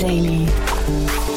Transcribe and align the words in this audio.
Daily. 0.00 0.46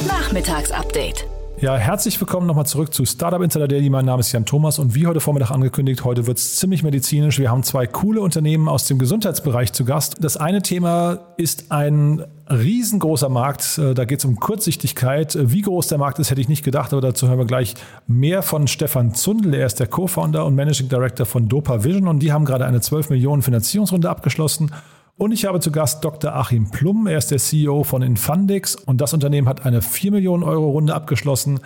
Nachmittagsupdate. 0.07 1.25
Ja, 1.60 1.75
herzlich 1.75 2.20
willkommen 2.21 2.48
nochmal 2.48 2.66
zurück 2.66 2.93
zu 2.93 3.04
Startup 3.04 3.41
Insider 3.41 3.68
Daily. 3.68 3.89
Mein 3.89 4.05
Name 4.05 4.21
ist 4.21 4.32
Jan 4.32 4.45
Thomas 4.45 4.80
und 4.80 4.95
wie 4.95 5.05
heute 5.05 5.20
Vormittag 5.20 5.52
angekündigt, 5.52 6.05
heute 6.05 6.27
wird 6.27 6.38
es 6.38 6.55
ziemlich 6.55 6.81
medizinisch. 6.81 7.39
Wir 7.39 7.52
haben 7.52 7.63
zwei 7.63 7.88
coole 7.88 8.21
Unternehmen 8.21 8.70
aus 8.70 8.86
dem 8.86 8.99
Gesundheitsbereich 8.99 9.73
zu 9.73 9.84
Gast. 9.84 10.16
Das 10.21 10.38
eine 10.38 10.62
Thema 10.62 11.20
ist 11.36 11.73
ein 11.73 12.23
riesengroßer 12.49 13.27
Markt. 13.27 13.77
Äh, 13.77 13.94
da 13.95 14.05
geht 14.05 14.20
es 14.20 14.26
um 14.26 14.38
Kurzsichtigkeit. 14.38 15.38
Wie 15.41 15.61
groß 15.61 15.88
der 15.88 15.98
Markt 15.98 16.20
ist, 16.20 16.32
hätte 16.32 16.39
ich 16.39 16.48
nicht 16.48 16.64
gedacht, 16.64 16.93
aber 16.93 17.02
dazu 17.02 17.27
hören 17.27 17.39
wir 17.39 17.45
gleich 17.45 17.73
mehr 18.08 18.44
von 18.44 18.67
Stefan 18.67 19.14
Zundel. 19.14 19.55
Er 19.55 19.66
ist 19.66 19.81
der 19.81 19.88
Co-Founder 19.88 20.45
und 20.45 20.55
Managing 20.55 20.88
Director 20.88 21.25
von 21.25 21.50
Dopa 21.50 21.84
Vision 21.84 22.08
und 22.08 22.20
die 22.20 22.31
haben 22.31 22.45
gerade 22.45 22.66
eine 22.66 22.80
12 22.80 23.09
Millionen 23.09 23.41
Finanzierungsrunde 23.41 24.09
abgeschlossen. 24.09 24.72
Und 25.16 25.31
ich 25.31 25.45
habe 25.45 25.59
zu 25.59 25.72
Gast 25.72 26.03
Dr. 26.03 26.35
Achim 26.35 26.72
Plum. 26.72 27.05
Er 27.05 27.20
ist 27.20 27.30
der 27.30 27.38
CEO 27.38 27.84
von 27.84 28.02
Infundix 28.02 28.76
und 28.76 28.99
das 28.99 29.13
Unternehmen 29.13 29.48
hat 29.48 29.66
eine 29.66 29.81
4 29.81 30.12
Millionen 30.12 30.44
Euro 30.44 30.72
Runde 30.72 30.95
abgeschlossen. 30.95 31.59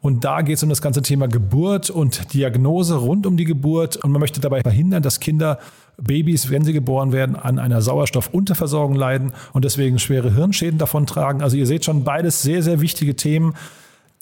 Und 0.00 0.24
da 0.24 0.42
geht 0.42 0.56
es 0.56 0.62
um 0.62 0.68
das 0.68 0.82
ganze 0.82 1.02
Thema 1.02 1.28
Geburt 1.28 1.90
und 1.90 2.32
Diagnose 2.32 2.96
rund 2.96 3.26
um 3.26 3.36
die 3.36 3.44
Geburt. 3.44 3.96
Und 3.96 4.12
man 4.12 4.20
möchte 4.20 4.40
dabei 4.40 4.60
verhindern, 4.62 5.02
dass 5.02 5.20
Kinder, 5.20 5.58
Babys, 5.96 6.50
wenn 6.50 6.64
sie 6.64 6.72
geboren 6.72 7.12
werden, 7.12 7.36
an 7.36 7.58
einer 7.58 7.82
Sauerstoffunterversorgung 7.82 8.94
leiden 8.94 9.32
und 9.52 9.64
deswegen 9.64 9.98
schwere 9.98 10.34
Hirnschäden 10.34 10.78
davon 10.78 11.06
tragen. 11.06 11.42
Also 11.42 11.56
ihr 11.56 11.66
seht 11.66 11.84
schon 11.84 12.04
beides 12.04 12.42
sehr, 12.42 12.62
sehr 12.62 12.80
wichtige 12.80 13.16
Themen. 13.16 13.54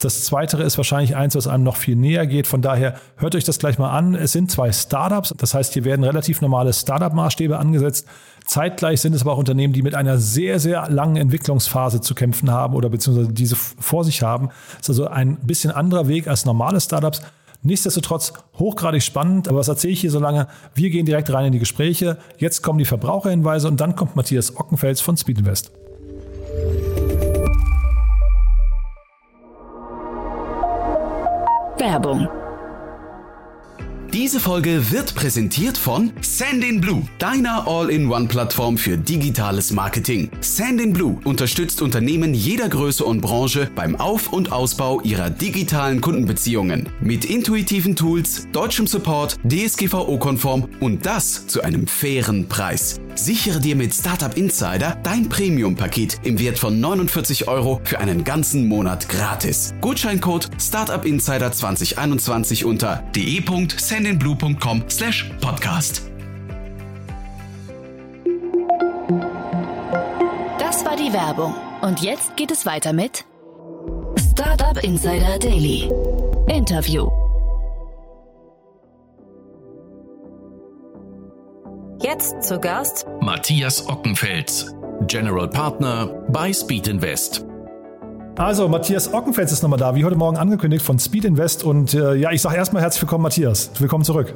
Das 0.00 0.24
zweite 0.24 0.62
ist 0.62 0.78
wahrscheinlich 0.78 1.14
eins, 1.14 1.34
was 1.34 1.46
einem 1.46 1.62
noch 1.62 1.76
viel 1.76 1.94
näher 1.94 2.26
geht. 2.26 2.46
Von 2.46 2.62
daher 2.62 2.94
hört 3.16 3.34
euch 3.34 3.44
das 3.44 3.58
gleich 3.58 3.78
mal 3.78 3.90
an. 3.90 4.14
Es 4.14 4.32
sind 4.32 4.50
zwei 4.50 4.72
Startups. 4.72 5.34
Das 5.36 5.52
heißt, 5.52 5.74
hier 5.74 5.84
werden 5.84 6.04
relativ 6.04 6.40
normale 6.40 6.72
Startup-Maßstäbe 6.72 7.58
angesetzt. 7.58 8.06
Zeitgleich 8.50 9.00
sind 9.00 9.14
es 9.14 9.22
aber 9.22 9.34
auch 9.34 9.38
Unternehmen, 9.38 9.72
die 9.72 9.80
mit 9.80 9.94
einer 9.94 10.18
sehr, 10.18 10.58
sehr 10.58 10.90
langen 10.90 11.14
Entwicklungsphase 11.14 12.00
zu 12.00 12.16
kämpfen 12.16 12.50
haben 12.50 12.74
oder 12.74 12.88
beziehungsweise 12.88 13.32
diese 13.32 13.54
vor 13.54 14.02
sich 14.02 14.22
haben. 14.22 14.48
Das 14.78 14.88
ist 14.88 14.98
also 14.98 15.06
ein 15.06 15.36
bisschen 15.36 15.70
anderer 15.70 16.08
Weg 16.08 16.26
als 16.26 16.46
normale 16.46 16.80
Startups. 16.80 17.22
Nichtsdestotrotz 17.62 18.32
hochgradig 18.58 19.04
spannend. 19.04 19.46
Aber 19.46 19.58
was 19.58 19.68
erzähle 19.68 19.92
ich 19.92 20.00
hier 20.00 20.10
so 20.10 20.18
lange? 20.18 20.48
Wir 20.74 20.90
gehen 20.90 21.06
direkt 21.06 21.32
rein 21.32 21.46
in 21.46 21.52
die 21.52 21.60
Gespräche. 21.60 22.18
Jetzt 22.38 22.62
kommen 22.62 22.80
die 22.80 22.84
Verbraucherhinweise 22.84 23.68
und 23.68 23.80
dann 23.80 23.94
kommt 23.94 24.16
Matthias 24.16 24.56
Ockenfels 24.56 25.00
von 25.00 25.16
Speedinvest. 25.16 25.70
Werbung 31.78 32.28
diese 34.30 34.38
Folge 34.38 34.92
wird 34.92 35.16
präsentiert 35.16 35.76
von 35.76 36.12
Sandinblue, 36.20 37.02
deiner 37.18 37.66
All-in-One-Plattform 37.66 38.78
für 38.78 38.96
digitales 38.96 39.72
Marketing. 39.72 40.30
Sandinblue 40.40 41.18
unterstützt 41.24 41.82
Unternehmen 41.82 42.32
jeder 42.32 42.68
Größe 42.68 43.04
und 43.04 43.22
Branche 43.22 43.68
beim 43.74 43.96
Auf- 43.96 44.32
und 44.32 44.52
Ausbau 44.52 45.00
ihrer 45.00 45.30
digitalen 45.30 46.00
Kundenbeziehungen. 46.00 46.88
Mit 47.00 47.24
intuitiven 47.24 47.96
Tools, 47.96 48.46
deutschem 48.52 48.86
Support, 48.86 49.36
DSGVO-konform 49.42 50.68
und 50.78 51.04
das 51.04 51.48
zu 51.48 51.62
einem 51.62 51.88
fairen 51.88 52.46
Preis. 52.48 53.00
Sichere 53.24 53.60
dir 53.60 53.76
mit 53.76 53.92
Startup 53.92 54.34
Insider 54.34 54.96
dein 55.02 55.28
Premium-Paket 55.28 56.20
im 56.22 56.38
Wert 56.38 56.58
von 56.58 56.80
49 56.80 57.48
Euro 57.48 57.80
für 57.84 57.98
einen 57.98 58.24
ganzen 58.24 58.66
Monat 58.66 59.10
gratis. 59.10 59.74
Gutscheincode 59.82 60.48
Startup 60.58 61.04
Insider 61.04 61.52
2021 61.52 62.64
unter 62.64 63.04
de.sendinblue.com 63.14 64.84
slash 64.88 65.30
podcast. 65.42 66.02
Das 70.58 70.82
war 70.86 70.96
die 70.96 71.12
Werbung. 71.12 71.54
Und 71.82 72.00
jetzt 72.00 72.36
geht 72.36 72.50
es 72.50 72.64
weiter 72.64 72.94
mit 72.94 73.26
Startup 74.32 74.82
Insider 74.82 75.38
Daily. 75.38 75.90
Interview. 76.48 77.19
Jetzt 82.10 82.42
zu 82.42 82.58
Gast 82.58 83.06
Matthias 83.20 83.88
Ockenfels, 83.88 84.74
General 85.06 85.46
Partner 85.46 86.06
bei 86.28 86.52
Speed 86.52 86.88
Invest. 86.88 87.46
Also, 88.36 88.68
Matthias 88.68 89.14
Ockenfels 89.14 89.52
ist 89.52 89.62
nochmal 89.62 89.78
da, 89.78 89.94
wie 89.94 90.04
heute 90.04 90.16
Morgen 90.16 90.36
angekündigt 90.36 90.84
von 90.84 90.98
Speed 90.98 91.24
Invest. 91.24 91.62
Und 91.62 91.94
äh, 91.94 92.14
ja, 92.14 92.32
ich 92.32 92.42
sage 92.42 92.56
erstmal 92.56 92.82
herzlich 92.82 93.02
willkommen, 93.02 93.22
Matthias. 93.22 93.70
Willkommen 93.78 94.02
zurück. 94.02 94.34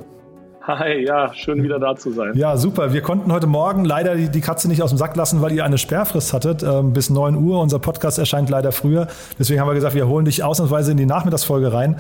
Hi, 0.62 1.04
ja, 1.04 1.34
schön 1.34 1.64
wieder 1.64 1.80
da 1.80 1.96
zu 1.96 2.12
sein. 2.12 2.34
Ja, 2.36 2.56
super. 2.56 2.92
Wir 2.92 3.00
konnten 3.00 3.32
heute 3.32 3.48
Morgen 3.48 3.84
leider 3.84 4.14
die, 4.14 4.28
die 4.28 4.40
Katze 4.40 4.68
nicht 4.68 4.82
aus 4.82 4.90
dem 4.90 4.98
Sack 4.98 5.16
lassen, 5.16 5.42
weil 5.42 5.50
ihr 5.50 5.64
eine 5.64 5.78
Sperrfrist 5.78 6.32
hattet 6.32 6.62
ähm, 6.62 6.92
bis 6.92 7.10
9 7.10 7.34
Uhr. 7.34 7.60
Unser 7.60 7.80
Podcast 7.80 8.20
erscheint 8.20 8.50
leider 8.50 8.70
früher. 8.70 9.08
Deswegen 9.36 9.60
haben 9.60 9.68
wir 9.68 9.74
gesagt, 9.74 9.96
wir 9.96 10.06
holen 10.06 10.26
dich 10.26 10.44
ausnahmsweise 10.44 10.92
in 10.92 10.96
die 10.96 11.06
Nachmittagsfolge 11.06 11.72
rein. 11.72 11.96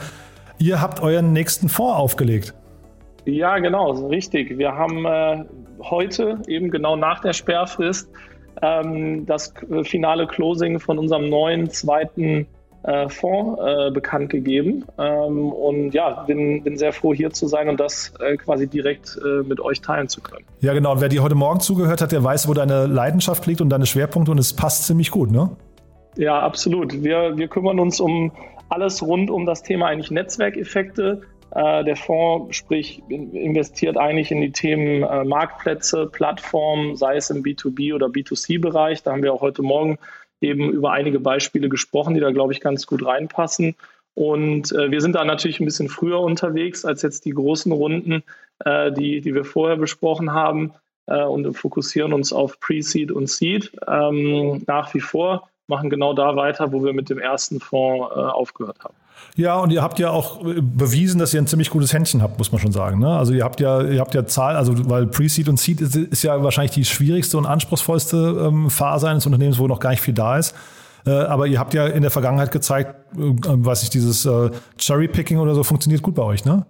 Ihr 0.58 0.80
habt 0.80 1.00
euren 1.00 1.32
nächsten 1.32 1.68
Fonds 1.68 1.98
aufgelegt. 1.98 2.54
Ja, 3.24 3.58
genau, 3.58 3.92
richtig. 4.08 4.58
Wir 4.58 4.72
haben 4.72 5.06
äh, 5.06 5.44
heute, 5.82 6.38
eben 6.46 6.70
genau 6.70 6.96
nach 6.96 7.20
der 7.20 7.32
Sperrfrist, 7.32 8.08
ähm, 8.62 9.26
das 9.26 9.54
finale 9.82 10.26
Closing 10.26 10.78
von 10.78 10.98
unserem 10.98 11.28
neuen 11.28 11.70
zweiten 11.70 12.46
äh, 12.84 13.08
Fonds 13.08 13.60
äh, 13.62 13.90
bekannt 13.90 14.28
gegeben. 14.28 14.84
Ähm, 14.98 15.50
und 15.52 15.92
ja, 15.92 16.22
bin, 16.24 16.62
bin 16.62 16.76
sehr 16.76 16.92
froh, 16.92 17.14
hier 17.14 17.30
zu 17.30 17.46
sein 17.46 17.68
und 17.68 17.80
das 17.80 18.12
äh, 18.20 18.36
quasi 18.36 18.66
direkt 18.66 19.18
äh, 19.24 19.42
mit 19.42 19.58
euch 19.58 19.80
teilen 19.80 20.08
zu 20.08 20.20
können. 20.20 20.44
Ja, 20.60 20.74
genau. 20.74 20.92
Und 20.92 21.00
wer 21.00 21.08
dir 21.08 21.22
heute 21.22 21.34
Morgen 21.34 21.60
zugehört 21.60 22.02
hat, 22.02 22.12
der 22.12 22.22
weiß, 22.22 22.46
wo 22.46 22.54
deine 22.54 22.86
Leidenschaft 22.86 23.46
liegt 23.46 23.62
und 23.62 23.70
deine 23.70 23.86
Schwerpunkte 23.86 24.30
und 24.30 24.38
es 24.38 24.52
passt 24.52 24.86
ziemlich 24.86 25.10
gut, 25.10 25.30
ne? 25.30 25.50
Ja, 26.16 26.38
absolut. 26.40 27.02
Wir, 27.02 27.36
wir 27.36 27.48
kümmern 27.48 27.80
uns 27.80 28.00
um 28.00 28.30
alles 28.68 29.02
rund 29.02 29.30
um 29.30 29.46
das 29.46 29.62
Thema 29.62 29.86
eigentlich 29.86 30.10
Netzwerkeffekte 30.10 31.22
äh, 31.22 31.33
der 31.54 31.96
Fonds, 31.96 32.56
sprich, 32.56 33.02
investiert 33.08 33.96
eigentlich 33.96 34.32
in 34.32 34.40
die 34.40 34.50
Themen 34.50 35.02
äh, 35.02 35.24
Marktplätze, 35.24 36.06
Plattformen, 36.06 36.96
sei 36.96 37.16
es 37.16 37.30
im 37.30 37.42
B2B 37.42 37.94
oder 37.94 38.06
B2C-Bereich. 38.06 39.02
Da 39.02 39.12
haben 39.12 39.22
wir 39.22 39.32
auch 39.32 39.40
heute 39.40 39.62
Morgen 39.62 39.98
eben 40.40 40.70
über 40.70 40.92
einige 40.92 41.20
Beispiele 41.20 41.68
gesprochen, 41.68 42.14
die 42.14 42.20
da, 42.20 42.32
glaube 42.32 42.52
ich, 42.52 42.60
ganz 42.60 42.86
gut 42.86 43.04
reinpassen. 43.06 43.76
Und 44.14 44.72
äh, 44.72 44.90
wir 44.90 45.00
sind 45.00 45.14
da 45.14 45.24
natürlich 45.24 45.60
ein 45.60 45.64
bisschen 45.64 45.88
früher 45.88 46.20
unterwegs 46.20 46.84
als 46.84 47.02
jetzt 47.02 47.24
die 47.24 47.32
großen 47.32 47.72
Runden, 47.72 48.22
äh, 48.64 48.92
die, 48.92 49.20
die 49.20 49.34
wir 49.34 49.44
vorher 49.44 49.76
besprochen 49.76 50.32
haben 50.32 50.72
äh, 51.06 51.22
und 51.22 51.52
fokussieren 51.54 52.12
uns 52.12 52.32
auf 52.32 52.60
Pre-Seed 52.60 53.10
und 53.10 53.28
Seed 53.28 53.72
ähm, 53.88 54.62
nach 54.66 54.94
wie 54.94 55.00
vor, 55.00 55.48
machen 55.66 55.90
genau 55.90 56.12
da 56.12 56.36
weiter, 56.36 56.72
wo 56.72 56.84
wir 56.84 56.92
mit 56.92 57.10
dem 57.10 57.18
ersten 57.18 57.60
Fonds 57.60 58.14
äh, 58.14 58.20
aufgehört 58.20 58.78
haben. 58.84 58.94
Ja, 59.36 59.58
und 59.58 59.70
ihr 59.70 59.82
habt 59.82 59.98
ja 59.98 60.10
auch 60.10 60.44
äh, 60.44 60.60
bewiesen, 60.60 61.18
dass 61.18 61.32
ihr 61.34 61.40
ein 61.40 61.46
ziemlich 61.46 61.70
gutes 61.70 61.92
Händchen 61.92 62.22
habt, 62.22 62.38
muss 62.38 62.52
man 62.52 62.60
schon 62.60 62.72
sagen. 62.72 62.98
Ne? 62.98 63.16
Also 63.16 63.32
ihr 63.32 63.44
habt 63.44 63.60
ja, 63.60 63.82
ihr 63.82 64.00
habt 64.00 64.14
ja 64.14 64.26
Zahl, 64.26 64.56
also 64.56 64.88
weil 64.88 65.06
Pre-Seed 65.06 65.48
und 65.48 65.58
Seed 65.58 65.80
ist, 65.80 65.96
ist, 65.96 66.22
ja 66.22 66.42
wahrscheinlich 66.42 66.72
die 66.72 66.84
schwierigste 66.84 67.38
und 67.38 67.46
anspruchsvollste 67.46 68.46
ähm, 68.46 68.70
Phase 68.70 69.08
eines 69.08 69.26
Unternehmens, 69.26 69.58
wo 69.58 69.66
noch 69.66 69.80
gar 69.80 69.90
nicht 69.90 70.02
viel 70.02 70.14
da 70.14 70.38
ist. 70.38 70.54
Äh, 71.06 71.10
aber 71.10 71.46
ihr 71.46 71.58
habt 71.58 71.74
ja 71.74 71.86
in 71.86 72.02
der 72.02 72.10
Vergangenheit 72.10 72.50
gezeigt, 72.50 72.94
äh, 73.16 73.18
weiß 73.18 73.82
ich, 73.82 73.90
dieses 73.90 74.24
äh, 74.26 74.50
Cherry-Picking 74.78 75.38
oder 75.38 75.54
so 75.54 75.62
funktioniert 75.62 76.02
gut 76.02 76.14
bei 76.14 76.22
euch, 76.22 76.44
ne? 76.44 76.66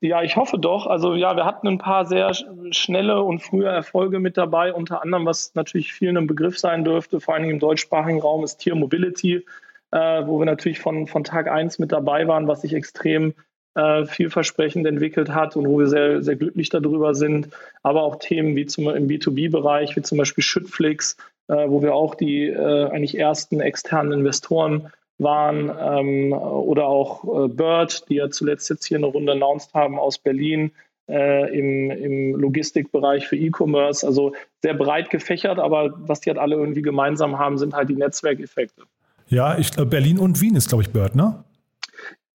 Ja, 0.00 0.22
ich 0.22 0.36
hoffe 0.36 0.58
doch. 0.58 0.86
Also 0.86 1.14
ja, 1.14 1.36
wir 1.36 1.46
hatten 1.46 1.66
ein 1.68 1.78
paar 1.78 2.06
sehr 2.06 2.32
schnelle 2.70 3.22
und 3.22 3.40
frühe 3.40 3.68
Erfolge 3.68 4.18
mit 4.18 4.36
dabei. 4.36 4.72
Unter 4.72 5.02
anderem, 5.02 5.24
was 5.26 5.54
natürlich 5.54 5.92
vielen 5.92 6.16
ein 6.16 6.26
Begriff 6.26 6.58
sein 6.58 6.84
dürfte, 6.84 7.20
vor 7.20 7.34
allem 7.34 7.48
im 7.48 7.58
deutschsprachigen 7.58 8.20
Raum, 8.20 8.44
ist 8.44 8.58
Tier 8.58 8.74
Mobility 8.74 9.44
äh, 9.92 10.26
wo 10.26 10.38
wir 10.38 10.46
natürlich 10.46 10.80
von, 10.80 11.06
von 11.06 11.24
Tag 11.24 11.48
1 11.48 11.78
mit 11.78 11.92
dabei 11.92 12.26
waren, 12.28 12.48
was 12.48 12.62
sich 12.62 12.74
extrem 12.74 13.34
äh, 13.74 14.04
vielversprechend 14.04 14.86
entwickelt 14.86 15.30
hat 15.30 15.56
und 15.56 15.66
wo 15.66 15.78
wir 15.78 15.86
sehr, 15.86 16.22
sehr 16.22 16.36
glücklich 16.36 16.70
darüber 16.70 17.14
sind. 17.14 17.48
Aber 17.82 18.02
auch 18.02 18.16
Themen 18.16 18.56
wie 18.56 18.66
zum, 18.66 18.88
im 18.88 19.08
B2B-Bereich, 19.08 19.96
wie 19.96 20.02
zum 20.02 20.18
Beispiel 20.18 20.44
Schüttflix, 20.44 21.16
äh, 21.48 21.68
wo 21.68 21.82
wir 21.82 21.94
auch 21.94 22.14
die 22.14 22.48
äh, 22.48 22.90
eigentlich 22.90 23.18
ersten 23.18 23.60
externen 23.60 24.12
Investoren 24.12 24.92
waren 25.18 25.70
ähm, 25.80 26.32
oder 26.32 26.86
auch 26.86 27.24
äh, 27.24 27.48
Bird, 27.48 28.08
die 28.08 28.16
ja 28.16 28.30
zuletzt 28.30 28.68
jetzt 28.68 28.86
hier 28.86 28.98
eine 28.98 29.06
Runde 29.06 29.32
announced 29.32 29.72
haben 29.74 29.98
aus 29.98 30.18
Berlin 30.18 30.72
äh, 31.08 31.58
im, 31.58 31.90
im 31.90 32.40
Logistikbereich 32.40 33.26
für 33.26 33.36
E-Commerce. 33.36 34.06
Also 34.06 34.34
sehr 34.62 34.74
breit 34.74 35.10
gefächert, 35.10 35.58
aber 35.58 35.94
was 35.96 36.20
die 36.20 36.30
halt 36.30 36.38
alle 36.38 36.56
irgendwie 36.56 36.82
gemeinsam 36.82 37.38
haben, 37.38 37.58
sind 37.58 37.74
halt 37.74 37.88
die 37.88 37.96
Netzwerkeffekte. 37.96 38.82
Ja, 39.28 39.58
ich, 39.58 39.70
Berlin 39.72 40.18
und 40.18 40.40
Wien 40.40 40.54
ist, 40.54 40.68
glaube 40.68 40.82
ich, 40.82 40.90
Bird, 40.90 41.16
ne? 41.16 41.44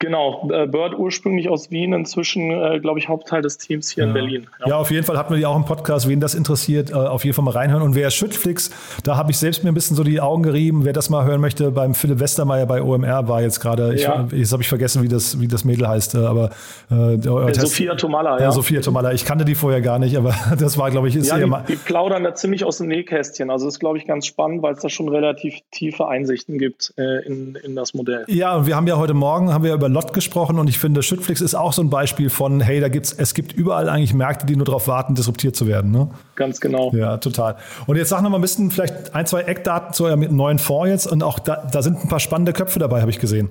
Genau, 0.02 0.50
äh, 0.52 0.66
Bird 0.66 0.98
ursprünglich 0.98 1.48
aus 1.48 1.70
Wien, 1.70 1.94
inzwischen, 1.94 2.50
äh, 2.50 2.80
glaube 2.80 2.98
ich, 2.98 3.08
Hauptteil 3.08 3.44
des 3.44 3.60
Teams 3.60 3.92
hier 3.92 4.04
ja. 4.04 4.08
in 4.08 4.14
Berlin. 4.16 4.48
Ja. 4.62 4.70
ja. 4.70 4.78
auf 4.78 4.90
jeden 4.90 5.06
Fall 5.06 5.16
hatten 5.16 5.32
wir 5.32 5.38
die 5.38 5.46
auch 5.46 5.56
im 5.56 5.66
Podcast. 5.66 6.10
Wen 6.10 6.20
das 6.20 6.34
interessiert, 6.34 6.90
äh, 6.90 6.96
auf 6.96 7.24
jeden 7.24 7.36
Fall 7.36 7.46
mal 7.46 7.52
reinhören. 7.52 7.84
Und 7.84 7.94
wer 7.94 8.10
Schüttflix, 8.10 8.72
da 9.04 9.16
habe 9.16 9.30
ich 9.30 9.38
selbst 9.38 9.64
mir 9.64 9.72
ein 9.72 9.76
bisschen 9.76 9.96
so 9.96 10.04
die 10.04 10.20
Augen 10.20 10.42
gerieben. 10.42 10.86
Wer 10.86 10.94
das 10.94 11.12
mal 11.12 11.24
hören 11.24 11.40
möchte, 11.40 11.70
beim 11.70 11.94
Philipp 11.94 12.20
Westermeier 12.20 12.66
bei 12.66 12.82
OMR 12.82 13.28
war 13.28 13.44
jetzt 13.44 13.60
gerade, 13.60 13.96
ja. 13.96 14.28
jetzt 14.32 14.52
habe 14.52 14.64
ich 14.64 14.70
vergessen, 14.70 15.04
wie 15.04 15.08
das, 15.08 15.40
wie 15.40 15.48
das 15.48 15.66
Mädel 15.66 15.88
heißt, 15.88 16.16
aber 16.16 16.50
äh, 16.90 17.54
Sophia 17.54 17.94
Tomala. 17.94 18.38
Ja. 18.40 18.46
ja, 18.46 18.52
Sophia 18.52 18.82
Tomala. 18.82 19.12
Ich 19.14 19.24
kannte 19.24 19.46
die 19.46 19.54
vorher 19.54 19.82
gar 19.82 20.00
nicht, 20.00 20.18
aber 20.18 20.34
das 20.60 20.80
war, 20.80 20.90
glaube 20.90 21.10
ich, 21.10 21.16
ist 21.16 21.30
ja, 21.30 21.38
die, 21.38 21.52
die 21.68 21.76
plaudern 21.76 22.24
da 22.24 22.34
ziemlich 22.34 22.66
aus 22.66 22.80
dem 22.80 22.88
Nähkästchen. 22.88 23.52
Also 23.52 23.66
das 23.66 23.76
ist, 23.76 23.80
glaube 23.80 24.00
ich, 24.00 24.08
ganz 24.08 24.26
spannend, 24.26 24.64
weil 24.64 24.74
es 24.74 24.80
da 24.80 24.90
schon 24.90 25.10
relativ 25.10 25.60
tiefe 25.70 26.08
Einsichten 26.08 26.58
gibt 26.58 26.92
äh, 26.98 27.24
in, 27.28 27.54
in 27.64 27.76
das 27.76 27.94
Modell. 27.94 28.26
Ja, 28.28 28.56
und 28.56 28.66
wir 28.66 28.76
haben 28.76 28.88
ja 28.88 28.98
heute 28.98 29.14
Morgen 29.14 29.54
haben 29.54 29.64
wir 29.64 29.76
über 29.76 29.91
Lot 29.92 30.14
gesprochen 30.14 30.60
und 30.60 30.70
ich 30.70 30.80
finde, 30.80 31.04
Schüttflix 31.04 31.42
ist 31.42 31.56
auch 31.56 31.74
so 31.74 31.82
ein 31.82 31.90
Beispiel 31.90 32.30
von, 32.30 32.62
hey, 32.62 32.80
da 32.80 32.90
gibt's, 32.90 33.14
es 33.14 33.34
gibt 33.34 33.54
überall 33.54 33.90
eigentlich 33.90 34.14
Märkte, 34.14 34.46
die 34.46 34.56
nur 34.56 34.66
darauf 34.66 34.88
warten, 34.88 35.16
disruptiert 35.16 35.56
zu 35.56 35.68
werden. 35.68 35.92
Ne? 35.92 36.10
Ganz 36.36 36.60
genau. 36.60 36.92
Ja, 36.94 37.18
total. 37.18 37.58
Und 37.88 37.98
jetzt 37.98 38.10
sag 38.10 38.22
noch 38.22 38.30
mal 38.30 38.38
ein 38.38 38.42
bisschen 38.42 38.72
vielleicht 38.72 39.14
ein, 39.16 39.26
zwei 39.26 39.42
Eckdaten 39.42 39.94
zu 39.94 40.06
eurem 40.06 40.36
neuen 40.36 40.60
Fonds 40.60 40.90
jetzt 40.90 41.08
und 41.08 41.24
auch 41.24 41.40
da, 41.40 41.68
da 41.72 41.82
sind 41.82 42.04
ein 42.04 42.10
paar 42.10 42.20
spannende 42.20 42.54
Köpfe 42.54 42.80
dabei, 42.80 43.02
habe 43.02 43.12
ich 43.12 43.20
gesehen. 43.20 43.50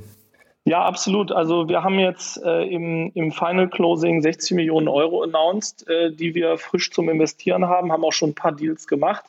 Ja, 0.64 0.84
absolut. 0.84 1.32
Also 1.32 1.68
wir 1.68 1.82
haben 1.82 1.98
jetzt 1.98 2.42
äh, 2.44 2.64
im, 2.64 3.10
im 3.14 3.32
Final 3.32 3.68
Closing 3.68 4.20
60 4.20 4.56
Millionen 4.56 4.88
Euro 4.88 5.22
announced, 5.22 5.88
äh, 5.88 6.12
die 6.12 6.34
wir 6.34 6.58
frisch 6.58 6.90
zum 6.90 7.08
Investieren 7.08 7.66
haben, 7.66 7.90
haben 7.90 8.04
auch 8.04 8.12
schon 8.12 8.30
ein 8.30 8.34
paar 8.34 8.52
Deals 8.52 8.86
gemacht. 8.86 9.24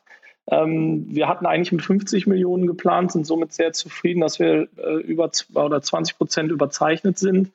Ähm, 0.49 1.05
wir 1.07 1.27
hatten 1.27 1.45
eigentlich 1.45 1.71
mit 1.71 1.83
50 1.83 2.27
Millionen 2.27 2.67
geplant, 2.67 3.11
sind 3.11 3.25
somit 3.25 3.53
sehr 3.53 3.73
zufrieden, 3.73 4.21
dass 4.21 4.39
wir 4.39 4.67
äh, 4.77 4.95
über 5.01 5.29
oder 5.53 5.81
20 5.81 6.17
Prozent 6.17 6.51
überzeichnet 6.51 7.19
sind. 7.19 7.51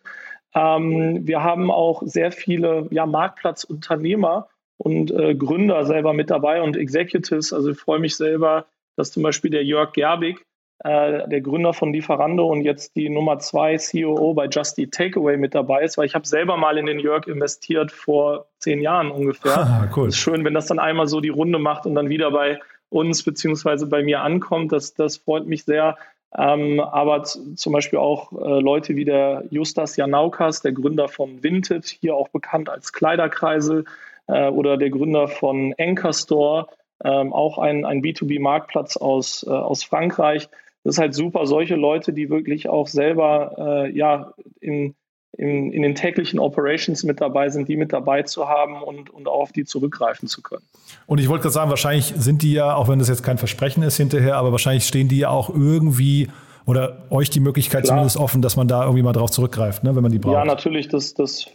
Ähm, 0.55 1.27
wir 1.27 1.43
haben 1.43 1.71
auch 1.71 2.03
sehr 2.05 2.33
viele 2.33 2.87
ja, 2.91 3.05
Marktplatzunternehmer 3.07 4.49
und 4.79 5.11
äh, 5.11 5.35
Gründer 5.35 5.85
selber 5.85 6.13
mit 6.13 6.31
dabei 6.31 6.63
und 6.63 6.77
Executives. 6.77 7.53
Also 7.53 7.71
ich 7.71 7.79
freue 7.79 7.99
mich 7.99 8.17
selber, 8.17 8.67
dass 8.97 9.13
zum 9.13 9.23
Beispiel 9.23 9.51
der 9.51 9.65
Jörg 9.65 9.93
Gerbig, 9.93 10.45
äh, 10.85 11.29
der 11.29 11.41
Gründer 11.41 11.73
von 11.73 11.93
Lieferando 11.93 12.47
und 12.47 12.63
jetzt 12.63 12.97
die 12.97 13.09
Nummer 13.09 13.39
zwei 13.39 13.77
COO 13.79 14.35
bei 14.35 14.47
Just 14.47 14.79
Eat 14.79 14.93
Takeaway 14.93 15.37
mit 15.37 15.55
dabei 15.55 15.83
ist, 15.83 15.99
weil 15.99 16.07
ich 16.07 16.15
habe 16.15 16.27
selber 16.27 16.57
mal 16.57 16.79
in 16.79 16.87
den 16.87 17.01
Jörg 17.01 17.27
investiert 17.27 17.93
vor 17.93 18.47
zehn 18.59 18.81
Jahren 18.81 19.11
ungefähr. 19.11 19.57
Ah, 19.67 19.91
cool. 19.97 20.09
ist 20.09 20.19
schön, 20.19 20.45
wenn 20.45 20.55
das 20.55 20.67
dann 20.67 20.79
einmal 20.79 21.07
so 21.07 21.21
die 21.21 21.29
Runde 21.29 21.59
macht 21.59 21.87
und 21.87 21.95
dann 21.95 22.09
wieder 22.09 22.31
bei 22.31 22.61
uns 22.97 23.23
beziehungsweise 23.23 23.87
bei 23.87 24.03
mir 24.03 24.23
ankommt. 24.23 24.73
Das, 24.73 24.95
das 24.95 25.19
freut 25.19 25.47
mich 25.47 25.65
sehr. 25.65 25.97
Ähm, 26.37 26.81
aber 26.81 27.23
zum 27.23 27.73
Beispiel 27.73 27.99
auch 27.99 28.33
äh, 28.33 28.61
Leute 28.61 28.97
wie 28.97 29.05
der 29.05 29.45
Justas 29.51 29.97
Janaukas, 29.97 30.61
der 30.61 30.73
Gründer 30.73 31.09
von 31.09 31.43
Vinted, 31.43 31.87
hier 31.87 32.15
auch 32.15 32.29
bekannt 32.29 32.69
als 32.69 32.93
Kleiderkreisel, 32.93 33.85
äh, 34.27 34.49
oder 34.49 34.77
der 34.77 34.91
Gründer 34.91 35.29
von 35.29 35.75
Anchor 35.79 36.13
Store, 36.13 36.67
ähm, 37.05 37.33
auch 37.33 37.59
ein, 37.59 37.85
ein 37.85 38.03
B2B-Marktplatz 38.03 38.97
aus, 38.97 39.45
äh, 39.47 39.51
aus 39.51 39.85
Frankreich. 39.85 40.49
Das 40.85 40.97
ist 40.97 40.99
halt 40.99 41.15
super, 41.15 41.47
solche 41.47 41.77
Leute, 41.77 42.13
die 42.13 42.31
wirklich 42.31 42.69
auch 42.69 42.87
selber 42.87 43.85
äh, 43.87 43.91
ja, 43.97 44.33
in, 44.61 44.95
in, 45.33 45.73
in 45.73 45.83
den 45.83 45.95
täglichen 45.95 46.39
Operations 46.39 47.05
mit 47.05 47.21
dabei 47.21 47.51
sind, 47.51 47.69
die 47.69 47.77
mit 47.77 47.93
dabei 47.93 48.23
zu 48.23 48.49
haben 48.49 48.83
und, 48.83 49.11
und 49.11 49.29
auch 49.29 49.41
auf 49.41 49.53
die 49.53 49.65
zurückgreifen 49.65 50.29
zu 50.29 50.43
können. 50.43 50.65
Und 51.07 51.19
ich 51.19 51.29
wollte 51.29 51.43
gerade 51.43 51.53
sagen, 51.53 51.71
wahrscheinlich 51.71 52.15
sind 52.17 52.43
die 52.43 52.53
ja, 52.53 52.75
auch 52.75 52.89
wenn 52.89 52.99
das 52.99 53.09
jetzt 53.09 53.23
kein 53.23 53.39
Versprechen 53.39 53.83
ist 53.83 53.97
hinterher, 53.97 54.37
aber 54.37 54.53
wahrscheinlich 54.53 54.87
stehen 54.87 55.09
die 55.09 55.19
ja 55.19 55.31
auch 55.31 55.51
irgendwie 55.51 56.29
oder 56.67 57.05
euch 57.11 57.31
die 57.31 57.39
Möglichkeit 57.39 57.85
Klar. 57.85 57.95
zumindest 57.95 58.17
offen, 58.17 58.43
dass 58.43 58.57
man 58.57 58.67
da 58.67 58.83
irgendwie 58.83 59.03
mal 59.03 59.13
drauf 59.13 59.31
zurückgreift, 59.31 59.85
ne, 59.85 59.95
wenn 59.95 60.03
man 60.03 60.11
die 60.11 60.19
braucht. 60.19 60.35
Ja, 60.35 60.45
natürlich, 60.45 60.89
das, 60.89 61.15
das, 61.15 61.49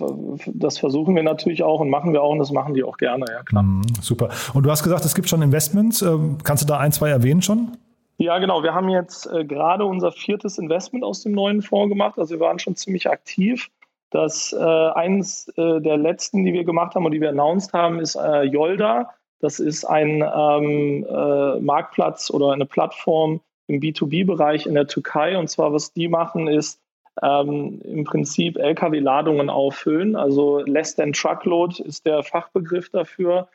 das 0.47 0.77
versuchen 0.77 1.15
wir 1.15 1.23
natürlich 1.23 1.63
auch 1.63 1.81
und 1.81 1.89
machen 1.89 2.13
wir 2.13 2.21
auch 2.21 2.31
und 2.31 2.39
das 2.39 2.51
machen 2.51 2.73
die 2.73 2.83
auch 2.83 2.97
gerne, 2.97 3.25
ja 3.29 3.43
klar. 3.43 3.63
Mhm, 3.63 3.81
super. 3.99 4.29
Und 4.53 4.63
du 4.63 4.71
hast 4.71 4.83
gesagt, 4.83 5.03
es 5.03 5.13
gibt 5.13 5.27
schon 5.27 5.41
Investments. 5.41 6.01
Ähm, 6.01 6.37
kannst 6.43 6.63
du 6.63 6.67
da 6.67 6.77
ein, 6.77 6.93
zwei 6.93 7.09
erwähnen 7.09 7.41
schon? 7.41 7.73
Ja, 8.21 8.37
genau. 8.37 8.61
Wir 8.61 8.75
haben 8.75 8.87
jetzt 8.87 9.25
äh, 9.25 9.43
gerade 9.43 9.83
unser 9.83 10.11
viertes 10.11 10.59
Investment 10.59 11.03
aus 11.03 11.23
dem 11.23 11.31
neuen 11.31 11.63
Fonds 11.63 11.89
gemacht. 11.89 12.19
Also 12.19 12.35
wir 12.35 12.39
waren 12.39 12.59
schon 12.59 12.75
ziemlich 12.75 13.09
aktiv. 13.09 13.71
Das 14.11 14.53
äh, 14.53 14.63
eines 14.63 15.47
äh, 15.57 15.81
der 15.81 15.97
letzten, 15.97 16.45
die 16.45 16.53
wir 16.53 16.63
gemacht 16.63 16.93
haben 16.93 17.03
und 17.03 17.13
die 17.13 17.19
wir 17.19 17.29
announced 17.29 17.73
haben, 17.73 17.99
ist 17.99 18.15
äh, 18.15 18.43
Yolda. 18.43 19.09
Das 19.39 19.59
ist 19.59 19.85
ein 19.85 20.21
ähm, 20.21 21.03
äh, 21.09 21.59
Marktplatz 21.61 22.29
oder 22.29 22.51
eine 22.51 22.67
Plattform 22.67 23.41
im 23.65 23.79
B2B-Bereich 23.79 24.67
in 24.67 24.75
der 24.75 24.85
Türkei. 24.85 25.35
Und 25.35 25.49
zwar, 25.49 25.73
was 25.73 25.91
die 25.91 26.07
machen, 26.07 26.47
ist 26.47 26.79
ähm, 27.23 27.81
im 27.83 28.03
Prinzip 28.03 28.55
Lkw-Ladungen 28.55 29.49
auffüllen. 29.49 30.15
Also 30.15 30.59
Less 30.59 30.95
than 30.95 31.11
Truckload 31.11 31.81
ist 31.81 32.05
der 32.05 32.21
Fachbegriff 32.21 32.91
dafür 32.91 33.47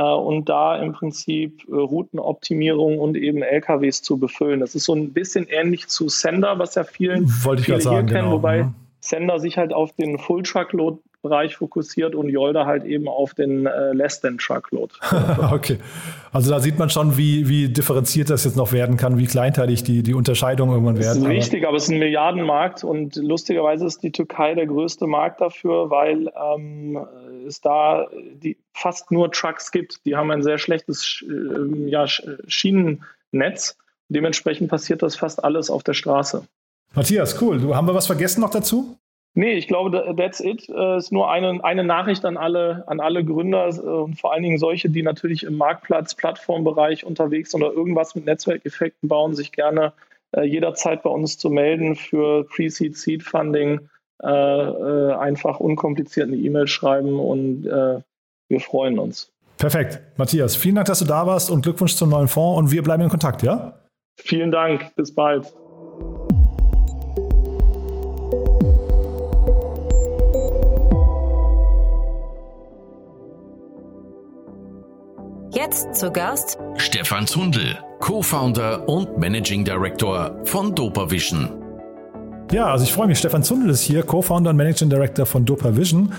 und 0.00 0.48
da 0.48 0.76
im 0.76 0.92
Prinzip 0.92 1.62
äh, 1.68 1.74
Routenoptimierung 1.74 2.98
und 2.98 3.16
eben 3.16 3.42
LKWs 3.42 4.02
zu 4.02 4.18
befüllen. 4.18 4.60
Das 4.60 4.74
ist 4.74 4.84
so 4.84 4.94
ein 4.94 5.12
bisschen 5.12 5.46
ähnlich 5.48 5.88
zu 5.88 6.08
Sender, 6.08 6.58
was 6.58 6.74
ja 6.74 6.84
vielen 6.84 7.28
Wollte 7.44 7.60
ich 7.60 7.66
viele 7.66 7.78
hier 7.78 7.84
sagen, 7.84 8.06
kennen, 8.08 8.24
genau. 8.24 8.36
wobei 8.36 8.64
mhm. 8.64 8.74
Sender 9.00 9.38
sich 9.38 9.58
halt 9.58 9.72
auf 9.72 9.92
den 9.92 10.18
Full-Truckload 10.18 10.98
Bereich 11.24 11.56
fokussiert 11.56 12.14
und 12.14 12.28
Yolda 12.28 12.66
halt 12.66 12.84
eben 12.84 13.08
auf 13.08 13.32
den 13.32 13.64
äh, 13.64 13.94
Less 13.94 14.20
than 14.20 14.36
Truckload. 14.36 14.92
okay. 15.52 15.78
Also 16.32 16.50
da 16.50 16.60
sieht 16.60 16.78
man 16.78 16.90
schon, 16.90 17.16
wie, 17.16 17.48
wie 17.48 17.68
differenziert 17.70 18.28
das 18.28 18.44
jetzt 18.44 18.58
noch 18.58 18.72
werden 18.72 18.98
kann, 18.98 19.16
wie 19.16 19.24
kleinteilig 19.24 19.82
die, 19.82 20.02
die 20.02 20.12
Unterscheidungen 20.12 20.72
irgendwann 20.72 20.98
werden. 20.98 21.06
Das 21.06 21.16
ist 21.16 21.26
richtig, 21.26 21.66
aber 21.66 21.78
es 21.78 21.84
ist 21.84 21.92
ein 21.92 21.98
Milliardenmarkt 21.98 22.84
und 22.84 23.16
lustigerweise 23.16 23.86
ist 23.86 24.02
die 24.02 24.12
Türkei 24.12 24.54
der 24.54 24.66
größte 24.66 25.06
Markt 25.06 25.40
dafür, 25.40 25.88
weil 25.88 26.28
ähm, 26.28 26.98
es 27.46 27.60
da 27.60 28.06
die, 28.12 28.56
fast 28.72 29.10
nur 29.10 29.30
Trucks 29.30 29.70
gibt. 29.70 30.04
Die 30.04 30.16
haben 30.16 30.30
ein 30.30 30.42
sehr 30.42 30.58
schlechtes 30.58 31.24
äh, 31.28 31.88
ja, 31.88 32.06
Schienennetz. 32.06 33.76
Dementsprechend 34.08 34.68
passiert 34.68 35.02
das 35.02 35.16
fast 35.16 35.44
alles 35.44 35.70
auf 35.70 35.82
der 35.82 35.94
Straße. 35.94 36.46
Matthias, 36.94 37.40
cool. 37.40 37.58
Du, 37.58 37.74
haben 37.74 37.86
wir 37.86 37.94
was 37.94 38.06
vergessen 38.06 38.40
noch 38.40 38.50
dazu? 38.50 38.98
Nee, 39.36 39.54
ich 39.54 39.66
glaube, 39.66 40.14
that's 40.16 40.38
it. 40.38 40.68
Es 40.68 40.68
äh, 40.68 40.96
ist 40.96 41.12
nur 41.12 41.28
eine, 41.28 41.62
eine 41.64 41.82
Nachricht 41.82 42.24
an 42.24 42.36
alle, 42.36 42.84
an 42.86 43.00
alle 43.00 43.24
Gründer 43.24 43.66
äh, 43.68 43.80
und 43.80 44.20
vor 44.20 44.32
allen 44.32 44.44
Dingen 44.44 44.58
solche, 44.58 44.88
die 44.88 45.02
natürlich 45.02 45.42
im 45.42 45.56
Marktplatz, 45.56 46.14
Plattformbereich 46.14 47.04
unterwegs 47.04 47.50
sind 47.50 47.62
oder 47.62 47.72
irgendwas 47.72 48.14
mit 48.14 48.26
Netzwerkeffekten 48.26 49.08
bauen, 49.08 49.34
sich 49.34 49.50
gerne 49.50 49.92
äh, 50.36 50.42
jederzeit 50.42 51.02
bei 51.02 51.10
uns 51.10 51.36
zu 51.36 51.50
melden 51.50 51.96
für 51.96 52.44
Pre-Seed, 52.44 52.96
Seed 52.96 53.24
Funding. 53.24 53.88
Äh, 54.22 54.28
äh, 54.28 55.12
einfach 55.14 55.60
unkompliziert 55.60 56.28
eine 56.28 56.36
E-Mail 56.36 56.68
schreiben 56.68 57.18
und 57.18 57.66
äh, 57.66 58.00
wir 58.48 58.60
freuen 58.60 58.98
uns. 58.98 59.32
Perfekt. 59.58 60.00
Matthias, 60.16 60.56
vielen 60.56 60.76
Dank, 60.76 60.86
dass 60.86 61.00
du 61.00 61.04
da 61.04 61.26
warst 61.26 61.50
und 61.50 61.62
Glückwunsch 61.62 61.94
zum 61.96 62.10
neuen 62.10 62.28
Fonds 62.28 62.58
und 62.58 62.70
wir 62.70 62.82
bleiben 62.82 63.02
in 63.02 63.08
Kontakt, 63.08 63.42
ja? 63.42 63.74
Vielen 64.16 64.50
Dank. 64.50 64.94
Bis 64.94 65.14
bald. 65.14 65.52
Jetzt 75.50 75.94
zu 75.94 76.10
Gast 76.10 76.58
Stefan 76.76 77.26
Zundel, 77.26 77.78
Co-Founder 78.00 78.88
und 78.88 79.18
Managing 79.18 79.64
Director 79.64 80.40
von 80.44 80.74
DopaVision. 80.74 81.63
Ja, 82.52 82.66
also 82.66 82.84
ich 82.84 82.92
freue 82.92 83.06
mich. 83.06 83.18
Stefan 83.18 83.42
Zundel 83.42 83.70
ist 83.70 83.82
hier, 83.82 84.02
Co-Founder 84.02 84.50
und 84.50 84.56
Managing 84.56 84.88
Director 84.90 85.26
von 85.26 85.44
DopaVision. 85.44 86.12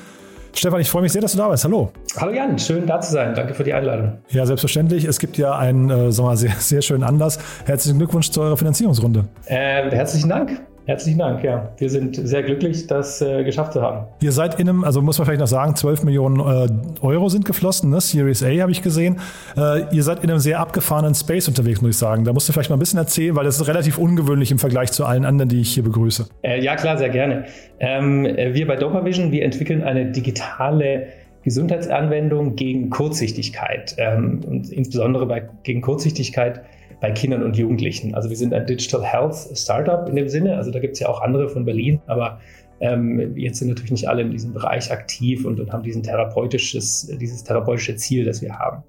Stefan, 0.53 0.79
ich 0.79 0.89
freue 0.89 1.01
mich 1.01 1.11
sehr, 1.11 1.21
dass 1.21 1.33
du 1.33 1.37
da 1.37 1.49
bist. 1.49 1.65
Hallo. 1.65 1.91
Hallo 2.17 2.31
Jan, 2.31 2.57
schön 2.57 2.87
da 2.87 2.99
zu 3.01 3.11
sein. 3.11 3.33
Danke 3.35 3.53
für 3.53 3.63
die 3.63 3.73
Einladung. 3.73 4.19
Ja, 4.29 4.45
selbstverständlich. 4.45 5.03
Es 5.05 5.19
gibt 5.19 5.37
ja 5.37 5.57
einen 5.57 5.89
äh, 5.89 6.11
sagen 6.11 6.29
wir, 6.29 6.37
sehr, 6.37 6.51
sehr 6.57 6.81
schönen 6.81 7.03
Anlass. 7.03 7.39
Herzlichen 7.65 7.97
Glückwunsch 7.97 8.31
zu 8.31 8.41
eurer 8.41 8.57
Finanzierungsrunde. 8.57 9.25
Äh, 9.45 9.91
herzlichen 9.91 10.29
Dank. 10.29 10.61
Herzlichen 10.87 11.17
Dank, 11.17 11.43
ja. 11.43 11.71
Wir 11.77 11.89
sind 11.89 12.15
sehr 12.15 12.43
glücklich, 12.43 12.85
das 12.85 13.19
äh, 13.19 13.43
geschafft 13.43 13.73
zu 13.73 13.81
haben. 13.81 14.05
Ihr 14.21 14.31
seid 14.31 14.59
in 14.59 14.69
einem, 14.69 14.83
also 14.83 15.01
muss 15.01 15.17
man 15.17 15.25
vielleicht 15.25 15.39
noch 15.39 15.47
sagen, 15.47 15.75
12 15.75 16.03
Millionen 16.03 16.39
äh, 16.39 16.67
Euro 17.01 17.27
sind 17.29 17.43
geflossen, 17.43 17.89
ne? 17.89 17.99
Series 17.99 18.43
A 18.43 18.49
habe 18.61 18.71
ich 18.71 18.83
gesehen. 18.83 19.19
Äh, 19.57 19.95
ihr 19.95 20.03
seid 20.03 20.23
in 20.23 20.29
einem 20.29 20.39
sehr 20.39 20.59
abgefahrenen 20.59 21.15
Space 21.15 21.47
unterwegs, 21.47 21.81
muss 21.81 21.91
ich 21.91 21.97
sagen. 21.97 22.23
Da 22.23 22.33
musst 22.33 22.47
du 22.47 22.53
vielleicht 22.53 22.69
mal 22.69 22.75
ein 22.75 22.79
bisschen 22.79 22.99
erzählen, 22.99 23.35
weil 23.35 23.45
das 23.45 23.59
ist 23.59 23.67
relativ 23.67 23.97
ungewöhnlich 23.97 24.51
im 24.51 24.59
Vergleich 24.59 24.91
zu 24.91 25.05
allen 25.05 25.25
anderen, 25.25 25.49
die 25.49 25.61
ich 25.61 25.73
hier 25.73 25.83
begrüße. 25.83 26.27
Äh, 26.43 26.63
ja, 26.63 26.75
klar, 26.75 26.99
sehr 26.99 27.09
gerne. 27.09 27.45
Ähm, 27.79 28.23
wir 28.23 28.67
bei 28.67 28.75
DopaVision, 28.75 29.31
wir 29.31 29.43
entwickeln 29.43 29.83
eine 29.83 30.11
digitale 30.11 31.07
Gesundheitsanwendung 31.43 32.55
gegen 32.55 32.91
Kurzsichtigkeit 32.91 33.95
ähm, 33.97 34.41
und 34.47 34.71
insbesondere 34.71 35.25
bei, 35.25 35.49
gegen 35.63 35.81
Kurzsichtigkeit 35.81 36.61
bei 37.05 37.11
Kindern 37.11 37.43
und 37.43 37.55
Jugendlichen. 37.55 38.15
Also 38.15 38.31
wir 38.31 38.35
sind 38.35 38.51
ein 38.51 38.65
Digital 38.65 39.03
Health 39.03 39.35
Startup 39.53 40.09
in 40.09 40.15
dem 40.15 40.27
Sinne. 40.27 40.57
Also 40.57 40.71
da 40.71 40.79
gibt 40.79 40.95
es 40.95 41.01
ja 41.01 41.07
auch 41.07 41.21
andere 41.21 41.49
von 41.49 41.63
Berlin, 41.63 42.01
aber 42.07 42.39
ähm, 42.79 43.37
jetzt 43.37 43.59
sind 43.59 43.67
natürlich 43.67 43.91
nicht 43.91 44.09
alle 44.09 44.23
in 44.23 44.31
diesem 44.31 44.53
Bereich 44.53 44.91
aktiv 44.91 45.45
und, 45.45 45.59
und 45.59 45.71
haben 45.71 45.83
diesen 45.83 46.01
therapeutisches, 46.01 47.15
dieses 47.21 47.43
therapeutische 47.43 47.95
Ziel, 47.95 48.25
das 48.25 48.41
wir 48.41 48.57
haben. 48.57 48.83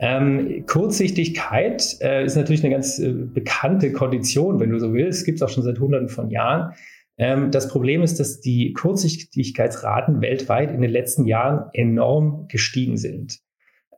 Ähm, 0.00 0.64
Kurzsichtigkeit 0.66 1.96
äh, 2.00 2.24
ist 2.24 2.34
natürlich 2.34 2.64
eine 2.64 2.74
ganz 2.74 2.98
äh, 2.98 3.12
bekannte 3.12 3.92
Kondition, 3.92 4.58
wenn 4.58 4.70
du 4.70 4.80
so 4.80 4.92
willst. 4.92 5.24
Gibt 5.24 5.36
es 5.36 5.42
auch 5.42 5.48
schon 5.48 5.62
seit 5.62 5.78
Hunderten 5.78 6.08
von 6.08 6.30
Jahren. 6.30 6.72
Ähm, 7.18 7.52
das 7.52 7.68
Problem 7.68 8.02
ist, 8.02 8.18
dass 8.18 8.40
die 8.40 8.72
Kurzsichtigkeitsraten 8.72 10.20
weltweit 10.20 10.72
in 10.72 10.80
den 10.80 10.90
letzten 10.90 11.24
Jahren 11.24 11.70
enorm 11.72 12.48
gestiegen 12.48 12.96
sind. 12.96 13.43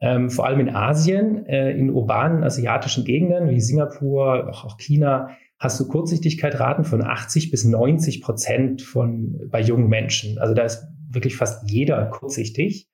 Ähm, 0.01 0.31
vor 0.31 0.47
allem 0.47 0.61
in 0.61 0.69
Asien, 0.69 1.47
äh, 1.47 1.73
in 1.73 1.91
urbanen 1.91 2.45
asiatischen 2.45 3.05
Gegenden 3.05 3.49
wie 3.49 3.61
Singapur, 3.61 4.49
auch, 4.51 4.65
auch 4.65 4.77
China, 4.79 5.31
hast 5.59 5.81
du 5.81 5.89
Kurzsichtigkeitsraten 5.89 6.85
von 6.85 7.03
80 7.03 7.51
bis 7.51 7.65
90 7.65 8.23
Prozent 8.23 8.83
von 8.83 9.41
bei 9.49 9.61
jungen 9.61 9.89
Menschen. 9.89 10.39
Also 10.39 10.55
da 10.55 10.65
ist 10.65 10.87
wirklich 11.11 11.37
fast 11.37 11.71
jeder 11.71 12.05
kurzsichtig. 12.07 12.89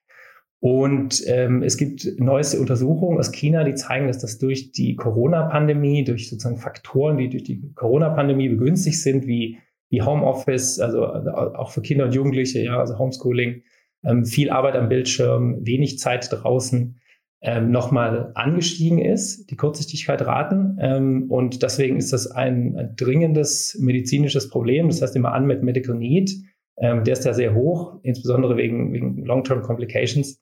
Und 0.60 1.24
ähm, 1.26 1.64
es 1.64 1.76
gibt 1.76 2.06
neueste 2.18 2.60
Untersuchungen 2.60 3.18
aus 3.18 3.32
China, 3.32 3.64
die 3.64 3.74
zeigen, 3.74 4.06
dass 4.06 4.18
das 4.18 4.38
durch 4.38 4.70
die 4.70 4.94
Corona-Pandemie, 4.94 6.04
durch 6.04 6.30
sozusagen 6.30 6.56
Faktoren, 6.56 7.18
die 7.18 7.28
durch 7.28 7.42
die 7.42 7.72
Corona-Pandemie 7.74 8.48
begünstigt 8.48 9.00
sind, 9.00 9.26
wie, 9.26 9.58
wie 9.88 10.02
Homeoffice, 10.02 10.78
also 10.78 11.04
auch 11.04 11.72
für 11.72 11.82
Kinder 11.82 12.04
und 12.04 12.14
Jugendliche, 12.14 12.60
ja, 12.60 12.78
also 12.78 12.96
Homeschooling, 12.96 13.64
ähm, 14.04 14.24
viel 14.24 14.50
Arbeit 14.50 14.76
am 14.76 14.88
Bildschirm, 14.88 15.58
wenig 15.64 15.98
Zeit 15.98 16.28
draußen, 16.30 16.98
ähm, 17.44 17.72
nochmal 17.72 18.30
angestiegen 18.34 19.00
ist, 19.00 19.50
die 19.50 19.56
Kurzsichtigkeit 19.56 20.24
raten. 20.24 20.76
Ähm, 20.80 21.26
und 21.28 21.62
deswegen 21.62 21.96
ist 21.96 22.12
das 22.12 22.30
ein, 22.30 22.94
dringendes 22.96 23.76
medizinisches 23.80 24.48
Problem. 24.48 24.88
Das 24.88 25.02
heißt 25.02 25.16
immer 25.16 25.34
Unmet 25.36 25.62
Medical 25.62 25.96
Need. 25.96 26.30
Ähm, 26.78 27.02
der 27.02 27.14
ist 27.14 27.24
ja 27.24 27.34
sehr 27.34 27.54
hoch, 27.54 27.98
insbesondere 28.04 28.56
wegen, 28.56 28.92
wegen 28.92 29.24
Long-Term 29.24 29.62
Complications. 29.62 30.40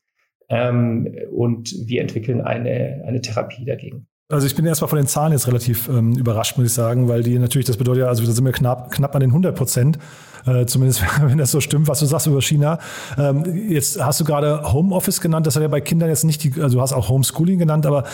Ähm, 0.50 1.14
und 1.32 1.74
wir 1.86 2.02
entwickeln 2.02 2.42
eine, 2.42 3.02
eine 3.06 3.20
Therapie 3.22 3.64
dagegen. 3.64 4.06
Also 4.28 4.46
ich 4.46 4.54
bin 4.54 4.64
erstmal 4.66 4.88
von 4.88 4.98
den 4.98 5.08
Zahlen 5.08 5.32
jetzt 5.32 5.48
relativ 5.48 5.88
ähm, 5.88 6.12
überrascht, 6.12 6.56
muss 6.56 6.66
ich 6.66 6.72
sagen, 6.72 7.08
weil 7.08 7.22
die 7.22 7.38
natürlich, 7.38 7.66
das 7.66 7.76
bedeutet 7.76 8.02
ja, 8.02 8.08
also 8.08 8.24
da 8.24 8.30
sind 8.30 8.44
wir 8.44 8.52
knapp, 8.52 8.90
knapp 8.92 9.14
an 9.14 9.22
den 9.22 9.30
100 9.30 9.56
Prozent, 9.56 9.98
äh, 10.47 10.66
zumindest 10.66 11.02
wenn 11.23 11.38
das 11.38 11.50
so 11.50 11.61
stimmt, 11.61 11.88
was 11.88 12.00
du 12.00 12.06
sagst 12.06 12.26
über 12.26 12.42
China. 12.42 12.78
Ähm, 13.18 13.44
jetzt 13.68 14.02
hast 14.02 14.20
du 14.20 14.25
gerade 14.25 14.73
Homeoffice 14.73 15.20
genannt, 15.20 15.47
das 15.47 15.56
hat 15.56 15.62
ja 15.62 15.68
bei 15.68 15.80
Kindern 15.80 16.09
jetzt 16.09 16.25
nicht 16.25 16.42
die, 16.44 16.61
also 16.61 16.78
du 16.78 16.82
hast 16.82 16.92
auch 16.92 17.09
Homeschooling 17.09 17.59
genannt, 17.59 17.87
aber 17.87 18.04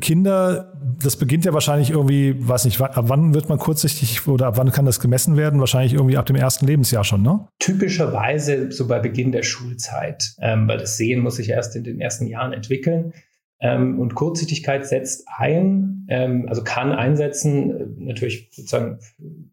Kinder, 0.00 0.72
das 1.02 1.16
beginnt 1.16 1.44
ja 1.44 1.52
wahrscheinlich 1.52 1.90
irgendwie, 1.90 2.36
weiß 2.38 2.64
nicht, 2.64 2.80
ab 2.80 3.04
wann 3.08 3.34
wird 3.34 3.48
man 3.48 3.58
kurzsichtig 3.58 4.26
oder 4.26 4.46
ab 4.46 4.56
wann 4.56 4.70
kann 4.72 4.86
das 4.86 5.00
gemessen 5.00 5.36
werden? 5.36 5.60
Wahrscheinlich 5.60 5.94
irgendwie 5.94 6.16
ab 6.16 6.26
dem 6.26 6.36
ersten 6.36 6.66
Lebensjahr 6.66 7.04
schon, 7.04 7.22
ne? 7.22 7.46
Typischerweise 7.58 8.70
so 8.72 8.86
bei 8.86 8.98
Beginn 8.98 9.32
der 9.32 9.42
Schulzeit, 9.42 10.34
ähm, 10.40 10.68
weil 10.68 10.78
das 10.78 10.96
Sehen 10.96 11.20
muss 11.20 11.36
sich 11.36 11.50
erst 11.50 11.76
in 11.76 11.84
den 11.84 12.00
ersten 12.00 12.26
Jahren 12.26 12.52
entwickeln. 12.52 13.12
Ähm, 13.60 13.98
und 13.98 14.14
Kurzsichtigkeit 14.14 14.86
setzt 14.86 15.26
ein, 15.34 16.06
ähm, 16.08 16.46
also 16.48 16.62
kann 16.62 16.92
einsetzen, 16.92 17.70
äh, 17.70 17.86
natürlich 18.04 18.50
sozusagen 18.52 18.98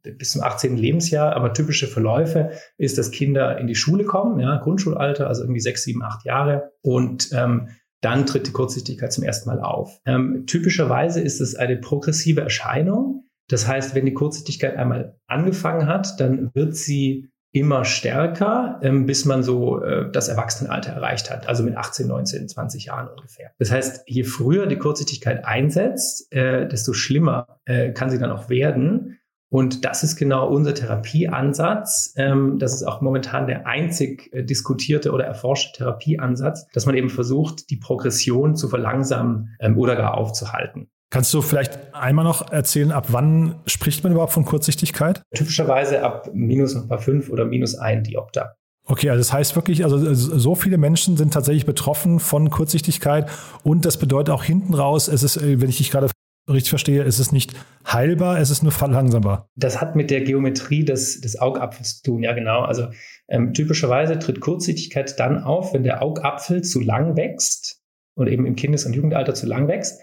bis 0.03 0.31
zum 0.31 0.41
18. 0.41 0.77
Lebensjahr, 0.77 1.35
aber 1.35 1.53
typische 1.53 1.87
Verläufe 1.87 2.51
ist, 2.77 2.97
dass 2.97 3.11
Kinder 3.11 3.57
in 3.57 3.67
die 3.67 3.75
Schule 3.75 4.03
kommen, 4.03 4.39
ja, 4.39 4.57
Grundschulalter, 4.57 5.27
also 5.27 5.43
irgendwie 5.43 5.61
sechs, 5.61 5.83
sieben, 5.83 6.03
acht 6.03 6.25
Jahre 6.25 6.71
und 6.81 7.29
ähm, 7.33 7.69
dann 8.01 8.25
tritt 8.25 8.47
die 8.47 8.51
Kurzsichtigkeit 8.51 9.13
zum 9.13 9.23
ersten 9.23 9.49
Mal 9.49 9.61
auf. 9.61 10.01
Ähm, 10.05 10.43
typischerweise 10.45 11.21
ist 11.21 11.39
es 11.39 11.55
eine 11.55 11.77
progressive 11.77 12.41
Erscheinung. 12.41 13.29
Das 13.47 13.67
heißt, 13.67 13.95
wenn 13.95 14.05
die 14.05 14.13
Kurzsichtigkeit 14.13 14.75
einmal 14.75 15.17
angefangen 15.27 15.87
hat, 15.87 16.19
dann 16.19 16.51
wird 16.53 16.75
sie 16.75 17.29
immer 17.53 17.85
stärker, 17.85 18.79
ähm, 18.81 19.05
bis 19.05 19.25
man 19.25 19.43
so 19.43 19.81
äh, 19.81 20.11
das 20.11 20.27
Erwachsenenalter 20.27 20.91
erreicht 20.91 21.29
hat, 21.29 21.47
also 21.47 21.63
mit 21.63 21.77
18, 21.77 22.07
19, 22.07 22.49
20 22.49 22.85
Jahren 22.85 23.07
ungefähr. 23.07 23.51
Das 23.59 23.71
heißt, 23.71 24.03
je 24.07 24.23
früher 24.23 24.65
die 24.65 24.77
Kurzsichtigkeit 24.77 25.45
einsetzt, 25.45 26.33
äh, 26.33 26.67
desto 26.67 26.93
schlimmer 26.93 27.59
äh, 27.65 27.91
kann 27.91 28.09
sie 28.09 28.17
dann 28.17 28.31
auch 28.31 28.49
werden. 28.49 29.19
Und 29.49 29.85
das 29.85 30.03
ist 30.03 30.15
genau 30.15 30.49
unser 30.49 30.73
Therapieansatz. 30.73 32.15
Ähm, 32.17 32.57
das 32.57 32.73
ist 32.73 32.81
auch 32.81 33.01
momentan 33.01 33.45
der 33.45 33.67
einzig 33.67 34.33
äh, 34.33 34.43
diskutierte 34.43 35.11
oder 35.11 35.25
erforschte 35.25 35.77
Therapieansatz, 35.77 36.67
dass 36.73 36.87
man 36.87 36.95
eben 36.95 37.11
versucht, 37.11 37.69
die 37.69 37.77
Progression 37.77 38.55
zu 38.55 38.67
verlangsamen 38.67 39.55
ähm, 39.59 39.77
oder 39.77 39.95
gar 39.95 40.17
aufzuhalten. 40.17 40.89
Kannst 41.13 41.31
du 41.31 41.43
vielleicht 41.43 41.93
einmal 41.93 42.25
noch 42.25 42.51
erzählen, 42.51 42.91
ab 42.91 43.05
wann 43.09 43.61
spricht 43.67 44.03
man 44.03 44.13
überhaupt 44.13 44.33
von 44.33 44.45
Kurzsichtigkeit? 44.45 45.21
Typischerweise 45.35 46.01
ab 46.01 46.31
minus 46.33 46.75
ein 46.75 46.87
paar 46.87 46.97
fünf 46.97 47.29
oder 47.29 47.45
minus 47.45 47.75
ein 47.75 48.03
Diopter. 48.03 48.55
Okay, 48.87 49.11
also 49.11 49.19
das 49.19 49.31
heißt 49.31 49.55
wirklich, 49.55 49.83
also 49.83 50.11
so 50.15 50.55
viele 50.55 50.79
Menschen 50.79 51.15
sind 51.15 51.31
tatsächlich 51.31 51.67
betroffen 51.67 52.19
von 52.19 52.49
Kurzsichtigkeit 52.49 53.29
und 53.63 53.85
das 53.85 53.97
bedeutet 53.97 54.33
auch 54.33 54.43
hinten 54.43 54.73
raus, 54.73 55.07
es 55.07 55.21
ist, 55.21 55.39
wenn 55.39 55.69
ich 55.69 55.77
dich 55.77 55.91
gerade 55.91 56.09
richtig 56.49 56.71
verstehe, 56.71 57.03
es 57.03 57.19
ist 57.19 57.31
nicht 57.31 57.53
heilbar, 57.85 58.39
es 58.39 58.49
ist 58.49 58.63
nur 58.63 58.71
verlangsambar. 58.71 59.45
Das 59.55 59.79
hat 59.79 59.95
mit 59.95 60.09
der 60.09 60.21
Geometrie 60.21 60.83
des, 60.83 61.21
des 61.21 61.39
Augapfels 61.39 62.01
zu 62.01 62.11
tun, 62.11 62.23
ja 62.23 62.33
genau. 62.33 62.61
Also 62.61 62.87
ähm, 63.27 63.53
typischerweise 63.53 64.17
tritt 64.17 64.41
Kurzsichtigkeit 64.41 65.19
dann 65.19 65.43
auf, 65.43 65.75
wenn 65.75 65.83
der 65.83 66.01
Augapfel 66.01 66.63
zu 66.63 66.81
lang 66.81 67.15
wächst 67.15 67.81
und 68.15 68.29
eben 68.29 68.47
im 68.47 68.55
Kindes- 68.55 68.87
und 68.87 68.95
Jugendalter 68.95 69.35
zu 69.35 69.45
lang 69.45 69.67
wächst 69.67 70.01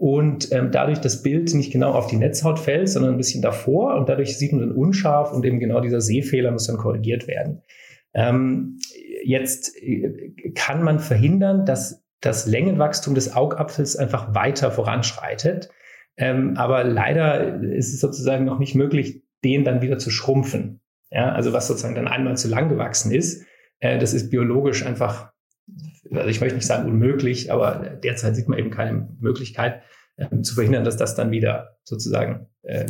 und 0.00 0.50
ähm, 0.50 0.70
dadurch 0.72 0.98
das 0.98 1.22
Bild 1.22 1.52
nicht 1.52 1.70
genau 1.70 1.92
auf 1.92 2.06
die 2.06 2.16
Netzhaut 2.16 2.58
fällt, 2.58 2.88
sondern 2.88 3.12
ein 3.12 3.16
bisschen 3.18 3.42
davor 3.42 3.96
und 3.96 4.08
dadurch 4.08 4.38
sieht 4.38 4.50
man 4.50 4.62
dann 4.62 4.72
unscharf 4.72 5.30
und 5.30 5.44
eben 5.44 5.60
genau 5.60 5.82
dieser 5.82 6.00
Sehfehler 6.00 6.50
muss 6.52 6.66
dann 6.66 6.78
korrigiert 6.78 7.28
werden. 7.28 7.60
Ähm, 8.14 8.78
jetzt 9.22 9.76
äh, 9.76 10.32
kann 10.54 10.82
man 10.82 11.00
verhindern, 11.00 11.66
dass 11.66 12.02
das 12.22 12.46
Längenwachstum 12.46 13.14
des 13.14 13.36
Augapfels 13.36 13.94
einfach 13.94 14.34
weiter 14.34 14.70
voranschreitet. 14.70 15.68
Ähm, 16.16 16.56
aber 16.56 16.82
leider 16.82 17.62
ist 17.62 17.92
es 17.92 18.00
sozusagen 18.00 18.46
noch 18.46 18.58
nicht 18.58 18.74
möglich, 18.74 19.22
den 19.44 19.64
dann 19.64 19.82
wieder 19.82 19.98
zu 19.98 20.08
schrumpfen. 20.08 20.80
Ja, 21.10 21.32
also 21.32 21.52
was 21.52 21.66
sozusagen 21.66 21.94
dann 21.94 22.08
einmal 22.08 22.38
zu 22.38 22.48
lang 22.48 22.70
gewachsen 22.70 23.12
ist, 23.12 23.44
äh, 23.80 23.98
das 23.98 24.14
ist 24.14 24.30
biologisch 24.30 24.82
einfach 24.86 25.30
also 26.12 26.28
ich 26.28 26.40
möchte 26.40 26.56
nicht 26.56 26.66
sagen 26.66 26.88
unmöglich, 26.88 27.52
aber 27.52 27.98
derzeit 28.02 28.36
sieht 28.36 28.48
man 28.48 28.58
eben 28.58 28.70
keine 28.70 29.08
Möglichkeit 29.20 29.82
äh, 30.16 30.40
zu 30.42 30.54
verhindern, 30.54 30.84
dass 30.84 30.96
das 30.96 31.14
dann 31.14 31.30
wieder 31.30 31.78
sozusagen 31.84 32.48
äh, 32.62 32.86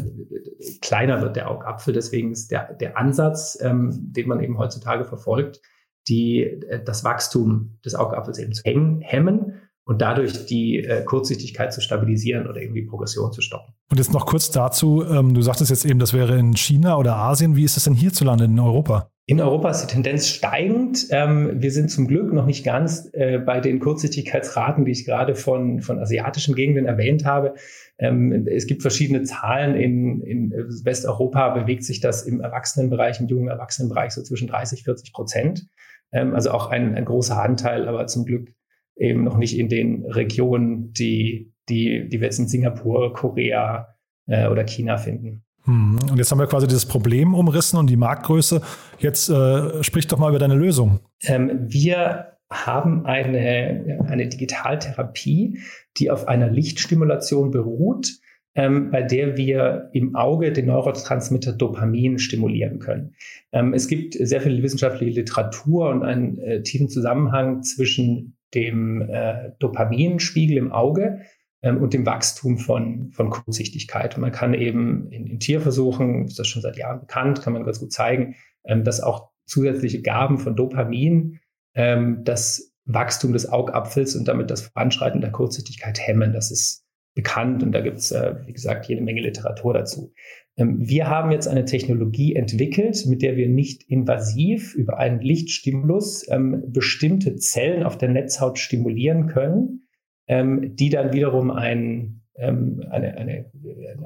kleiner 0.80 1.22
wird, 1.22 1.36
der 1.36 1.50
Augapfel. 1.50 1.94
Deswegen 1.94 2.32
ist 2.32 2.50
der, 2.50 2.74
der 2.74 2.96
Ansatz, 2.98 3.58
ähm, 3.60 3.90
den 3.92 4.28
man 4.28 4.40
eben 4.40 4.58
heutzutage 4.58 5.04
verfolgt, 5.04 5.60
die, 6.08 6.42
äh, 6.42 6.82
das 6.82 7.04
Wachstum 7.04 7.78
des 7.84 7.94
Augapfels 7.94 8.38
eben 8.38 8.52
zu 8.52 8.62
hemmen 8.64 9.59
und 9.90 10.00
dadurch 10.00 10.46
die 10.46 10.84
äh, 10.84 11.02
Kurzsichtigkeit 11.02 11.72
zu 11.72 11.80
stabilisieren 11.80 12.46
oder 12.46 12.62
irgendwie 12.62 12.82
Progression 12.82 13.32
zu 13.32 13.40
stoppen. 13.40 13.74
Und 13.90 13.98
jetzt 13.98 14.12
noch 14.12 14.24
kurz 14.24 14.52
dazu, 14.52 15.04
ähm, 15.04 15.34
du 15.34 15.42
sagtest 15.42 15.68
jetzt 15.68 15.84
eben, 15.84 15.98
das 15.98 16.14
wäre 16.14 16.38
in 16.38 16.54
China 16.56 16.96
oder 16.96 17.16
Asien. 17.16 17.56
Wie 17.56 17.64
ist 17.64 17.76
es 17.76 17.84
denn 17.84 17.94
hierzulande 17.94 18.44
in 18.44 18.60
Europa? 18.60 19.10
In 19.26 19.40
Europa 19.40 19.68
ist 19.68 19.82
die 19.82 19.92
Tendenz 19.92 20.28
steigend. 20.28 21.08
Ähm, 21.10 21.60
wir 21.60 21.72
sind 21.72 21.90
zum 21.90 22.06
Glück 22.06 22.32
noch 22.32 22.46
nicht 22.46 22.64
ganz 22.64 23.10
äh, 23.14 23.38
bei 23.38 23.58
den 23.58 23.80
Kurzsichtigkeitsraten, 23.80 24.84
die 24.84 24.92
ich 24.92 25.06
gerade 25.06 25.34
von, 25.34 25.80
von 25.80 25.98
asiatischen 25.98 26.54
Gegenden 26.54 26.86
erwähnt 26.86 27.24
habe. 27.24 27.54
Ähm, 27.98 28.46
es 28.46 28.68
gibt 28.68 28.82
verschiedene 28.82 29.24
Zahlen. 29.24 29.74
In, 29.74 30.20
in 30.20 30.52
Westeuropa 30.84 31.48
bewegt 31.48 31.82
sich 31.82 31.98
das 31.98 32.22
im 32.22 32.40
Erwachsenenbereich, 32.40 33.18
im 33.18 33.26
jungen 33.26 33.48
Erwachsenenbereich 33.48 34.12
so 34.12 34.22
zwischen 34.22 34.46
30, 34.46 34.84
40 34.84 35.12
Prozent. 35.12 35.66
Ähm, 36.12 36.32
also 36.32 36.52
auch 36.52 36.70
ein, 36.70 36.94
ein 36.94 37.04
großer 37.04 37.42
Anteil, 37.42 37.88
aber 37.88 38.06
zum 38.06 38.24
Glück 38.24 38.52
eben 39.00 39.24
noch 39.24 39.38
nicht 39.38 39.58
in 39.58 39.68
den 39.68 40.04
Regionen, 40.04 40.92
die, 40.92 41.52
die, 41.68 42.08
die 42.08 42.20
wir 42.20 42.26
jetzt 42.26 42.38
in 42.38 42.48
Singapur, 42.48 43.12
Korea 43.12 43.88
äh, 44.26 44.46
oder 44.46 44.64
China 44.64 44.98
finden. 44.98 45.42
Hm, 45.64 45.98
und 46.10 46.18
jetzt 46.18 46.30
haben 46.30 46.38
wir 46.38 46.46
quasi 46.46 46.66
dieses 46.66 46.86
Problem 46.86 47.34
umrissen 47.34 47.78
und 47.78 47.88
die 47.88 47.96
Marktgröße. 47.96 48.60
Jetzt 48.98 49.28
äh, 49.30 49.82
sprich 49.82 50.06
doch 50.06 50.18
mal 50.18 50.28
über 50.28 50.38
deine 50.38 50.54
Lösung. 50.54 51.00
Ähm, 51.22 51.66
wir 51.68 52.26
haben 52.52 53.06
eine, 53.06 54.04
eine 54.08 54.28
Digitaltherapie, 54.28 55.60
die 55.96 56.10
auf 56.10 56.28
einer 56.28 56.50
Lichtstimulation 56.50 57.50
beruht, 57.50 58.08
ähm, 58.54 58.90
bei 58.90 59.02
der 59.02 59.36
wir 59.36 59.90
im 59.92 60.16
Auge 60.16 60.52
den 60.52 60.66
Neurotransmitter 60.66 61.52
Dopamin 61.52 62.18
stimulieren 62.18 62.80
können. 62.80 63.14
Ähm, 63.52 63.72
es 63.72 63.86
gibt 63.86 64.14
sehr 64.14 64.40
viel 64.40 64.62
wissenschaftliche 64.62 65.20
Literatur 65.20 65.90
und 65.90 66.02
einen 66.02 66.38
äh, 66.38 66.62
tiefen 66.62 66.88
Zusammenhang 66.88 67.62
zwischen 67.62 68.36
dem 68.54 69.02
äh, 69.02 69.52
Dopaminspiegel 69.58 70.56
im 70.56 70.72
Auge 70.72 71.20
ähm, 71.62 71.82
und 71.82 71.92
dem 71.92 72.06
Wachstum 72.06 72.58
von, 72.58 73.10
von 73.12 73.30
Kurzsichtigkeit. 73.30 74.14
Und 74.16 74.22
man 74.22 74.32
kann 74.32 74.54
eben 74.54 75.08
in, 75.10 75.26
in 75.26 75.38
Tierversuchen, 75.38 76.26
ist 76.26 76.38
das 76.38 76.48
schon 76.48 76.62
seit 76.62 76.76
Jahren 76.76 77.00
bekannt, 77.00 77.42
kann 77.42 77.52
man 77.52 77.64
ganz 77.64 77.80
gut 77.80 77.92
zeigen, 77.92 78.34
ähm, 78.64 78.84
dass 78.84 79.00
auch 79.00 79.30
zusätzliche 79.46 80.02
Gaben 80.02 80.38
von 80.38 80.56
Dopamin 80.56 81.40
ähm, 81.74 82.22
das 82.24 82.74
Wachstum 82.84 83.32
des 83.32 83.48
Augapfels 83.48 84.16
und 84.16 84.26
damit 84.26 84.50
das 84.50 84.62
Voranschreiten 84.62 85.20
der 85.20 85.32
Kurzsichtigkeit 85.32 86.00
hemmen. 86.00 86.32
Das 86.32 86.50
ist 86.50 86.84
bekannt 87.20 87.62
und 87.62 87.72
da 87.72 87.80
gibt 87.80 87.98
es, 87.98 88.12
äh, 88.12 88.34
wie 88.46 88.52
gesagt, 88.52 88.86
jede 88.86 89.02
Menge 89.02 89.20
Literatur 89.20 89.74
dazu. 89.74 90.12
Ähm, 90.56 90.76
wir 90.80 91.08
haben 91.08 91.30
jetzt 91.30 91.48
eine 91.48 91.66
Technologie 91.66 92.34
entwickelt, 92.34 93.04
mit 93.06 93.20
der 93.20 93.36
wir 93.36 93.48
nicht 93.48 93.82
invasiv 93.90 94.74
über 94.74 94.98
einen 94.98 95.20
Lichtstimulus 95.20 96.26
ähm, 96.30 96.64
bestimmte 96.68 97.36
Zellen 97.36 97.82
auf 97.82 97.98
der 97.98 98.08
Netzhaut 98.08 98.58
stimulieren 98.58 99.26
können, 99.26 99.88
ähm, 100.28 100.74
die 100.76 100.88
dann 100.88 101.12
wiederum 101.12 101.50
einen, 101.50 102.22
ähm, 102.36 102.82
eine, 102.90 103.16
eine, 103.18 103.50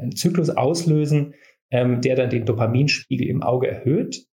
einen 0.00 0.16
Zyklus 0.16 0.50
auslösen, 0.50 1.34
ähm, 1.70 2.00
der 2.00 2.16
dann 2.16 2.30
den 2.30 2.46
Dopaminspiegel 2.46 3.28
im 3.28 3.42
Auge 3.42 3.68
erhöht 3.68 4.26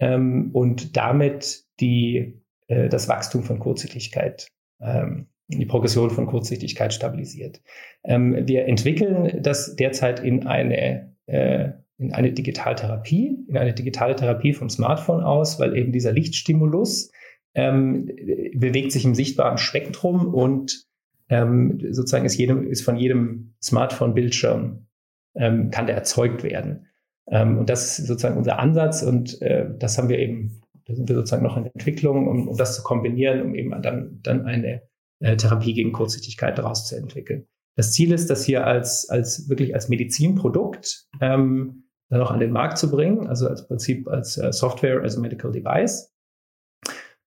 ähm, 0.00 0.50
und 0.52 0.96
damit 0.96 1.64
die, 1.80 2.40
äh, 2.68 2.88
das 2.88 3.08
Wachstum 3.08 3.42
von 3.42 3.58
Kurzsichtigkeit, 3.58 4.48
ähm, 4.80 5.26
die 5.48 5.66
Progression 5.66 6.10
von 6.10 6.26
Kurzsichtigkeit 6.26 6.92
stabilisiert. 6.92 7.60
Ähm, 8.04 8.46
wir 8.46 8.66
entwickeln 8.66 9.42
das 9.42 9.76
derzeit 9.76 10.20
in 10.20 10.46
eine, 10.46 11.14
äh, 11.26 11.70
in 11.98 12.12
eine 12.12 12.32
Digitaltherapie, 12.32 13.44
in 13.48 13.56
eine 13.56 13.72
digitale 13.72 14.16
Therapie 14.16 14.52
vom 14.52 14.68
Smartphone 14.68 15.22
aus, 15.22 15.60
weil 15.60 15.76
eben 15.76 15.92
dieser 15.92 16.12
Lichtstimulus 16.12 17.10
ähm, 17.54 18.10
bewegt 18.54 18.92
sich 18.92 19.04
im 19.04 19.14
sichtbaren 19.14 19.58
Spektrum 19.58 20.34
und 20.34 20.84
ähm, 21.28 21.80
sozusagen 21.90 22.26
ist, 22.26 22.36
jedem, 22.36 22.68
ist 22.68 22.82
von 22.82 22.96
jedem 22.96 23.54
Smartphone-Bildschirm 23.62 24.86
ähm, 25.34 25.70
kann 25.70 25.86
der 25.86 25.96
erzeugt 25.96 26.42
werden. 26.42 26.86
Ähm, 27.28 27.58
und 27.58 27.70
das 27.70 27.98
ist 27.98 28.06
sozusagen 28.06 28.36
unser 28.36 28.58
Ansatz 28.58 29.02
und 29.02 29.40
äh, 29.42 29.66
das 29.78 29.96
haben 29.98 30.08
wir 30.08 30.18
eben, 30.18 30.62
da 30.86 30.94
sind 30.94 31.08
wir 31.08 31.16
sozusagen 31.16 31.42
noch 31.42 31.56
in 31.56 31.66
Entwicklung, 31.66 32.28
um, 32.28 32.48
um 32.48 32.56
das 32.56 32.76
zu 32.76 32.82
kombinieren, 32.82 33.42
um 33.42 33.54
eben 33.54 33.70
dann, 33.82 34.20
dann 34.22 34.46
eine 34.46 34.82
äh, 35.20 35.36
Therapie 35.36 35.74
gegen 35.74 35.92
Kurzsichtigkeit 35.92 36.58
daraus 36.58 36.86
zu 36.86 36.96
entwickeln. 36.96 37.46
Das 37.76 37.92
Ziel 37.92 38.12
ist, 38.12 38.30
das 38.30 38.44
hier 38.44 38.66
als, 38.66 39.08
als 39.10 39.48
wirklich 39.48 39.74
als 39.74 39.88
Medizinprodukt 39.88 41.06
ähm, 41.20 41.84
dann 42.08 42.22
auch 42.22 42.30
an 42.30 42.40
den 42.40 42.52
Markt 42.52 42.78
zu 42.78 42.90
bringen, 42.90 43.26
also 43.26 43.48
als 43.48 43.66
Prinzip 43.66 44.08
als 44.08 44.38
äh, 44.38 44.52
Software, 44.52 45.02
als 45.02 45.16
Medical 45.16 45.52
Device 45.52 46.14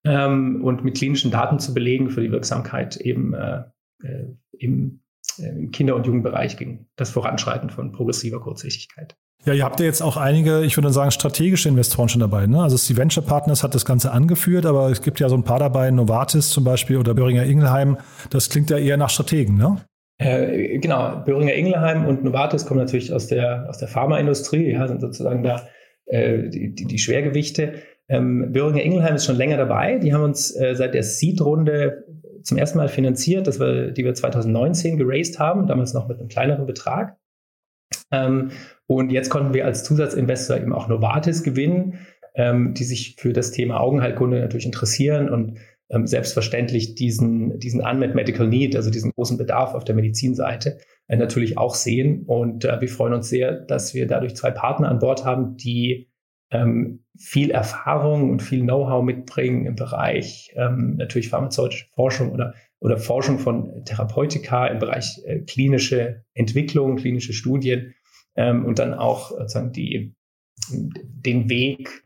ähm, 0.05 0.63
und 0.63 0.84
mit 0.84 0.98
klinischen 0.98 1.31
Daten 1.31 1.60
zu 1.60 1.74
belegen 1.74 2.10
für 2.10 2.22
die 2.22 2.31
Wirksamkeit 2.31 2.98
eben 2.98 3.34
äh, 3.34 3.63
äh 4.03 4.25
im, 4.51 5.01
äh, 5.38 5.48
im 5.48 5.72
Kinder- 5.72 5.96
und 5.96 6.05
Jugendbereich 6.05 6.58
gegen 6.58 6.89
das 6.96 7.12
Voranschreiten 7.12 7.69
von 7.69 7.91
progressiver 7.91 8.41
Kurzsichtigkeit. 8.41 9.17
Ja, 9.46 9.53
ihr 9.53 9.63
habt 9.63 9.79
ja 9.79 9.86
jetzt 9.86 10.01
auch 10.01 10.17
einige, 10.17 10.63
ich 10.63 10.75
würde 10.75 10.91
sagen, 10.91 11.12
strategische 11.12 11.69
Investoren 11.69 12.10
schon 12.10 12.19
dabei. 12.19 12.46
Ne? 12.46 12.62
Also 12.62 12.77
die 12.77 12.98
Venture 12.98 13.24
Partners 13.24 13.63
hat 13.63 13.74
das 13.74 13.86
Ganze 13.86 14.12
angeführt, 14.12 14.65
aber 14.65 14.89
es 14.89 15.01
gibt 15.01 15.19
ja 15.19 15.29
so 15.29 15.36
ein 15.36 15.43
paar 15.43 15.60
dabei, 15.60 15.89
Novartis 15.91 16.50
zum 16.50 16.65
Beispiel 16.65 16.98
oder 16.98 17.13
Böhringer 17.13 17.46
Ingelheim. 17.46 17.98
Das 18.29 18.50
klingt 18.50 18.69
ja 18.69 18.77
eher 18.77 18.98
nach 18.98 19.10
Strategen, 19.10 19.58
ne? 19.58 19.77
Äh, 20.17 20.79
genau, 20.79 21.24
Böhringer 21.24 21.53
Ingelheim 21.53 22.05
und 22.05 22.25
Novartis 22.25 22.65
kommen 22.65 22.81
natürlich 22.81 23.13
aus 23.13 23.27
der, 23.27 23.67
aus 23.69 23.77
der 23.77 23.88
Pharmaindustrie, 23.88 24.74
ja, 24.74 24.86
sind 24.86 25.00
sozusagen 25.00 25.43
da 25.43 25.65
äh, 26.08 26.50
die, 26.50 26.75
die, 26.75 26.86
die 26.86 27.00
Schwergewichte. 27.00 27.75
Ähm, 28.10 28.51
Böhringer 28.51 28.84
Ingelheim 28.84 29.15
ist 29.15 29.25
schon 29.25 29.38
länger 29.38 29.55
dabei. 29.55 30.00
Die 30.00 30.13
haben 30.13 30.24
uns 30.24 30.53
äh, 30.53 30.75
seit 30.75 30.93
der 30.93 31.03
Seed-Runde 31.03 32.03
zum 32.43 32.58
ersten 32.58 32.77
Mal 32.77 32.89
finanziert, 32.89 33.48
das 33.48 33.60
wir, 33.60 33.91
die 33.91 34.03
wir 34.03 34.13
2019 34.13 34.98
geraced 34.98 35.39
haben, 35.39 35.67
damals 35.67 35.93
noch 35.93 36.10
mit 36.10 36.19
einem 36.19 36.27
kleineren 36.27 36.65
Betrag. 36.65 37.15
Ähm, 38.12 38.51
und 38.89 39.12
jetzt 39.12 39.29
konnten 39.29 39.53
wir 39.53 39.65
als 39.65 39.84
Zusatzinvestor 39.84 40.58
eben 40.58 40.74
auch 40.74 40.88
Novartis 40.88 41.43
gewinnen, 41.43 42.00
ähm, 42.34 42.74
die 42.74 42.84
sich 42.84 43.17
für 43.19 43.34
das 43.34 43.51
Thema 43.51 43.79
Augenheilkunde 43.79 44.39
natürlich 44.39 44.65
interessieren 44.65 45.29
und 45.29 45.60
ähm, 45.91 46.08
selbstverständlich 46.08 46.96
diesen, 46.96 47.60
diesen 47.60 47.81
Unmet 47.81 48.15
Medical 48.15 48.48
Need, 48.48 48.75
also 48.75 48.89
diesen 48.89 49.12
großen 49.12 49.38
Bedarf 49.38 49.75
auf 49.75 49.84
der 49.84 49.93
Medizinseite, 49.93 50.79
äh, 51.08 51.17
natürlich 51.17 51.55
auch 51.55 51.75
sehen. 51.75 52.24
Und 52.25 52.65
äh, 52.65 52.81
wir 52.81 52.89
freuen 52.89 53.13
uns 53.13 53.29
sehr, 53.29 53.51
dass 53.51 53.93
wir 53.93 54.08
dadurch 54.08 54.36
zwei 54.36 54.50
Partner 54.50 54.89
an 54.89 54.98
Bord 54.98 55.24
haben, 55.24 55.55
die 55.55 56.10
ähm, 56.50 57.03
viel 57.15 57.51
Erfahrung 57.51 58.31
und 58.31 58.41
viel 58.41 58.62
Know-how 58.62 59.03
mitbringen 59.03 59.67
im 59.67 59.75
Bereich 59.75 60.51
ähm, 60.55 60.96
natürlich 60.98 61.29
pharmazeutische 61.29 61.86
Forschung 61.93 62.31
oder, 62.31 62.55
oder 62.79 62.98
Forschung 62.98 63.38
von 63.38 63.86
Therapeutika 63.86 64.65
im 64.65 64.79
Bereich 64.79 65.22
äh, 65.25 65.41
klinische 65.41 66.24
Entwicklung, 66.34 66.96
klinische 66.96 67.34
Studien 67.34 67.93
ähm, 68.39 68.65
und 68.65 68.79
dann 68.79 68.93
auch 68.93 69.31
sozusagen 69.31 69.74
die, 69.74 70.15
den 70.72 71.50
Weg 71.50 72.03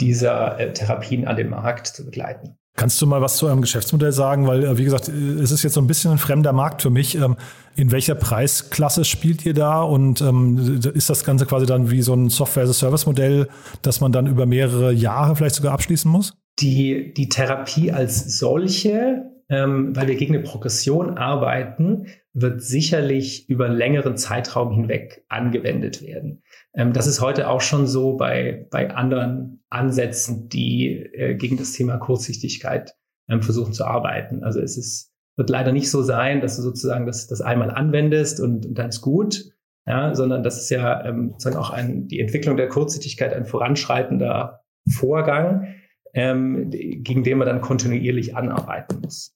dieser 0.00 0.58
äh, 0.58 0.72
Therapien 0.72 1.26
an 1.26 1.36
den 1.36 1.48
Markt 1.48 1.86
zu 1.86 2.04
begleiten. 2.04 2.58
Kannst 2.76 3.00
du 3.00 3.06
mal 3.06 3.22
was 3.22 3.38
zu 3.38 3.46
eurem 3.46 3.62
Geschäftsmodell 3.62 4.12
sagen? 4.12 4.46
Weil, 4.46 4.64
äh, 4.64 4.76
wie 4.76 4.84
gesagt, 4.84 5.08
es 5.08 5.50
ist 5.50 5.62
jetzt 5.62 5.74
so 5.74 5.80
ein 5.80 5.86
bisschen 5.86 6.10
ein 6.10 6.18
fremder 6.18 6.52
Markt 6.52 6.82
für 6.82 6.90
mich. 6.90 7.14
Ähm, 7.14 7.36
in 7.76 7.92
welcher 7.92 8.16
Preisklasse 8.16 9.04
spielt 9.04 9.46
ihr 9.46 9.54
da? 9.54 9.80
Und 9.80 10.20
ähm, 10.20 10.80
ist 10.92 11.08
das 11.08 11.24
Ganze 11.24 11.46
quasi 11.46 11.66
dann 11.66 11.90
wie 11.90 12.02
so 12.02 12.14
ein 12.14 12.28
Software-as-a-Service-Modell, 12.28 13.48
das 13.80 14.00
man 14.00 14.12
dann 14.12 14.26
über 14.26 14.44
mehrere 14.44 14.92
Jahre 14.92 15.36
vielleicht 15.36 15.54
sogar 15.54 15.72
abschließen 15.72 16.10
muss? 16.10 16.36
Die, 16.58 17.14
die 17.14 17.28
Therapie 17.28 17.92
als 17.92 18.38
solche 18.38 19.22
ähm, 19.48 19.94
weil 19.94 20.08
wir 20.08 20.16
gegen 20.16 20.34
eine 20.34 20.44
Progression 20.44 21.18
arbeiten, 21.18 22.06
wird 22.38 22.62
sicherlich 22.62 23.48
über 23.48 23.64
einen 23.64 23.76
längeren 23.76 24.18
Zeitraum 24.18 24.70
hinweg 24.70 25.24
angewendet 25.28 26.02
werden. 26.02 26.42
Ähm, 26.74 26.92
das 26.92 27.06
ist 27.06 27.22
heute 27.22 27.48
auch 27.48 27.62
schon 27.62 27.86
so 27.86 28.16
bei, 28.18 28.66
bei 28.70 28.90
anderen 28.94 29.64
Ansätzen, 29.70 30.50
die 30.50 30.88
äh, 31.14 31.34
gegen 31.34 31.56
das 31.56 31.72
Thema 31.72 31.96
Kurzsichtigkeit 31.96 32.94
ähm, 33.30 33.40
versuchen 33.40 33.72
zu 33.72 33.86
arbeiten. 33.86 34.44
Also 34.44 34.60
es 34.60 34.76
ist, 34.76 35.14
wird 35.36 35.48
leider 35.48 35.72
nicht 35.72 35.90
so 35.90 36.02
sein, 36.02 36.42
dass 36.42 36.56
du 36.56 36.62
sozusagen 36.62 37.06
das, 37.06 37.26
das 37.26 37.40
einmal 37.40 37.70
anwendest 37.70 38.38
und, 38.38 38.66
und 38.66 38.74
dann 38.74 38.90
ist 38.90 39.00
gut, 39.00 39.46
ja, 39.86 40.14
sondern 40.14 40.42
das 40.42 40.60
ist 40.60 40.68
ja 40.68 41.06
ähm, 41.06 41.30
sozusagen 41.32 41.56
auch 41.56 41.70
ein, 41.70 42.06
die 42.06 42.20
Entwicklung 42.20 42.58
der 42.58 42.68
Kurzsichtigkeit 42.68 43.32
ein 43.32 43.46
voranschreitender 43.46 44.60
Vorgang, 44.90 45.74
ähm, 46.12 46.70
gegen 46.70 47.24
den 47.24 47.38
man 47.38 47.46
dann 47.46 47.62
kontinuierlich 47.62 48.36
anarbeiten 48.36 49.00
muss. 49.00 49.35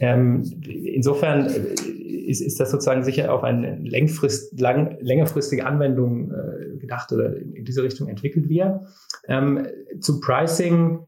Ähm, 0.00 0.42
insofern 0.66 1.46
äh, 1.46 1.90
ist, 2.30 2.40
ist 2.40 2.58
das 2.58 2.70
sozusagen 2.70 3.04
sicher 3.04 3.32
auf 3.32 3.44
eine 3.44 3.76
längfrist, 3.76 4.58
lang, 4.58 4.96
längerfristige 5.00 5.66
Anwendung 5.66 6.32
äh, 6.32 6.78
gedacht 6.78 7.12
oder 7.12 7.36
in, 7.36 7.64
diese 7.64 7.82
Richtung 7.82 8.08
entwickelt 8.08 8.48
wir. 8.48 8.86
Ähm, 9.28 9.66
zu 10.00 10.20
Pricing 10.20 11.00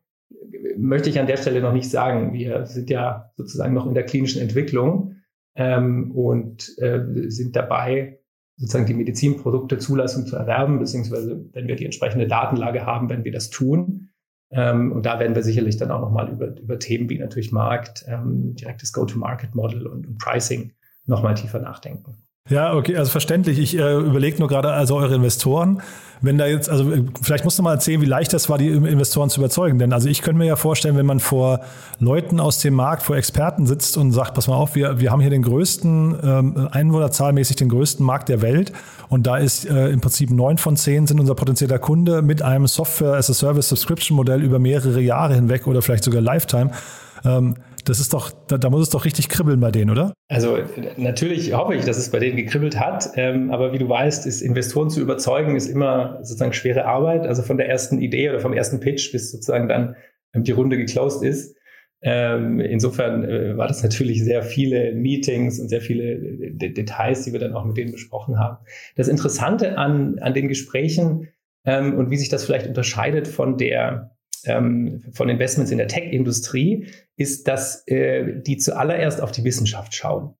möchte 0.77 1.09
ich 1.09 1.19
an 1.19 1.27
der 1.27 1.39
Stelle 1.39 1.61
noch 1.61 1.73
nicht 1.73 1.91
sagen. 1.91 2.33
Wir 2.35 2.67
sind 2.67 2.91
ja 2.91 3.31
sozusagen 3.37 3.75
noch 3.75 3.87
in 3.87 3.95
der 3.95 4.05
klinischen 4.05 4.43
Entwicklung 4.43 5.17
ähm, 5.55 6.13
und 6.13 6.75
äh, 6.79 7.01
sind 7.29 7.57
dabei, 7.57 8.21
sozusagen 8.57 8.87
die 8.87 8.95
Medizinprodukte 8.95 9.79
Zulassung 9.79 10.27
zu 10.27 10.37
erwerben, 10.37 10.79
beziehungsweise 10.79 11.49
wenn 11.53 11.67
wir 11.67 11.77
die 11.77 11.87
entsprechende 11.87 12.29
Datenlage 12.29 12.85
haben, 12.85 13.09
wenn 13.09 13.25
wir 13.25 13.33
das 13.33 13.51
tun. 13.51 14.12
Ähm, 14.53 14.93
und 14.93 15.07
da 15.07 15.19
werden 15.19 15.35
wir 15.35 15.43
sicherlich 15.43 15.79
dann 15.79 15.91
auch 15.91 16.01
nochmal 16.01 16.31
über, 16.31 16.49
über 16.59 16.79
Themen 16.79 17.09
wie 17.09 17.19
natürlich 17.19 17.53
Markt, 17.53 18.05
ähm, 18.07 18.55
direktes 18.55 18.93
Go-to-Market-Model 18.93 19.87
und, 19.87 20.07
und 20.07 20.19
Pricing 20.19 20.73
nochmal 21.07 21.35
tiefer 21.35 21.59
nachdenken. 21.59 22.17
Ja, 22.49 22.75
okay, 22.75 22.97
also 22.97 23.11
verständlich. 23.11 23.59
Ich 23.61 23.79
äh, 23.79 23.97
überlege 23.99 24.39
nur 24.41 24.49
gerade, 24.49 24.73
also 24.73 24.97
eure 24.97 25.15
Investoren, 25.15 25.81
wenn 26.23 26.39
da 26.39 26.47
jetzt, 26.47 26.69
also 26.69 26.91
äh, 26.91 27.05
vielleicht 27.23 27.45
musst 27.45 27.57
du 27.61 27.63
mal 27.63 27.75
erzählen, 27.75 28.01
wie 28.01 28.07
leicht 28.07 28.33
das 28.33 28.49
war, 28.49 28.59
die 28.59 28.67
Investoren 28.69 29.31
zu 29.31 29.41
überzeugen. 29.41 29.79
Denn 29.79 29.93
also 29.93 30.09
ich 30.09 30.23
könnte 30.23 30.39
mir 30.39 30.47
ja 30.47 30.57
vorstellen, 30.57 30.97
wenn 30.97 31.07
man 31.07 31.21
vor 31.21 31.61
Leuten 32.01 32.41
aus 32.41 32.59
dem 32.59 32.75
Markt, 32.75 33.05
vor 33.05 33.17
Experten 33.17 33.65
sitzt 33.65 33.97
und 33.97 34.11
sagt, 34.11 34.35
pass 34.35 34.49
mal 34.49 34.57
auf, 34.57 34.75
wir, 34.75 34.99
wir 34.99 35.13
haben 35.13 35.21
hier 35.21 35.31
den 35.31 35.43
größten, 35.43 36.19
ähm, 36.21 36.69
einwohnerzahlmäßig 36.73 37.57
den 37.57 37.69
größten 37.69 38.05
Markt 38.05 38.29
der 38.29 38.43
Welt 38.43 38.73
und 39.09 39.25
da 39.25 39.37
ist 39.37 39.65
äh, 39.65 39.91
im 39.91 40.01
Prinzip 40.01 40.31
neun 40.31 40.59
von 40.59 40.77
zehn 40.77 41.07
sind 41.07 41.21
unser 41.21 41.37
potenzieller 41.37 41.79
Kunde 41.79 42.23
mit 42.23 42.43
einem 42.43 42.67
Software-as-a-Service-Subscription-Modell 42.67 44.43
über 44.43 44.59
mehrere 44.59 45.01
Jahre 45.01 45.35
hinweg 45.35 45.69
oder 45.69 45.81
vielleicht 45.81 46.03
sogar 46.03 46.21
Lifetime. 46.21 46.73
Ähm, 47.25 47.55
das 47.85 48.01
ist 48.01 48.15
doch, 48.15 48.31
da, 48.49 48.59
da, 48.59 48.71
muss 48.71 48.83
es 48.83 48.91
doch 48.91 49.05
richtig 49.05 49.29
kribbeln 49.29 49.61
bei 49.61 49.71
denen, 49.71 49.91
oder? 49.91 50.15
Also 50.29 50.59
natürlich 50.97 51.53
hoffe 51.53 51.75
ich, 51.75 51.85
dass 51.85 51.99
es 51.99 52.11
bei 52.11 52.19
denen 52.19 52.37
gekribbelt 52.37 52.79
hat. 52.79 53.11
Ähm, 53.17 53.51
aber 53.51 53.73
wie 53.73 53.79
du 53.79 53.89
weißt, 53.89 54.27
ist 54.27 54.41
Investoren 54.41 54.91
zu 54.91 55.01
überzeugen, 55.01 55.57
ist 55.57 55.69
immer 55.69 56.19
sozusagen 56.23 56.53
schwere 56.53 56.85
Arbeit. 56.85 57.27
Also 57.27 57.43
von 57.43 57.57
der 57.57 57.69
ersten 57.69 58.01
Idee 58.01 58.31
oder 58.31 58.41
vom 58.41 58.53
ersten 58.53 58.81
Pitch 58.81 59.13
bis 59.13 59.33
sozusagen 59.33 59.69
dann 59.69 59.97
ähm, 60.35 60.45
die 60.45 60.53
Runde 60.53 60.77
geclosed 60.77 61.23
ist. 61.23 61.57
Ähm, 62.05 62.59
insofern 62.59 63.25
äh, 63.25 63.57
war 63.57 63.69
das 63.69 63.83
natürlich 63.83 64.25
sehr 64.25 64.43
viele 64.43 64.93
Meetings 64.93 65.61
und 65.61 65.69
sehr 65.69 65.81
viele 65.81 66.15
äh, 66.15 66.51
D 66.51 66.71
Details, 66.71 67.23
die 67.23 67.33
wir 67.33 67.39
dann 67.39 67.55
auch 67.55 67.65
mit 67.65 67.77
denen 67.77 67.93
besprochen 67.93 68.39
haben. 68.39 68.59
Das 68.97 69.09
Interessante 69.09 69.79
an, 69.79 70.19
an 70.21 70.35
den 70.35 70.49
Gesprächen 70.49 71.29
ähm, 71.65 71.95
und 71.95 72.11
wie 72.11 72.17
sich 72.17 72.29
das 72.29 72.45
vielleicht 72.45 72.67
unterscheidet 72.67 73.29
von 73.29 73.57
der 73.57 74.12
ähm, 74.47 75.05
von 75.13 75.29
Investments 75.29 75.71
in 75.71 75.79
der 75.79 75.89
Tech-Industrie, 75.89 76.87
ist, 77.17 77.49
dass 77.49 77.87
äh, 77.87 78.41
die 78.43 78.57
zuallererst 78.57 79.21
auf 79.21 79.33
die 79.33 79.45
Wissenschaft 79.45 79.95
schauen. 79.95 80.35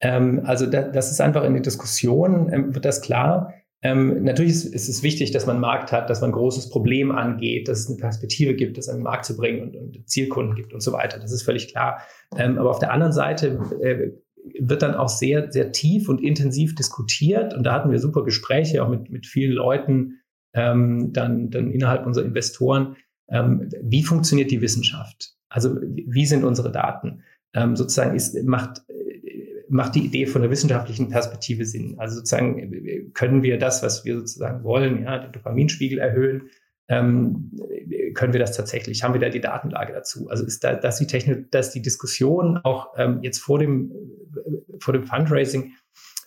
Ähm, 0.00 0.42
also 0.44 0.66
da, 0.66 0.82
das 0.82 1.10
ist 1.10 1.20
einfach 1.20 1.44
in 1.44 1.54
der 1.54 1.62
Diskussion, 1.62 2.52
ähm, 2.52 2.74
wird 2.74 2.84
das 2.84 3.00
klar. 3.00 3.54
Ähm, 3.80 4.24
natürlich 4.24 4.52
ist, 4.52 4.64
ist, 4.64 4.88
es 4.88 5.02
wichtig, 5.02 5.30
dass 5.30 5.46
man 5.46 5.56
einen 5.56 5.60
Markt 5.60 5.92
hat, 5.92 6.10
dass 6.10 6.20
man 6.20 6.30
ein 6.30 6.34
großes 6.34 6.68
Problem 6.68 7.12
angeht, 7.12 7.68
dass 7.68 7.80
es 7.80 7.88
eine 7.88 7.96
Perspektive 7.96 8.54
gibt, 8.54 8.76
das 8.76 8.88
an 8.88 8.96
den 8.96 9.04
Markt 9.04 9.24
zu 9.24 9.36
bringen 9.36 9.62
und, 9.62 9.76
und 9.76 10.08
Zielkunden 10.08 10.56
gibt 10.56 10.72
und 10.72 10.80
so 10.80 10.92
weiter. 10.92 11.18
Das 11.20 11.30
ist 11.30 11.42
völlig 11.42 11.68
klar. 11.68 12.02
Ähm, 12.36 12.58
aber 12.58 12.70
auf 12.70 12.80
der 12.80 12.92
anderen 12.92 13.12
Seite 13.12 13.60
äh, 13.80 14.10
wird 14.58 14.82
dann 14.82 14.94
auch 14.94 15.08
sehr, 15.08 15.52
sehr 15.52 15.70
tief 15.72 16.08
und 16.08 16.20
intensiv 16.20 16.74
diskutiert. 16.74 17.54
Und 17.54 17.64
da 17.64 17.72
hatten 17.72 17.90
wir 17.90 17.98
super 17.98 18.24
Gespräche 18.24 18.82
auch 18.82 18.88
mit, 18.88 19.10
mit 19.10 19.26
vielen 19.26 19.52
Leuten, 19.52 20.20
ähm, 20.54 21.12
dann, 21.12 21.50
dann 21.50 21.70
innerhalb 21.70 22.06
unserer 22.06 22.24
Investoren, 22.24 22.96
ähm, 23.28 23.68
wie 23.82 24.02
funktioniert 24.02 24.50
die 24.50 24.60
Wissenschaft? 24.60 25.34
Also 25.48 25.76
wie 25.80 26.26
sind 26.26 26.44
unsere 26.44 26.70
Daten? 26.72 27.22
Ähm, 27.54 27.76
sozusagen 27.76 28.14
ist, 28.14 28.42
macht, 28.44 28.82
äh, 28.88 29.64
macht 29.68 29.94
die 29.94 30.04
Idee 30.04 30.26
von 30.26 30.42
der 30.42 30.50
wissenschaftlichen 30.50 31.08
Perspektive 31.08 31.64
Sinn. 31.64 31.94
Also 31.98 32.16
sozusagen 32.16 33.12
können 33.14 33.42
wir 33.42 33.58
das, 33.58 33.82
was 33.82 34.04
wir 34.04 34.16
sozusagen 34.18 34.64
wollen, 34.64 35.04
ja, 35.04 35.18
den 35.18 35.32
Dopaminspiegel 35.32 35.98
erhöhen, 35.98 36.50
ähm, 36.88 37.52
können 38.14 38.32
wir 38.32 38.40
das 38.40 38.56
tatsächlich? 38.56 39.02
Haben 39.02 39.14
wir 39.14 39.20
da 39.20 39.28
die 39.28 39.40
Datenlage 39.40 39.92
dazu? 39.92 40.28
Also 40.28 40.44
ist 40.44 40.64
da, 40.64 40.74
dass 40.74 40.98
die 40.98 41.06
Technik, 41.06 41.50
dass 41.50 41.70
die 41.70 41.82
Diskussion 41.82 42.58
auch 42.58 42.94
ähm, 42.96 43.20
jetzt 43.22 43.38
vor 43.38 43.58
dem, 43.58 43.92
vor 44.80 44.94
dem 44.94 45.04
Fundraising 45.04 45.74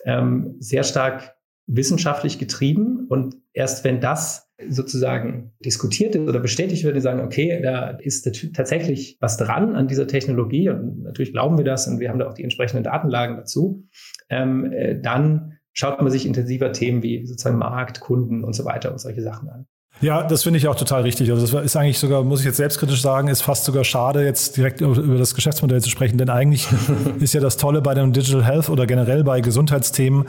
ähm, 0.04 0.56
sehr 0.60 0.84
stark 0.84 1.34
wissenschaftlich 1.66 2.38
getrieben 2.38 3.06
und 3.08 3.36
erst 3.52 3.84
wenn 3.84 4.00
das 4.00 4.41
sozusagen 4.68 5.52
diskutiert 5.64 6.14
ist 6.14 6.28
oder 6.28 6.40
bestätigt 6.40 6.84
wird, 6.84 6.96
die 6.96 7.00
sagen, 7.00 7.20
okay, 7.20 7.60
da 7.62 7.90
ist 7.90 8.28
tatsächlich 8.54 9.16
was 9.20 9.36
dran 9.36 9.74
an 9.74 9.88
dieser 9.88 10.06
Technologie 10.06 10.68
und 10.68 11.02
natürlich 11.02 11.32
glauben 11.32 11.56
wir 11.56 11.64
das 11.64 11.88
und 11.88 12.00
wir 12.00 12.08
haben 12.08 12.18
da 12.18 12.28
auch 12.28 12.34
die 12.34 12.44
entsprechenden 12.44 12.84
Datenlagen 12.84 13.36
dazu, 13.36 13.84
ähm, 14.28 14.72
äh, 14.72 15.00
dann 15.00 15.58
schaut 15.72 16.00
man 16.00 16.10
sich 16.10 16.26
intensiver 16.26 16.72
Themen 16.72 17.02
wie 17.02 17.26
sozusagen 17.26 17.58
Markt, 17.58 18.00
Kunden 18.00 18.44
und 18.44 18.54
so 18.54 18.64
weiter 18.64 18.92
und 18.92 18.98
solche 18.98 19.22
Sachen 19.22 19.48
an. 19.48 19.66
Ja, 20.00 20.22
das 20.26 20.42
finde 20.42 20.58
ich 20.58 20.66
auch 20.66 20.74
total 20.74 21.02
richtig. 21.02 21.30
Also 21.30 21.46
das 21.46 21.64
ist 21.64 21.76
eigentlich 21.76 21.98
sogar, 21.98 22.24
muss 22.24 22.40
ich 22.40 22.46
jetzt 22.46 22.56
selbstkritisch 22.56 23.02
sagen, 23.02 23.28
ist 23.28 23.42
fast 23.42 23.64
sogar 23.64 23.84
schade, 23.84 24.24
jetzt 24.24 24.56
direkt 24.56 24.80
über 24.80 25.18
das 25.18 25.34
Geschäftsmodell 25.34 25.80
zu 25.80 25.90
sprechen, 25.90 26.18
denn 26.18 26.28
eigentlich 26.28 26.66
ist 27.20 27.34
ja 27.34 27.40
das 27.40 27.56
Tolle 27.56 27.82
bei 27.82 27.94
dem 27.94 28.12
Digital 28.12 28.44
Health 28.44 28.68
oder 28.68 28.86
generell 28.86 29.22
bei 29.22 29.40
Gesundheitsthemen, 29.40 30.26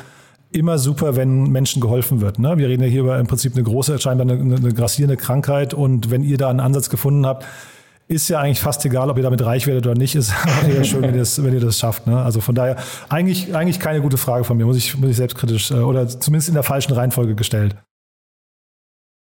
immer 0.54 0.78
super, 0.78 1.16
wenn 1.16 1.50
Menschen 1.50 1.82
geholfen 1.82 2.22
wird. 2.22 2.40
Ne? 2.40 2.58
Wir 2.58 2.70
reden 2.70 2.84
ja 2.84 2.90
hier 2.90 3.02
über 3.02 3.20
im 3.20 3.28
Prinzip 3.28 3.54
eine 3.54 3.64
große, 3.64 4.00
scheinbar 4.00 4.30
eine, 4.30 4.42
eine 4.42 4.74
grassierende 4.74 5.18
Krankheit 5.18 5.74
und 5.74 6.12
wenn 6.12 6.24
ihr 6.24 6.38
da 6.38 6.50
einen 6.50 6.60
Ansatz 6.60 6.90
gefunden 6.90 7.26
habt, 7.26 7.46
ist 8.08 8.30
ja 8.30 8.40
eigentlich 8.40 8.60
fast 8.60 8.86
egal, 8.86 9.10
ob 9.10 9.18
ihr 9.18 9.24
damit 9.24 9.44
reich 9.44 9.66
werdet 9.66 9.88
oder 9.88 9.98
nicht, 9.98 10.16
ist 10.16 10.34
ja 10.68 10.84
schön, 10.84 11.02
wenn 11.02 11.14
ihr 11.14 11.20
das, 11.20 11.44
wenn 11.44 11.54
ihr 11.54 11.60
das 11.60 11.80
schafft. 11.80 12.06
Ne? 12.06 12.22
Also 12.22 12.42
von 12.42 12.54
daher 12.54 12.78
eigentlich, 13.10 13.56
eigentlich 13.56 13.80
keine 13.80 14.02
gute 14.02 14.18
Frage 14.18 14.44
von 14.44 14.58
mir, 14.58 14.66
muss 14.66 14.78
ich, 14.78 14.98
muss 14.98 15.10
ich 15.10 15.18
selbstkritisch 15.18 15.72
äh, 15.72 15.76
oder 15.76 16.08
zumindest 16.08 16.50
in 16.50 16.54
der 16.54 16.64
falschen 16.64 16.94
Reihenfolge 16.94 17.36
gestellt. 17.36 17.76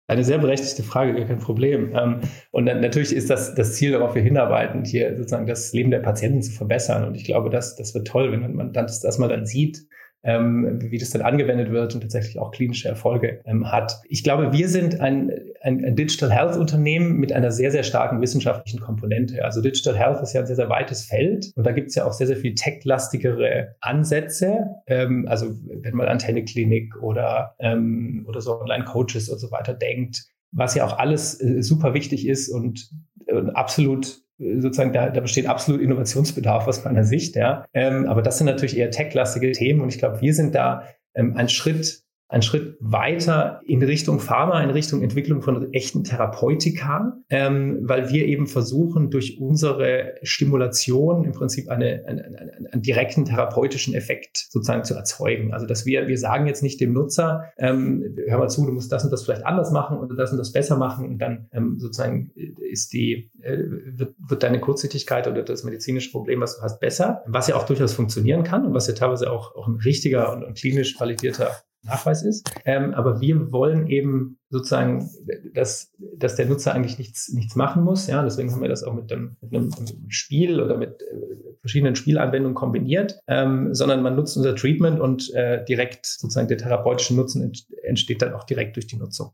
Eine 0.07 0.23
sehr 0.23 0.39
berechtigte 0.39 0.81
Frage, 0.81 1.13
gar 1.13 1.25
kein 1.25 1.37
Problem. 1.37 1.95
Ähm, 1.95 2.21
und 2.49 2.65
natürlich 2.65 3.13
ist 3.13 3.29
das 3.29 3.53
das 3.53 3.75
Ziel, 3.75 3.91
darauf 3.91 4.15
wir 4.15 4.23
hinarbeiten, 4.23 4.83
hier 4.83 5.15
sozusagen 5.15 5.45
das 5.45 5.71
Leben 5.71 5.91
der 5.91 5.99
Patienten 5.99 6.41
zu 6.41 6.51
verbessern. 6.51 7.05
Und 7.05 7.13
ich 7.13 7.25
glaube, 7.25 7.51
das, 7.51 7.75
das 7.75 7.93
wird 7.93 8.07
toll, 8.07 8.31
wenn 8.31 8.55
man 8.55 8.73
das, 8.73 9.01
das 9.01 9.19
mal 9.19 9.29
dann 9.29 9.45
sieht, 9.45 9.85
ähm, 10.23 10.79
wie 10.81 10.97
das 10.97 11.11
dann 11.11 11.21
angewendet 11.21 11.71
wird 11.71 11.95
und 11.95 12.01
tatsächlich 12.01 12.39
auch 12.39 12.51
klinische 12.51 12.89
Erfolge 12.89 13.41
ähm, 13.45 13.71
hat. 13.71 13.99
Ich 14.09 14.23
glaube, 14.23 14.51
wir 14.51 14.67
sind 14.67 14.99
ein, 14.99 15.31
ein, 15.61 15.83
ein, 15.85 15.95
Digital 15.95 16.31
Health 16.31 16.57
Unternehmen 16.57 17.17
mit 17.17 17.31
einer 17.31 17.51
sehr, 17.51 17.71
sehr 17.71 17.83
starken 17.83 18.21
wissenschaftlichen 18.21 18.81
Komponente. 18.81 19.43
Also 19.45 19.61
Digital 19.61 19.97
Health 19.97 20.21
ist 20.21 20.33
ja 20.33 20.41
ein 20.41 20.47
sehr, 20.47 20.57
sehr 20.57 20.69
weites 20.69 21.05
Feld 21.05 21.51
und 21.55 21.65
da 21.65 21.71
gibt 21.71 21.89
es 21.89 21.95
ja 21.95 22.05
auch 22.05 22.13
sehr, 22.13 22.27
sehr 22.27 22.37
viel 22.37 22.53
tech-lastigere 22.53 23.75
Ansätze. 23.79 24.65
Ähm, 24.87 25.25
also 25.29 25.55
wenn 25.63 25.95
man 25.95 26.07
an 26.07 26.19
Teleklinik 26.19 27.01
oder, 27.01 27.55
ähm, 27.59 28.25
oder 28.27 28.41
so 28.41 28.59
Online-Coaches 28.59 29.29
und 29.29 29.39
so 29.39 29.51
weiter 29.51 29.73
denkt, 29.73 30.25
was 30.51 30.75
ja 30.75 30.85
auch 30.85 30.97
alles 30.97 31.39
äh, 31.41 31.61
super 31.61 31.93
wichtig 31.93 32.27
ist 32.27 32.49
und, 32.49 32.89
und 33.27 33.51
absolut 33.51 34.21
sozusagen, 34.39 34.93
da, 34.93 35.09
da 35.09 35.21
besteht 35.21 35.47
absolut 35.47 35.81
Innovationsbedarf 35.81 36.67
aus 36.67 36.83
meiner 36.85 37.03
Sicht, 37.03 37.35
ja. 37.35 37.65
Ähm, 37.73 38.05
aber 38.07 38.21
das 38.21 38.37
sind 38.37 38.45
natürlich 38.45 38.77
eher 38.77 38.89
tech-lastige 38.89 39.51
Themen 39.51 39.81
und 39.81 39.89
ich 39.89 39.99
glaube, 39.99 40.21
wir 40.21 40.33
sind 40.33 40.55
da 40.55 40.83
ähm, 41.13 41.35
einen 41.35 41.49
Schritt 41.49 42.03
einen 42.29 42.43
Schritt 42.43 42.77
weiter 42.79 43.59
in 43.65 43.81
Richtung 43.81 44.19
Pharma, 44.19 44.61
in 44.61 44.69
Richtung 44.69 45.01
Entwicklung 45.01 45.41
von 45.41 45.73
echten 45.73 46.03
Therapeutika, 46.03 47.17
ähm, 47.31 47.79
weil 47.81 48.11
wir 48.11 48.25
eben 48.25 48.45
versuchen, 48.45 49.09
durch 49.09 49.39
unsere 49.39 50.13
Stimulation 50.21 51.25
im 51.25 51.31
Prinzip 51.31 51.69
eine, 51.69 52.03
eine, 52.05 52.23
einen, 52.23 52.67
einen 52.67 52.81
direkten 52.83 53.25
therapeutischen 53.25 53.95
Effekt 53.95 54.45
sozusagen 54.51 54.83
zu 54.83 54.93
erzeugen. 54.93 55.53
Also 55.53 55.65
dass 55.65 55.87
wir, 55.87 56.07
wir 56.07 56.19
sagen 56.19 56.45
jetzt 56.45 56.61
nicht 56.61 56.79
dem 56.79 56.93
Nutzer, 56.93 57.45
ähm, 57.57 58.15
hör 58.27 58.37
mal 58.37 58.47
zu, 58.47 58.63
du 58.63 58.73
musst 58.73 58.91
das 58.91 59.03
und 59.03 59.11
das 59.11 59.23
vielleicht 59.23 59.45
anders 59.47 59.71
machen 59.71 59.97
oder 59.97 60.15
das 60.15 60.31
und 60.31 60.37
das 60.37 60.51
besser 60.51 60.77
machen 60.77 61.07
und 61.07 61.17
dann 61.17 61.47
ähm, 61.51 61.79
sozusagen 61.79 62.31
ist 62.71 62.93
die, 62.93 63.31
äh, 63.41 63.57
wird, 63.57 64.13
wird 64.19 64.43
deine 64.43 64.59
Kurzsichtigkeit 64.59 65.27
oder 65.27 65.41
das 65.41 65.63
medizinische 65.63 66.11
Problem, 66.11 66.41
was 66.41 66.57
du 66.57 66.61
hast, 66.61 66.79
besser, 66.79 67.23
was 67.25 67.47
ja 67.47 67.55
auch 67.55 67.65
durchaus 67.65 67.93
funktionieren 67.93 68.43
kann 68.43 68.67
und 68.67 68.75
was 68.75 68.87
ja 68.87 68.93
teilweise 68.93 69.31
auch, 69.31 69.55
auch 69.55 69.67
ein 69.67 69.77
richtiger 69.77 70.31
und, 70.31 70.43
und 70.43 70.55
klinisch 70.55 70.99
validierter 70.99 71.55
Nachweis 71.83 72.23
ist. 72.23 72.49
Ähm, 72.65 72.93
aber 72.93 73.21
wir 73.21 73.51
wollen 73.51 73.87
eben 73.87 74.37
sozusagen, 74.49 75.09
dass, 75.53 75.93
dass 76.17 76.35
der 76.35 76.47
Nutzer 76.47 76.73
eigentlich 76.73 76.97
nichts, 76.97 77.31
nichts 77.31 77.55
machen 77.55 77.83
muss. 77.83 78.07
Ja, 78.07 78.23
deswegen 78.23 78.51
haben 78.51 78.61
wir 78.61 78.69
das 78.69 78.83
auch 78.83 78.93
mit, 78.93 79.11
dem, 79.11 79.37
mit 79.41 79.53
einem 79.53 79.71
Spiel 80.09 80.61
oder 80.61 80.77
mit 80.77 81.01
äh, 81.01 81.55
verschiedenen 81.61 81.95
Spielanwendungen 81.95 82.55
kombiniert, 82.55 83.19
ähm, 83.27 83.73
sondern 83.73 84.01
man 84.01 84.15
nutzt 84.15 84.35
unser 84.37 84.55
Treatment 84.55 84.99
und 84.99 85.33
äh, 85.33 85.63
direkt 85.65 86.05
sozusagen 86.05 86.47
der 86.47 86.57
therapeutische 86.57 87.15
Nutzen 87.15 87.51
entsteht 87.83 88.21
dann 88.21 88.33
auch 88.33 88.43
direkt 88.43 88.75
durch 88.75 88.87
die 88.87 88.97
Nutzung. 88.97 89.31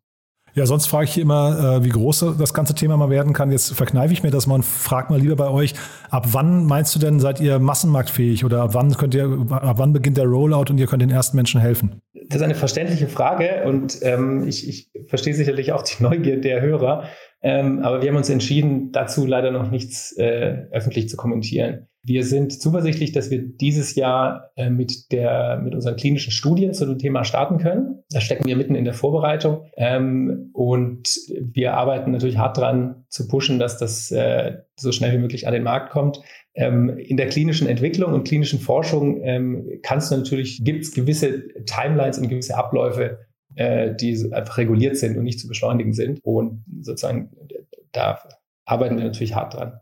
Ja, 0.56 0.66
sonst 0.66 0.88
frage 0.88 1.04
ich 1.04 1.18
immer, 1.18 1.80
äh, 1.80 1.84
wie 1.84 1.90
groß 1.90 2.36
das 2.40 2.54
ganze 2.54 2.74
Thema 2.74 2.96
mal 2.96 3.10
werden 3.10 3.34
kann. 3.34 3.52
Jetzt 3.52 3.74
verkneife 3.74 4.14
ich 4.14 4.24
mir 4.24 4.32
das 4.32 4.48
mal 4.48 4.56
und 4.56 4.64
frage 4.64 5.12
mal 5.12 5.20
lieber 5.20 5.36
bei 5.36 5.50
euch, 5.50 5.74
ab 6.10 6.28
wann 6.32 6.66
meinst 6.66 6.96
du 6.96 7.00
denn, 7.00 7.20
seid 7.20 7.42
ihr 7.42 7.60
massenmarktfähig 7.60 8.46
oder 8.46 8.62
ab 8.62 8.70
wann 8.74 8.94
könnt 8.94 9.14
ihr, 9.14 9.26
ab 9.50 9.76
wann 9.78 9.92
beginnt 9.92 10.16
der 10.16 10.28
Rollout 10.28 10.70
und 10.70 10.78
ihr 10.78 10.88
könnt 10.88 11.02
den 11.02 11.10
ersten 11.10 11.36
Menschen 11.36 11.60
helfen? 11.60 12.02
Das 12.30 12.38
ist 12.38 12.42
eine 12.42 12.56
verständliche 12.56 13.10
Frage 13.10 13.66
und 13.66 14.00
ähm, 14.02 14.48
ich, 14.48 14.68
ich 14.70 14.90
verstehe 15.10 15.34
sicherlich 15.34 15.74
auch 15.74 15.84
die 15.84 16.02
Neugier 16.02 16.40
der 16.40 16.62
Hörer. 16.62 17.04
Ähm, 17.46 17.84
aber 17.84 18.02
wir 18.02 18.10
haben 18.10 18.18
uns 18.18 18.32
entschieden, 18.32 18.92
dazu 18.92 19.28
leider 19.28 19.52
noch 19.52 19.70
nichts 19.70 20.18
äh, 20.18 20.66
öffentlich 20.72 21.10
zu 21.10 21.16
kommentieren. 21.16 21.86
Wir 22.02 22.24
sind 22.24 22.60
zuversichtlich, 22.60 23.12
dass 23.12 23.30
wir 23.30 23.40
dieses 23.40 23.94
Jahr 23.94 24.50
äh, 24.56 24.72
mit, 24.72 25.12
der, 25.12 25.62
mit 25.64 25.76
unseren 25.76 25.96
klinischen 25.96 26.32
Studien 26.32 26.74
zu 26.74 26.88
dem 26.88 26.98
Thema 26.98 27.24
starten 27.24 27.60
können. 27.60 28.04
Da 28.10 28.20
stecken 28.20 28.46
wir 28.46 28.56
mitten 28.56 28.74
in 28.74 28.84
der 28.84 28.96
Vorbereitung. 28.96 29.70
Ähm, 29.78 30.50
und 30.54 31.20
wir 31.40 31.76
arbeiten 31.76 32.12
natürlich 32.12 32.40
hart 32.40 32.58
dran 32.58 33.06
zu 33.10 33.28
pushen, 33.28 33.60
dass 33.60 33.78
das 33.78 34.10
äh, 34.10 34.58
so 34.76 34.92
schnell 34.92 35.14
wie 35.14 35.22
möglich 35.22 35.46
an 35.46 35.54
den 35.54 35.64
Markt 35.64 35.92
kommt. 35.92 36.22
Ähm, 36.56 36.98
in 36.98 37.18
der 37.18 37.28
klinischen 37.28 37.68
Entwicklung 37.68 38.14
und 38.14 38.28
klinischen 38.28 38.60
Forschung 38.60 39.22
ähm, 39.24 39.70
kannst 39.84 40.12
du 40.12 40.18
natürlich, 40.18 40.64
gibt 40.64 40.82
es 40.82 40.94
gewisse 40.96 41.44
Timelines 41.66 42.18
und 42.18 42.28
gewisse 42.28 42.58
Abläufe, 42.58 43.20
äh, 43.56 43.96
die 43.96 44.32
einfach 44.34 44.58
reguliert 44.58 44.98
sind 44.98 45.18
und 45.18 45.24
nicht 45.24 45.40
zu 45.40 45.48
beschleunigen 45.48 45.94
sind. 45.94 46.20
Und 46.24 46.64
sozusagen 46.82 47.32
da 47.92 48.20
arbeiten 48.66 48.98
wir 48.98 49.06
natürlich 49.06 49.36
hart 49.36 49.54
dran, 49.54 49.80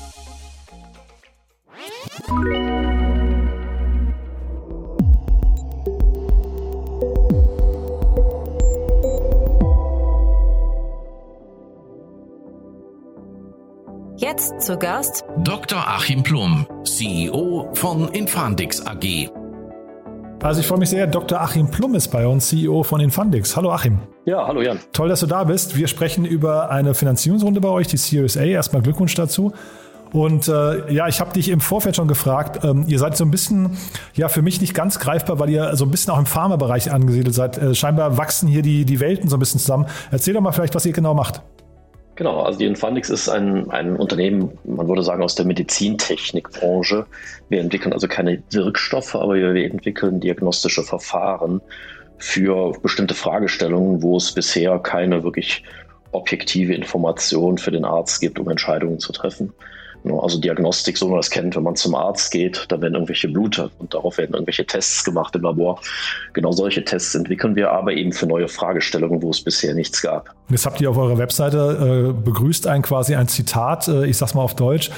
Jetzt 14.30 14.60
zu 14.60 14.76
Gast 14.78 15.24
Dr. 15.38 15.78
Achim 15.78 16.22
Plum, 16.22 16.64
CEO 16.84 17.68
von 17.72 18.06
Infandix 18.10 18.80
AG. 18.86 19.28
Also 20.40 20.60
ich 20.60 20.68
freue 20.68 20.78
mich 20.78 20.90
sehr, 20.90 21.08
Dr. 21.08 21.40
Achim 21.40 21.68
Plum 21.68 21.96
ist 21.96 22.08
bei 22.08 22.28
uns, 22.28 22.48
CEO 22.48 22.84
von 22.84 23.00
Infandix. 23.00 23.56
Hallo 23.56 23.72
Achim. 23.72 23.98
Ja, 24.26 24.46
hallo 24.46 24.62
Jan. 24.62 24.78
Toll, 24.92 25.08
dass 25.08 25.18
du 25.18 25.26
da 25.26 25.42
bist. 25.42 25.76
Wir 25.76 25.88
sprechen 25.88 26.24
über 26.24 26.70
eine 26.70 26.94
Finanzierungsrunde 26.94 27.60
bei 27.60 27.70
euch, 27.70 27.88
die 27.88 27.96
Series 27.96 28.36
A. 28.36 28.42
Erstmal 28.42 28.82
Glückwunsch 28.82 29.16
dazu. 29.16 29.52
Und 30.12 30.46
äh, 30.46 30.92
ja, 30.92 31.08
ich 31.08 31.20
habe 31.20 31.32
dich 31.32 31.48
im 31.48 31.60
Vorfeld 31.60 31.96
schon 31.96 32.06
gefragt, 32.06 32.64
ähm, 32.64 32.84
ihr 32.86 33.00
seid 33.00 33.16
so 33.16 33.24
ein 33.24 33.32
bisschen, 33.32 33.78
ja, 34.14 34.28
für 34.28 34.42
mich 34.42 34.60
nicht 34.60 34.74
ganz 34.74 35.00
greifbar, 35.00 35.40
weil 35.40 35.50
ihr 35.50 35.74
so 35.74 35.84
ein 35.84 35.90
bisschen 35.90 36.12
auch 36.12 36.18
im 36.20 36.26
Pharmabereich 36.26 36.92
angesiedelt 36.92 37.34
seid. 37.34 37.58
Äh, 37.58 37.74
scheinbar 37.74 38.16
wachsen 38.16 38.48
hier 38.48 38.62
die, 38.62 38.84
die 38.84 39.00
Welten 39.00 39.28
so 39.28 39.36
ein 39.36 39.40
bisschen 39.40 39.58
zusammen. 39.58 39.86
Erzähl 40.12 40.34
doch 40.34 40.40
mal 40.40 40.52
vielleicht, 40.52 40.76
was 40.76 40.86
ihr 40.86 40.92
genau 40.92 41.14
macht. 41.14 41.42
Genau, 42.20 42.42
also 42.42 42.59
die 42.59 42.66
Infandix 42.66 43.09
ist 43.09 43.30
ein, 43.30 43.70
ein 43.70 43.96
Unternehmen, 43.96 44.59
man 44.64 44.87
würde 44.87 45.02
sagen, 45.02 45.22
aus 45.22 45.37
der 45.37 45.46
Medizintechnikbranche. 45.46 47.06
Wir 47.48 47.61
entwickeln 47.62 47.94
also 47.94 48.09
keine 48.09 48.42
Wirkstoffe, 48.50 49.14
aber 49.14 49.37
wir 49.37 49.54
entwickeln 49.64 50.20
diagnostische 50.20 50.83
Verfahren 50.83 51.62
für 52.18 52.72
bestimmte 52.83 53.14
Fragestellungen, 53.14 54.02
wo 54.02 54.18
es 54.18 54.35
bisher 54.35 54.78
keine 54.80 55.22
wirklich 55.22 55.64
objektive 56.12 56.74
Information 56.74 57.56
für 57.56 57.70
den 57.70 57.87
Arzt 57.87 58.20
gibt, 58.20 58.38
um 58.38 58.50
Entscheidungen 58.50 58.98
zu 58.98 59.12
treffen. 59.12 59.54
Also 60.04 60.40
Diagnostik, 60.40 60.96
so 60.96 61.06
wie 61.06 61.10
man 61.10 61.18
das 61.18 61.30
kennt, 61.30 61.56
wenn 61.56 61.62
man 61.62 61.76
zum 61.76 61.94
Arzt 61.94 62.30
geht, 62.30 62.66
da 62.68 62.80
werden 62.80 62.94
irgendwelche 62.94 63.28
Blute 63.28 63.70
und 63.78 63.92
darauf 63.94 64.18
werden 64.18 64.34
irgendwelche 64.34 64.64
Tests 64.64 65.04
gemacht 65.04 65.34
im 65.34 65.42
Labor. 65.42 65.80
Genau 66.32 66.52
solche 66.52 66.84
Tests 66.84 67.14
entwickeln 67.14 67.56
wir 67.56 67.70
aber 67.70 67.92
eben 67.92 68.12
für 68.12 68.26
neue 68.26 68.48
Fragestellungen, 68.48 69.22
wo 69.22 69.30
es 69.30 69.42
bisher 69.42 69.74
nichts 69.74 70.02
gab. 70.02 70.34
Jetzt 70.48 70.66
habt 70.66 70.80
ihr 70.80 70.90
auf 70.90 70.96
eurer 70.96 71.18
Webseite 71.18 72.12
äh, 72.16 72.22
begrüßt 72.24 72.66
ein 72.66 72.82
quasi 72.82 73.14
ein 73.14 73.28
Zitat, 73.28 73.88
äh, 73.88 74.06
ich 74.06 74.16
sag's 74.16 74.34
mal 74.34 74.42
auf 74.42 74.56
Deutsch. 74.56 74.90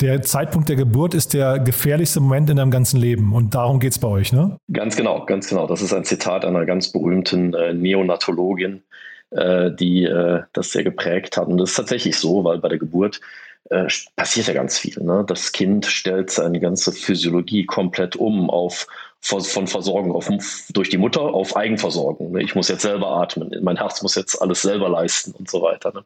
Der 0.00 0.22
Zeitpunkt 0.22 0.68
der 0.68 0.76
Geburt 0.76 1.14
ist 1.14 1.34
der 1.34 1.58
gefährlichste 1.58 2.20
Moment 2.20 2.50
in 2.50 2.56
deinem 2.56 2.70
ganzen 2.70 2.98
Leben. 2.98 3.32
Und 3.32 3.54
darum 3.54 3.78
geht 3.78 3.92
es 3.92 3.98
bei 3.98 4.08
euch, 4.08 4.32
ne? 4.32 4.56
Ganz 4.72 4.96
genau, 4.96 5.24
ganz 5.24 5.48
genau. 5.48 5.66
Das 5.66 5.82
ist 5.82 5.92
ein 5.92 6.04
Zitat 6.04 6.44
einer 6.44 6.66
ganz 6.66 6.90
berühmten 6.90 7.54
äh, 7.54 7.72
Neonatologin, 7.72 8.82
äh, 9.30 9.70
die 9.70 10.04
äh, 10.04 10.42
das 10.52 10.72
sehr 10.72 10.82
geprägt 10.82 11.36
hat. 11.36 11.46
Und 11.46 11.58
das 11.58 11.70
ist 11.70 11.76
tatsächlich 11.76 12.18
so, 12.18 12.42
weil 12.42 12.58
bei 12.58 12.68
der 12.68 12.78
Geburt 12.78 13.20
äh, 13.70 13.86
passiert 14.16 14.46
ja 14.46 14.54
ganz 14.54 14.78
viel. 14.78 15.02
Ne? 15.02 15.24
Das 15.26 15.52
Kind 15.52 15.86
stellt 15.86 16.30
seine 16.30 16.60
ganze 16.60 16.92
Physiologie 16.92 17.64
komplett 17.64 18.16
um 18.16 18.50
auf 18.50 18.86
von 19.24 19.66
Versorgung 19.66 20.12
auf, 20.12 20.30
durch 20.70 20.90
die 20.90 20.98
Mutter 20.98 21.22
auf 21.22 21.56
Eigenversorgung. 21.56 22.32
Ne? 22.32 22.42
Ich 22.42 22.54
muss 22.54 22.68
jetzt 22.68 22.82
selber 22.82 23.08
atmen, 23.08 23.50
mein 23.62 23.78
Herz 23.78 24.02
muss 24.02 24.14
jetzt 24.14 24.40
alles 24.40 24.62
selber 24.62 24.88
leisten 24.88 25.32
und 25.32 25.50
so 25.50 25.62
weiter. 25.62 25.92
Ne? 25.94 26.04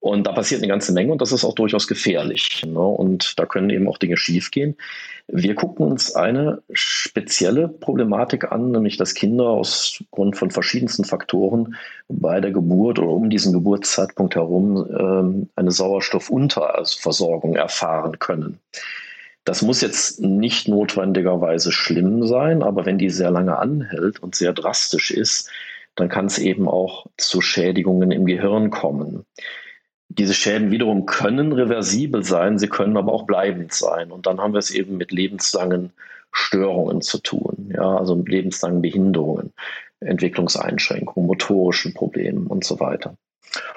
Und 0.00 0.26
da 0.26 0.32
passiert 0.32 0.60
eine 0.60 0.68
ganze 0.68 0.92
Menge 0.92 1.12
und 1.12 1.20
das 1.20 1.32
ist 1.32 1.44
auch 1.44 1.54
durchaus 1.54 1.88
gefährlich. 1.88 2.64
Ne? 2.64 2.78
Und 2.78 3.38
da 3.38 3.46
können 3.46 3.68
eben 3.68 3.88
auch 3.88 3.98
Dinge 3.98 4.16
schiefgehen. 4.16 4.76
Wir 5.26 5.54
gucken 5.54 5.86
uns 5.86 6.14
eine 6.14 6.62
spezielle 6.72 7.68
Problematik 7.68 8.50
an, 8.50 8.70
nämlich 8.70 8.96
dass 8.96 9.14
Kinder 9.14 9.48
aus 9.48 10.02
Grund 10.10 10.36
von 10.38 10.50
verschiedensten 10.50 11.04
Faktoren 11.04 11.76
bei 12.08 12.40
der 12.40 12.52
Geburt 12.52 12.98
oder 12.98 13.10
um 13.10 13.28
diesen 13.28 13.52
Geburtszeitpunkt 13.52 14.36
herum 14.36 14.86
ähm, 14.98 15.48
eine 15.56 15.70
Sauerstoffunterversorgung 15.70 17.56
erfahren 17.56 18.18
können. 18.18 18.58
Das 19.48 19.62
muss 19.62 19.80
jetzt 19.80 20.20
nicht 20.20 20.68
notwendigerweise 20.68 21.72
schlimm 21.72 22.26
sein, 22.26 22.62
aber 22.62 22.84
wenn 22.84 22.98
die 22.98 23.08
sehr 23.08 23.30
lange 23.30 23.56
anhält 23.56 24.22
und 24.22 24.34
sehr 24.34 24.52
drastisch 24.52 25.10
ist, 25.10 25.50
dann 25.94 26.10
kann 26.10 26.26
es 26.26 26.36
eben 26.36 26.68
auch 26.68 27.06
zu 27.16 27.40
Schädigungen 27.40 28.10
im 28.10 28.26
Gehirn 28.26 28.68
kommen. 28.68 29.24
Diese 30.10 30.34
Schäden 30.34 30.70
wiederum 30.70 31.06
können 31.06 31.54
reversibel 31.54 32.24
sein, 32.24 32.58
sie 32.58 32.68
können 32.68 32.98
aber 32.98 33.10
auch 33.10 33.22
bleibend 33.22 33.72
sein. 33.72 34.12
Und 34.12 34.26
dann 34.26 34.38
haben 34.38 34.52
wir 34.52 34.58
es 34.58 34.70
eben 34.70 34.98
mit 34.98 35.12
lebenslangen 35.12 35.94
Störungen 36.30 37.00
zu 37.00 37.16
tun, 37.16 37.72
ja, 37.74 37.96
also 37.96 38.16
mit 38.16 38.28
lebenslangen 38.28 38.82
Behinderungen, 38.82 39.54
Entwicklungseinschränkungen, 40.00 41.26
motorischen 41.26 41.94
Problemen 41.94 42.48
und 42.48 42.64
so 42.64 42.80
weiter. 42.80 43.16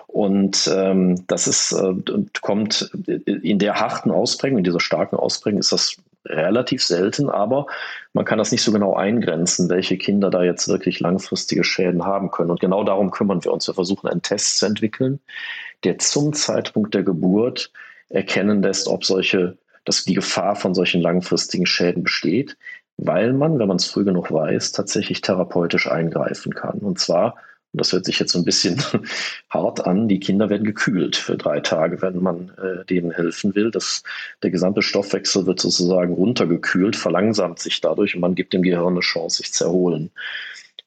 Und 0.08 0.70
ähm, 0.74 1.26
das 1.28 1.48
ist, 1.48 1.72
äh, 1.72 1.94
kommt 2.42 2.92
in 3.26 3.60
der 3.60 3.80
harten 3.80 4.12
Ausprägung, 4.12 4.58
in 4.58 4.64
dieser 4.64 4.82
starken 4.82 5.16
Ausprägung 5.16 5.60
ist 5.60 5.72
das 5.72 5.96
relativ 6.26 6.84
selten, 6.84 7.30
aber 7.30 7.66
man 8.14 8.26
kann 8.26 8.38
das 8.38 8.52
nicht 8.52 8.62
so 8.62 8.72
genau 8.72 8.96
eingrenzen, 8.96 9.70
welche 9.70 9.98
Kinder 9.98 10.30
da 10.30 10.44
jetzt 10.44 10.68
wirklich 10.68 11.00
langfristige 11.00 11.64
Schäden 11.64 12.06
haben 12.06 12.30
können. 12.32 12.52
Und 12.52 12.60
genau 12.60 12.84
darum 12.84 13.12
kümmern 13.12 13.44
wir 13.44 13.52
uns. 13.52 13.68
Wir 13.68 13.74
versuchen 13.74 14.08
einen 14.08 14.22
Test 14.22 14.60
zu 14.60 14.66
entwickeln, 14.66 15.20
der 15.84 15.98
zum 15.98 16.34
Zeitpunkt 16.34 16.94
der 16.94 17.04
Geburt 17.04 17.72
erkennen 18.10 18.62
lässt, 18.62 18.88
ob 18.88 19.06
solche, 19.06 19.58
dass 19.86 20.04
die 20.04 20.14
Gefahr 20.14 20.56
von 20.56 20.76
solchen 20.76 21.02
langfristigen 21.02 21.66
Schäden 21.66 22.04
besteht, 22.04 22.58
weil 22.98 23.34
man, 23.34 23.58
wenn 23.58 23.68
man 23.68 23.78
es 23.78 23.88
früh 23.88 24.04
genug 24.04 24.32
weiß, 24.32 24.74
tatsächlich 24.74 25.22
therapeutisch 25.22 25.90
eingreifen 25.90 26.54
kann. 26.54 26.80
Und 26.80 27.00
zwar 27.00 27.36
das 27.74 27.94
hört 27.94 28.06
sich 28.06 28.20
jetzt 28.20 28.34
so 28.34 28.40
ein 28.40 28.46
bisschen 28.46 28.82
hart 29.50 29.86
an. 29.86 30.08
Die 30.08 30.20
Kinder 30.20 30.50
werden 30.50 30.66
gekühlt 30.66 31.16
für 31.16 31.38
drei 31.38 31.60
Tage, 31.62 32.02
wenn 32.02 32.22
man 32.22 32.52
äh, 32.58 32.86
denen 32.86 33.12
helfen 33.12 33.56
will. 33.56 33.72
Das, 33.72 34.04
der 34.44 34.52
gesamte 34.52 34.82
Stoffwechsel 34.82 35.46
wird 35.46 35.60
sozusagen 35.60 36.14
runtergekühlt, 36.14 36.96
verlangsamt 36.96 37.60
sich 37.60 37.80
dadurch 37.80 38.16
und 38.16 38.22
man 38.22 38.36
gibt 38.36 38.54
dem 38.54 38.62
Gehirn 38.62 38.94
eine 38.94 39.00
Chance, 39.00 39.38
sich 39.38 39.54
zu 39.54 39.66
erholen. 39.66 40.12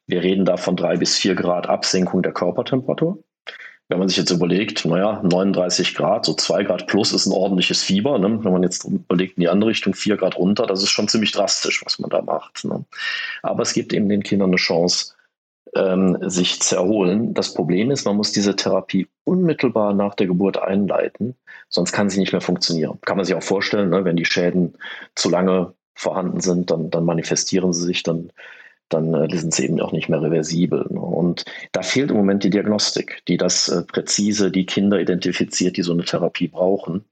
Wir 0.07 0.21
reden 0.21 0.45
da 0.45 0.57
von 0.57 0.75
drei 0.75 0.97
bis 0.97 1.17
vier 1.17 1.33
Grad 1.33 1.67
Absenkung 1.67 2.21
der 2.21 2.33
Körpertemperatur. 2.33 3.17
Wenn 3.87 3.99
man 3.99 4.07
sich 4.07 4.17
jetzt 4.17 4.31
überlegt, 4.31 4.83
naja, 4.85 5.21
39 5.23 5.93
Grad, 5.93 6.25
so 6.25 6.33
zwei 6.33 6.63
Grad 6.63 6.87
plus 6.87 7.13
ist 7.13 7.27
ein 7.27 7.33
ordentliches 7.33 7.83
Fieber. 7.83 8.17
Ne? 8.17 8.43
Wenn 8.43 8.51
man 8.51 8.63
jetzt 8.63 8.83
überlegt 8.83 9.37
in 9.37 9.41
die 9.41 9.49
andere 9.49 9.69
Richtung, 9.69 9.93
vier 9.93 10.17
Grad 10.17 10.37
runter, 10.37 10.65
das 10.65 10.81
ist 10.81 10.89
schon 10.89 11.07
ziemlich 11.07 11.31
drastisch, 11.31 11.83
was 11.85 11.99
man 11.99 12.09
da 12.09 12.21
macht. 12.21 12.65
Ne? 12.65 12.83
Aber 13.43 13.61
es 13.61 13.73
gibt 13.73 13.93
eben 13.93 14.09
den 14.09 14.23
Kindern 14.23 14.49
eine 14.49 14.57
Chance, 14.57 15.14
ähm, 15.75 16.17
sich 16.21 16.61
zu 16.61 16.75
erholen. 16.75 17.33
Das 17.33 17.53
Problem 17.53 17.91
ist, 17.91 18.05
man 18.05 18.15
muss 18.15 18.31
diese 18.31 18.55
Therapie 18.55 19.07
unmittelbar 19.23 19.93
nach 19.93 20.15
der 20.15 20.27
Geburt 20.27 20.57
einleiten, 20.57 21.35
sonst 21.69 21.91
kann 21.91 22.09
sie 22.09 22.19
nicht 22.19 22.31
mehr 22.31 22.41
funktionieren. 22.41 22.99
Kann 23.01 23.17
man 23.17 23.25
sich 23.25 23.35
auch 23.35 23.43
vorstellen, 23.43 23.89
ne, 23.89 24.05
wenn 24.05 24.15
die 24.15 24.25
Schäden 24.25 24.77
zu 25.15 25.29
lange 25.29 25.73
vorhanden 25.93 26.39
sind, 26.41 26.71
dann, 26.71 26.89
dann 26.89 27.05
manifestieren 27.05 27.73
sie 27.73 27.85
sich, 27.85 28.03
dann, 28.03 28.31
dann 28.89 29.13
äh, 29.13 29.37
sind 29.37 29.53
sie 29.53 29.65
eben 29.65 29.79
auch 29.81 29.91
nicht 29.91 30.09
mehr 30.09 30.21
reversibel. 30.21 30.85
Ne? 30.89 30.99
Und 30.99 31.45
da 31.71 31.81
fehlt 31.81 32.11
im 32.11 32.17
Moment 32.17 32.43
die 32.43 32.49
Diagnostik, 32.49 33.23
die 33.27 33.37
das 33.37 33.69
äh, 33.69 33.83
präzise 33.83 34.51
die 34.51 34.65
Kinder 34.65 34.99
identifiziert, 34.99 35.77
die 35.77 35.83
so 35.83 35.93
eine 35.93 36.03
Therapie 36.03 36.47
brauchen. 36.47 37.05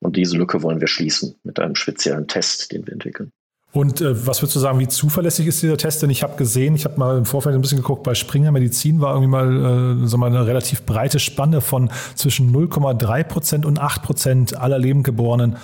Und 0.00 0.16
diese 0.16 0.36
Lücke 0.36 0.62
wollen 0.62 0.80
wir 0.80 0.88
schließen 0.88 1.34
mit 1.42 1.58
einem 1.58 1.74
speziellen 1.74 2.26
Test, 2.26 2.72
den 2.72 2.86
wir 2.86 2.92
entwickeln. 2.92 3.32
Und 3.72 4.00
äh, 4.00 4.26
was 4.26 4.42
würdest 4.42 4.56
du 4.56 4.60
sagen, 4.60 4.80
wie 4.80 4.88
zuverlässig 4.88 5.46
ist 5.46 5.62
dieser 5.62 5.76
Test? 5.76 6.02
Denn 6.02 6.10
ich 6.10 6.22
habe 6.22 6.36
gesehen, 6.36 6.74
ich 6.74 6.84
habe 6.84 6.98
mal 6.98 7.18
im 7.18 7.24
Vorfeld 7.24 7.54
ein 7.54 7.60
bisschen 7.60 7.78
geguckt, 7.78 8.02
bei 8.02 8.14
Springer 8.14 8.50
Medizin 8.50 9.00
war 9.00 9.14
irgendwie 9.14 9.30
mal, 9.30 10.02
äh, 10.02 10.06
so 10.06 10.18
mal 10.18 10.26
eine 10.26 10.46
relativ 10.46 10.82
breite 10.82 11.20
Spanne 11.20 11.60
von 11.60 11.90
zwischen 12.16 12.52
0,3 12.52 13.24
Prozent 13.24 13.66
und 13.66 13.78
8 13.78 14.02
Prozent 14.02 14.56
aller 14.56 14.78
Lebendgeborenen 14.78 15.56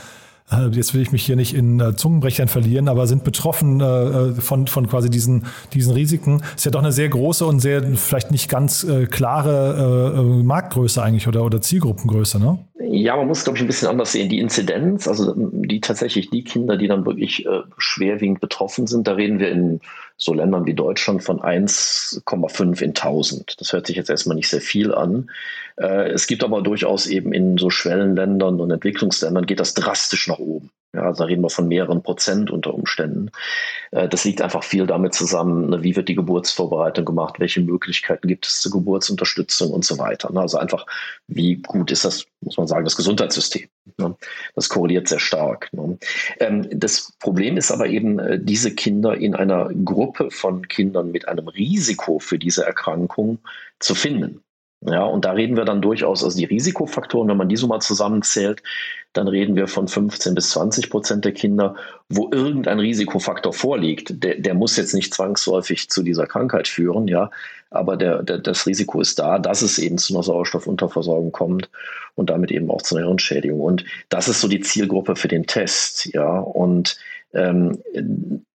äh, 0.50 0.68
jetzt 0.68 0.94
will 0.94 1.02
ich 1.02 1.12
mich 1.12 1.24
hier 1.24 1.36
nicht 1.36 1.54
in 1.54 1.80
äh, 1.80 1.96
Zungenbrechern 1.96 2.48
verlieren, 2.48 2.88
aber 2.88 3.06
sind 3.06 3.24
betroffen 3.24 3.80
äh, 3.80 4.32
von, 4.34 4.66
von 4.66 4.88
quasi 4.88 5.10
diesen, 5.10 5.46
diesen 5.72 5.92
Risiken. 5.92 6.42
Ist 6.54 6.64
ja 6.64 6.70
doch 6.70 6.82
eine 6.82 6.92
sehr 6.92 7.08
große 7.08 7.44
und 7.44 7.60
sehr 7.60 7.82
vielleicht 7.96 8.30
nicht 8.30 8.48
ganz 8.48 8.86
klare 9.10 10.22
Marktgröße 10.44 11.02
eigentlich 11.02 11.26
oder, 11.26 11.44
oder 11.44 11.60
Zielgruppengröße, 11.60 12.38
ne? 12.38 12.58
Ja, 12.78 13.16
man 13.16 13.26
muss, 13.26 13.44
glaube 13.44 13.56
ich, 13.56 13.64
ein 13.64 13.68
bisschen 13.68 13.88
anders 13.88 14.12
sehen. 14.12 14.28
Die 14.28 14.38
Inzidenz, 14.38 15.08
also 15.08 15.32
die 15.36 15.80
tatsächlich 15.80 16.28
die 16.28 16.44
Kinder, 16.44 16.76
die 16.76 16.88
dann 16.88 17.06
wirklich 17.06 17.46
äh, 17.46 17.62
schwerwiegend 17.78 18.40
betroffen 18.40 18.86
sind, 18.86 19.06
da 19.06 19.12
reden 19.12 19.38
wir 19.38 19.50
in 19.50 19.80
so 20.18 20.34
Ländern 20.34 20.66
wie 20.66 20.74
Deutschland 20.74 21.22
von 21.22 21.40
1,5 21.40 22.82
in 22.82 22.90
1000. 22.90 23.60
Das 23.60 23.72
hört 23.72 23.86
sich 23.86 23.96
jetzt 23.96 24.10
erstmal 24.10 24.36
nicht 24.36 24.48
sehr 24.48 24.60
viel 24.60 24.94
an. 24.94 25.30
Äh, 25.76 26.10
es 26.10 26.26
gibt 26.26 26.44
aber 26.44 26.60
durchaus 26.60 27.06
eben 27.06 27.32
in 27.32 27.56
so 27.56 27.70
Schwellenländern 27.70 28.60
und 28.60 28.70
Entwicklungsländern 28.70 29.46
geht 29.46 29.60
das 29.60 29.72
drastisch 29.72 30.28
nach 30.28 30.38
oben. 30.38 30.70
Ja, 30.96 31.12
da 31.12 31.24
reden 31.24 31.42
wir 31.42 31.50
von 31.50 31.68
mehreren 31.68 32.02
Prozent 32.02 32.50
unter 32.50 32.72
Umständen. 32.74 33.30
Äh, 33.90 34.08
das 34.08 34.24
liegt 34.24 34.40
einfach 34.40 34.64
viel 34.64 34.86
damit 34.86 35.14
zusammen, 35.14 35.68
ne, 35.68 35.82
wie 35.82 35.94
wird 35.94 36.08
die 36.08 36.14
Geburtsvorbereitung 36.14 37.04
gemacht, 37.04 37.38
welche 37.38 37.60
Möglichkeiten 37.60 38.26
gibt 38.28 38.46
es 38.46 38.60
zur 38.60 38.72
Geburtsunterstützung 38.72 39.70
und 39.70 39.84
so 39.84 39.98
weiter. 39.98 40.32
Ne? 40.32 40.40
Also 40.40 40.56
einfach, 40.58 40.86
wie 41.26 41.56
gut 41.56 41.90
ist 41.90 42.04
das, 42.04 42.24
muss 42.40 42.56
man 42.56 42.66
sagen, 42.66 42.84
das 42.84 42.96
Gesundheitssystem. 42.96 43.68
Ne? 43.98 44.16
Das 44.54 44.70
korreliert 44.70 45.08
sehr 45.08 45.20
stark. 45.20 45.70
Ähm, 46.40 46.68
das 46.70 47.12
Problem 47.20 47.58
ist 47.58 47.70
aber 47.70 47.86
eben, 47.88 48.18
äh, 48.18 48.38
diese 48.40 48.74
Kinder 48.74 49.16
in 49.16 49.34
einer 49.34 49.68
Gruppe 49.84 50.30
von 50.30 50.66
Kindern 50.66 51.10
mit 51.12 51.28
einem 51.28 51.48
Risiko 51.48 52.18
für 52.18 52.38
diese 52.38 52.64
Erkrankung 52.64 53.38
zu 53.80 53.94
finden. 53.94 54.40
Ja, 54.88 55.02
und 55.02 55.24
da 55.24 55.32
reden 55.32 55.56
wir 55.56 55.64
dann 55.64 55.82
durchaus, 55.82 56.22
also 56.22 56.38
die 56.38 56.44
Risikofaktoren, 56.44 57.28
wenn 57.28 57.36
man 57.36 57.48
die 57.48 57.56
so 57.56 57.66
mal 57.66 57.80
zusammenzählt, 57.80 58.62
dann 59.12 59.26
reden 59.26 59.56
wir 59.56 59.66
von 59.66 59.88
15 59.88 60.34
bis 60.34 60.50
20 60.50 60.90
Prozent 60.90 61.24
der 61.24 61.32
Kinder, 61.32 61.74
wo 62.08 62.30
irgendein 62.30 62.78
Risikofaktor 62.78 63.52
vorliegt. 63.52 64.22
Der, 64.22 64.36
der 64.36 64.54
muss 64.54 64.76
jetzt 64.76 64.94
nicht 64.94 65.12
zwangsläufig 65.12 65.90
zu 65.90 66.04
dieser 66.04 66.26
Krankheit 66.26 66.68
führen, 66.68 67.08
ja, 67.08 67.30
aber 67.70 67.96
der, 67.96 68.22
der, 68.22 68.38
das 68.38 68.66
Risiko 68.66 69.00
ist 69.00 69.18
da, 69.18 69.40
dass 69.40 69.62
es 69.62 69.78
eben 69.78 69.98
zu 69.98 70.14
einer 70.14 70.22
Sauerstoffunterversorgung 70.22 71.32
kommt 71.32 71.68
und 72.14 72.30
damit 72.30 72.52
eben 72.52 72.70
auch 72.70 72.82
zu 72.82 72.96
einer 72.96 73.06
Hirnschädigung. 73.06 73.60
Und 73.60 73.84
das 74.08 74.28
ist 74.28 74.40
so 74.40 74.46
die 74.46 74.60
Zielgruppe 74.60 75.16
für 75.16 75.28
den 75.28 75.46
Test, 75.46 76.14
ja. 76.14 76.38
Und 76.38 76.96
ähm, 77.32 77.82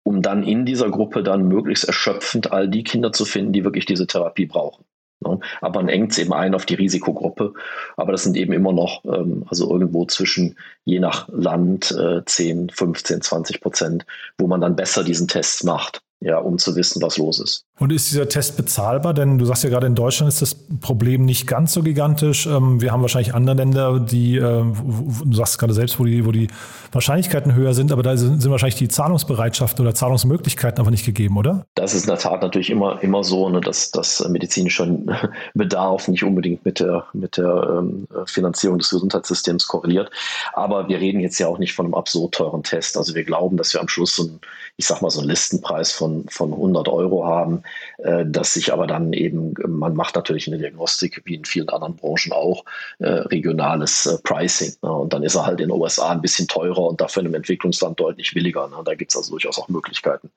um 0.03 0.21
dann 0.21 0.43
in 0.43 0.65
dieser 0.65 0.89
Gruppe 0.89 1.23
dann 1.23 1.47
möglichst 1.47 1.85
erschöpfend 1.85 2.51
all 2.51 2.67
die 2.67 2.83
Kinder 2.83 3.13
zu 3.13 3.23
finden, 3.23 3.53
die 3.53 3.63
wirklich 3.63 3.85
diese 3.85 4.07
Therapie 4.07 4.45
brauchen. 4.45 4.83
Ne? 5.19 5.39
Aber 5.61 5.81
man 5.81 5.89
engt 5.89 6.11
es 6.11 6.17
eben 6.17 6.33
ein 6.33 6.55
auf 6.55 6.65
die 6.65 6.75
Risikogruppe. 6.75 7.53
Aber 7.95 8.11
das 8.11 8.23
sind 8.23 8.37
eben 8.37 8.53
immer 8.53 8.73
noch, 8.73 9.03
ähm, 9.05 9.45
also 9.47 9.71
irgendwo 9.71 10.05
zwischen, 10.05 10.57
je 10.85 10.99
nach 10.99 11.27
Land, 11.29 11.91
äh, 11.91 12.23
10, 12.25 12.69
15, 12.69 13.21
20 13.21 13.61
Prozent, 13.61 14.05
wo 14.37 14.47
man 14.47 14.61
dann 14.61 14.75
besser 14.75 15.03
diesen 15.03 15.27
Test 15.27 15.63
macht 15.63 16.01
ja, 16.19 16.39
um 16.39 16.57
zu 16.57 16.75
wissen, 16.75 17.01
was 17.01 17.17
los 17.17 17.39
ist. 17.39 17.63
Und 17.77 17.93
ist 17.93 18.09
dieser 18.09 18.27
Test 18.27 18.57
bezahlbar? 18.57 19.13
Denn 19.13 19.37
du 19.37 19.45
sagst 19.45 19.63
ja 19.63 19.69
gerade, 19.69 19.85
in 19.85 19.93
Deutschland 19.93 20.29
ist 20.29 20.41
das 20.41 20.55
Problem 20.55 21.25
nicht 21.25 21.45
ganz 21.45 21.73
so 21.73 21.83
gigantisch. 21.83 22.47
Ähm, 22.47 22.81
wir 22.81 22.91
haben 22.91 23.01
wahrscheinlich 23.01 23.35
andere 23.35 23.55
Länder, 23.55 23.99
die, 23.99 24.37
äh, 24.37 24.41
du 24.41 25.33
sagst 25.33 25.59
gerade 25.59 25.73
selbst, 25.73 25.99
wo 25.99 26.05
die, 26.05 26.25
wo 26.25 26.31
die 26.31 26.47
Wahrscheinlichkeiten 26.91 27.53
höher 27.53 27.73
sind, 27.73 27.91
aber 27.91 28.03
da 28.03 28.17
sind, 28.17 28.43
wahrscheinlich 28.49 28.75
die 28.75 28.87
Zahlungsbereitschaften 28.87 29.85
oder 29.85 29.93
Zahlungsmöglichkeiten 29.93 30.79
einfach 30.79 30.91
nicht 30.91 31.05
gegeben, 31.05 31.37
oder? 31.37 31.65
Das 31.75 31.93
ist 31.93 32.03
in 32.03 32.09
der 32.09 32.17
Tat 32.17 32.41
natürlich 32.41 32.69
immer, 32.69 33.01
immer 33.03 33.23
so, 33.23 33.49
ne, 33.49 33.61
dass 33.61 33.91
das 33.91 34.27
medizinische 34.27 34.87
Bedarf 35.53 36.07
nicht 36.07 36.23
unbedingt 36.23 36.65
mit 36.65 36.79
der, 36.79 37.05
mit 37.13 37.37
der 37.37 37.77
ähm, 37.77 38.07
Finanzierung 38.25 38.79
des 38.79 38.89
Gesundheitssystems 38.89 39.67
korreliert. 39.67 40.09
Aber 40.53 40.87
wir 40.87 40.99
reden 40.99 41.19
jetzt 41.19 41.39
ja 41.39 41.47
auch 41.47 41.59
nicht 41.59 41.73
von 41.73 41.85
einem 41.85 41.95
absurd 41.95 42.35
teuren 42.35 42.63
Test. 42.63 42.97
Also 42.97 43.13
wir 43.13 43.23
glauben, 43.23 43.57
dass 43.57 43.73
wir 43.73 43.81
am 43.81 43.87
Schluss 43.87 44.15
so 44.15 44.23
ein, 44.23 44.39
ich 44.77 44.87
sag 44.87 45.01
mal, 45.01 45.09
so 45.09 45.19
einen 45.19 45.29
Listenpreis 45.29 45.91
von 45.91 46.07
von, 46.07 46.25
von 46.29 46.53
100 46.53 46.87
Euro 46.87 47.25
haben, 47.25 47.63
äh, 47.97 48.25
dass 48.25 48.53
sich 48.53 48.71
aber 48.71 48.87
dann 48.87 49.13
eben, 49.13 49.53
man 49.67 49.95
macht 49.95 50.15
natürlich 50.15 50.47
in 50.47 50.51
der 50.51 50.61
Diagnostik, 50.61 51.21
wie 51.25 51.35
in 51.35 51.45
vielen 51.45 51.69
anderen 51.69 51.95
Branchen 51.95 52.31
auch, 52.31 52.63
äh, 52.99 53.07
regionales 53.07 54.05
äh, 54.05 54.17
Pricing. 54.23 54.73
Ne? 54.81 54.91
Und 54.91 55.13
dann 55.13 55.23
ist 55.23 55.35
er 55.35 55.45
halt 55.45 55.59
in 55.59 55.69
den 55.69 55.79
USA 55.79 56.11
ein 56.11 56.21
bisschen 56.21 56.47
teurer 56.47 56.76
und 56.81 57.01
dafür 57.01 57.21
in 57.21 57.27
einem 57.27 57.35
Entwicklungsland 57.35 57.99
deutlich 57.99 58.33
billiger. 58.33 58.67
Ne? 58.67 58.75
Da 58.83 58.95
gibt 58.95 59.11
es 59.11 59.17
also 59.17 59.31
durchaus 59.31 59.57
auch 59.57 59.69
Möglichkeiten, 59.69 60.29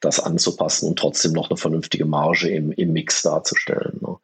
das 0.00 0.20
anzupassen 0.20 0.88
und 0.88 0.98
trotzdem 0.98 1.32
noch 1.32 1.50
eine 1.50 1.56
vernünftige 1.56 2.04
Marge 2.04 2.48
im, 2.48 2.72
im 2.72 2.92
Mix 2.92 3.22
darzustellen. 3.22 3.98
Ne? 4.00 4.16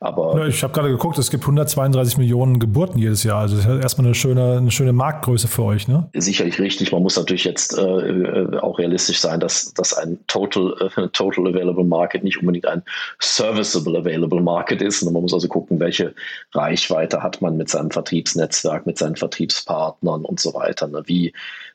Aber 0.00 0.38
ja, 0.38 0.46
ich 0.46 0.62
habe 0.62 0.72
gerade 0.72 0.90
geguckt, 0.90 1.18
es 1.18 1.30
gibt 1.30 1.44
132 1.44 2.18
Millionen 2.18 2.58
Geburten 2.58 2.98
jedes 2.98 3.24
Jahr. 3.24 3.40
Also 3.40 3.56
das 3.56 3.66
ist 3.66 3.82
erstmal 3.82 4.06
eine 4.06 4.14
schöne, 4.14 4.58
eine 4.58 4.70
schöne 4.70 4.92
Marktgröße 4.92 5.48
für 5.48 5.64
euch. 5.64 5.88
Ne? 5.88 6.08
Sicherlich 6.14 6.58
richtig. 6.58 6.92
Man 6.92 7.02
muss 7.02 7.16
natürlich 7.16 7.44
jetzt 7.44 7.76
äh, 7.76 7.82
äh 7.82 8.58
auch 8.58 8.78
realistisch 8.78 9.20
sein, 9.20 9.40
dass, 9.40 9.72
dass 9.74 9.94
ein 9.94 10.18
Total, 10.26 10.74
äh, 10.96 11.08
Total 11.12 11.46
Available 11.46 11.84
Market 11.84 12.24
nicht 12.24 12.38
unbedingt 12.40 12.66
ein 12.66 12.82
Serviceable 13.18 13.98
Available 13.98 14.40
Market 14.40 14.82
ist. 14.82 15.02
Und 15.02 15.12
man 15.12 15.22
muss 15.22 15.34
also 15.34 15.48
gucken, 15.48 15.80
welche 15.80 16.14
Reichweite 16.52 17.22
hat 17.22 17.40
man 17.42 17.56
mit 17.56 17.68
seinem 17.68 17.90
Vertriebsnetzwerk, 17.90 18.86
mit 18.86 18.98
seinen 18.98 19.16
Vertriebspartnern 19.16 20.24
und 20.24 20.40
so 20.40 20.54
weiter. 20.54 20.86
Ne? 20.88 21.02
Wie, 21.06 21.17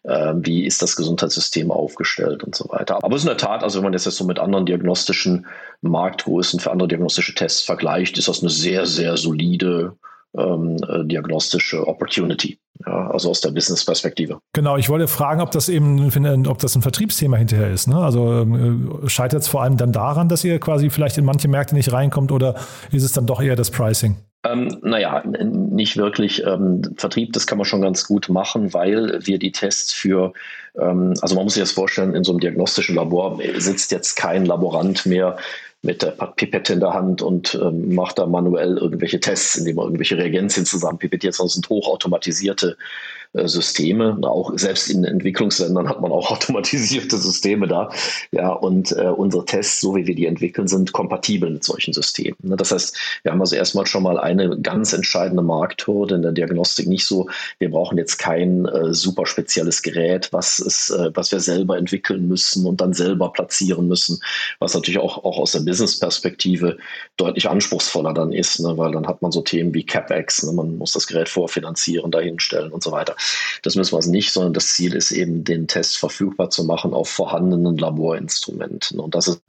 äh, 0.03 0.33
wie 0.35 0.65
ist 0.65 0.81
das 0.81 0.95
Gesundheitssystem 0.95 1.71
aufgestellt 1.71 2.43
und 2.43 2.55
so 2.55 2.69
weiter. 2.69 3.03
Aber 3.03 3.15
es 3.15 3.21
ist 3.21 3.29
in 3.29 3.37
der 3.37 3.37
Tat, 3.37 3.63
also 3.63 3.77
wenn 3.77 3.83
man 3.83 3.93
das 3.93 4.05
jetzt 4.05 4.17
so 4.17 4.25
mit 4.25 4.39
anderen 4.39 4.65
diagnostischen 4.65 5.45
Marktgrößen 5.81 6.59
für 6.59 6.71
andere 6.71 6.87
diagnostische 6.87 7.35
Tests 7.35 7.61
vergleicht, 7.61 8.17
ist 8.17 8.27
das 8.27 8.41
eine 8.41 8.49
sehr, 8.49 8.85
sehr 8.85 9.17
solide 9.17 9.95
ähm, 10.37 10.77
äh, 10.87 11.05
diagnostische 11.05 11.87
Opportunity. 11.87 12.59
Ja, 12.85 13.11
also 13.11 13.29
aus 13.29 13.39
der 13.41 13.51
Business-Perspektive. 13.51 14.39
Genau, 14.53 14.77
ich 14.77 14.89
wollte 14.89 15.07
fragen, 15.07 15.41
ob 15.41 15.51
das 15.51 15.69
eben, 15.69 16.47
ob 16.47 16.57
das 16.57 16.75
ein 16.75 16.81
Vertriebsthema 16.81 17.37
hinterher 17.37 17.69
ist. 17.69 17.87
Ne? 17.87 17.95
Also 17.95 18.41
ähm, 18.41 18.99
scheitert 19.07 19.43
es 19.43 19.47
vor 19.47 19.61
allem 19.61 19.77
dann 19.77 19.91
daran, 19.91 20.27
dass 20.27 20.43
ihr 20.43 20.59
quasi 20.59 20.89
vielleicht 20.89 21.17
in 21.17 21.25
manche 21.25 21.47
Märkte 21.47 21.75
nicht 21.75 21.93
reinkommt 21.93 22.31
oder 22.31 22.55
ist 22.91 23.03
es 23.03 23.13
dann 23.13 23.27
doch 23.27 23.41
eher 23.41 23.55
das 23.55 23.69
Pricing? 23.69 24.17
Ähm, 24.45 24.77
naja, 24.81 25.23
nicht 25.23 25.95
wirklich. 25.95 26.43
Ähm, 26.45 26.81
Vertrieb, 26.97 27.31
das 27.33 27.47
kann 27.47 27.57
man 27.57 27.65
schon 27.65 27.81
ganz 27.81 28.07
gut 28.07 28.27
machen, 28.27 28.73
weil 28.73 29.19
wir 29.23 29.39
die 29.39 29.53
Tests 29.53 29.93
für, 29.93 30.33
ähm, 30.77 31.13
also 31.21 31.35
man 31.35 31.45
muss 31.45 31.53
sich 31.53 31.63
das 31.63 31.71
vorstellen, 31.71 32.13
in 32.13 32.25
so 32.25 32.33
einem 32.33 32.41
diagnostischen 32.41 32.95
Labor 32.95 33.39
sitzt 33.57 33.91
jetzt 33.91 34.15
kein 34.15 34.45
Laborant 34.45 35.05
mehr 35.05 35.37
mit 35.83 36.01
der 36.01 36.11
Pipette 36.11 36.73
in 36.73 36.79
der 36.79 36.93
Hand 36.93 37.21
und 37.21 37.55
ähm, 37.61 37.93
macht 37.93 38.17
da 38.17 38.25
manuell 38.25 38.77
irgendwelche 38.77 39.19
Tests, 39.19 39.57
indem 39.57 39.77
er 39.77 39.83
irgendwelche 39.83 40.17
Reagenzien 40.17 40.65
zusammen 40.65 40.97
pipettiert, 40.97 41.35
sondern 41.35 41.49
sind 41.49 41.69
hochautomatisierte 41.69 42.77
Systeme. 43.33 44.17
Auch 44.23 44.51
selbst 44.55 44.89
in 44.89 45.03
Entwicklungsländern 45.03 45.89
hat 45.89 46.01
man 46.01 46.11
auch 46.11 46.31
automatisierte 46.31 47.17
Systeme 47.17 47.67
da. 47.67 47.89
Ja, 48.31 48.51
und 48.51 48.91
äh, 48.91 49.07
unsere 49.07 49.45
Tests, 49.45 49.81
so 49.81 49.95
wie 49.95 50.05
wir 50.05 50.15
die 50.15 50.27
entwickeln, 50.27 50.67
sind 50.67 50.93
kompatibel 50.93 51.49
mit 51.49 51.63
solchen 51.63 51.93
Systemen. 51.93 52.37
Ne? 52.43 52.55
Das 52.55 52.71
heißt, 52.71 52.95
wir 53.23 53.31
haben 53.31 53.41
also 53.41 53.55
erstmal 53.55 53.85
schon 53.87 54.03
mal 54.03 54.19
eine 54.19 54.59
ganz 54.59 54.93
entscheidende 54.93 55.41
Markthürde 55.41 56.15
in 56.15 56.21
der 56.21 56.31
Diagnostik. 56.31 56.87
Nicht 56.87 57.07
so, 57.07 57.27
wir 57.59 57.71
brauchen 57.71 57.97
jetzt 57.97 58.17
kein 58.17 58.65
äh, 58.65 58.93
super 58.93 59.25
spezielles 59.25 59.81
Gerät, 59.81 60.29
was, 60.31 60.59
ist, 60.59 60.91
äh, 60.91 61.11
was 61.15 61.31
wir 61.31 61.39
selber 61.39 61.77
entwickeln 61.77 62.27
müssen 62.27 62.65
und 62.65 62.81
dann 62.81 62.93
selber 62.93 63.31
platzieren 63.31 63.87
müssen, 63.87 64.19
was 64.59 64.75
natürlich 64.75 64.99
auch, 64.99 65.23
auch 65.23 65.39
aus 65.39 65.53
der 65.53 65.61
Business-Perspektive 65.61 66.77
deutlich 67.17 67.49
anspruchsvoller 67.49 68.13
dann 68.13 68.31
ist, 68.31 68.59
ne? 68.59 68.77
weil 68.77 68.91
dann 68.91 69.07
hat 69.07 69.21
man 69.21 69.31
so 69.31 69.41
Themen 69.41 69.73
wie 69.73 69.85
CapEx, 69.85 70.43
ne? 70.43 70.53
man 70.53 70.77
muss 70.77 70.93
das 70.93 71.07
Gerät 71.07 71.29
vorfinanzieren, 71.29 72.11
dahinstellen 72.11 72.71
und 72.71 72.83
so 72.83 72.91
weiter. 72.91 73.15
Das 73.61 73.75
müssen 73.75 73.93
wir 73.93 73.97
also 73.97 74.11
nicht, 74.11 74.31
sondern 74.31 74.53
das 74.53 74.73
Ziel 74.73 74.95
ist 74.95 75.11
eben, 75.11 75.43
den 75.43 75.67
Test 75.67 75.97
verfügbar 75.97 76.49
zu 76.49 76.63
machen 76.63 76.93
auf 76.93 77.09
vorhandenen 77.09 77.77
Laborinstrumenten. 77.77 78.99
Und 78.99 79.15
das 79.15 79.27
ist 79.27 79.41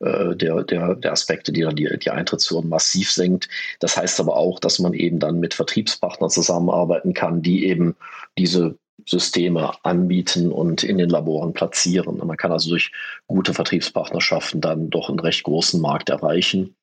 äh, 0.00 0.34
der, 0.34 0.64
der, 0.64 0.94
der 0.94 1.12
Aspekte, 1.12 1.52
die 1.52 1.62
dann 1.62 1.76
die, 1.76 1.88
die 1.98 2.10
Eintrittshürden 2.10 2.70
massiv 2.70 3.10
senkt. 3.10 3.48
Das 3.80 3.96
heißt 3.96 4.20
aber 4.20 4.36
auch, 4.36 4.58
dass 4.58 4.78
man 4.78 4.94
eben 4.94 5.18
dann 5.18 5.40
mit 5.40 5.54
Vertriebspartnern 5.54 6.30
zusammenarbeiten 6.30 7.14
kann, 7.14 7.42
die 7.42 7.66
eben 7.66 7.96
diese 8.38 8.76
Systeme 9.06 9.72
anbieten 9.82 10.52
und 10.52 10.82
in 10.82 10.98
den 10.98 11.10
Laboren 11.10 11.52
platzieren. 11.52 12.18
Man 12.18 12.36
kann 12.36 12.52
also 12.52 12.70
durch 12.70 12.92
gute 13.26 13.54
Vertriebspartnerschaften 13.54 14.60
dann 14.60 14.90
doch 14.90 15.08
einen 15.08 15.20
recht 15.20 15.42
großen 15.42 15.80
Markt 15.80 16.10
erreichen. 16.10 16.74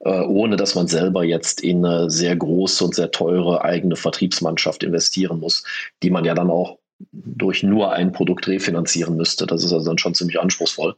Äh, 0.00 0.20
ohne 0.20 0.56
dass 0.56 0.74
man 0.74 0.88
selber 0.88 1.24
jetzt 1.24 1.62
in 1.62 1.84
eine 1.84 2.10
sehr 2.10 2.36
große 2.36 2.84
und 2.84 2.94
sehr 2.94 3.10
teure 3.10 3.64
eigene 3.64 3.96
Vertriebsmannschaft 3.96 4.82
investieren 4.82 5.40
muss, 5.40 5.64
die 6.02 6.10
man 6.10 6.24
ja 6.24 6.34
dann 6.34 6.50
auch 6.50 6.78
durch 7.12 7.62
nur 7.62 7.92
ein 7.92 8.12
Produkt 8.12 8.48
refinanzieren 8.48 9.16
müsste. 9.16 9.46
Das 9.46 9.62
ist 9.62 9.72
also 9.72 9.86
dann 9.86 9.98
schon 9.98 10.14
ziemlich 10.14 10.40
anspruchsvoll. 10.40 10.94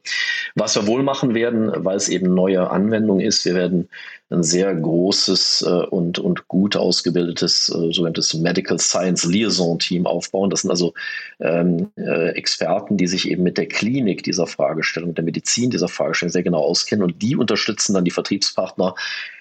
Was 0.54 0.76
wir 0.76 0.86
wohl 0.86 1.02
machen 1.02 1.34
werden, 1.34 1.72
weil 1.84 1.96
es 1.96 2.08
eben 2.08 2.34
neue 2.34 2.70
Anwendung 2.70 3.20
ist, 3.20 3.44
wir 3.44 3.54
werden 3.54 3.88
ein 4.30 4.42
sehr 4.42 4.74
großes 4.74 5.64
äh, 5.66 5.86
und, 5.86 6.18
und 6.18 6.48
gut 6.48 6.76
ausgebildetes 6.76 7.70
äh, 7.70 7.92
sogenanntes 7.92 8.34
Medical 8.34 8.78
Science 8.78 9.24
Liaison 9.24 9.78
Team 9.78 10.06
aufbauen. 10.06 10.50
Das 10.50 10.62
sind 10.62 10.70
also 10.70 10.92
ähm, 11.40 11.90
äh, 11.96 12.30
Experten, 12.30 12.96
die 12.96 13.06
sich 13.06 13.30
eben 13.30 13.42
mit 13.42 13.56
der 13.56 13.66
Klinik 13.66 14.22
dieser 14.22 14.46
Fragestellung, 14.46 15.14
der 15.14 15.24
Medizin 15.24 15.70
dieser 15.70 15.88
Fragestellung 15.88 16.32
sehr 16.32 16.42
genau 16.42 16.60
auskennen 16.60 17.04
und 17.04 17.22
die 17.22 17.36
unterstützen 17.36 17.94
dann 17.94 18.04
die 18.04 18.10
Vertriebspartner 18.10 18.94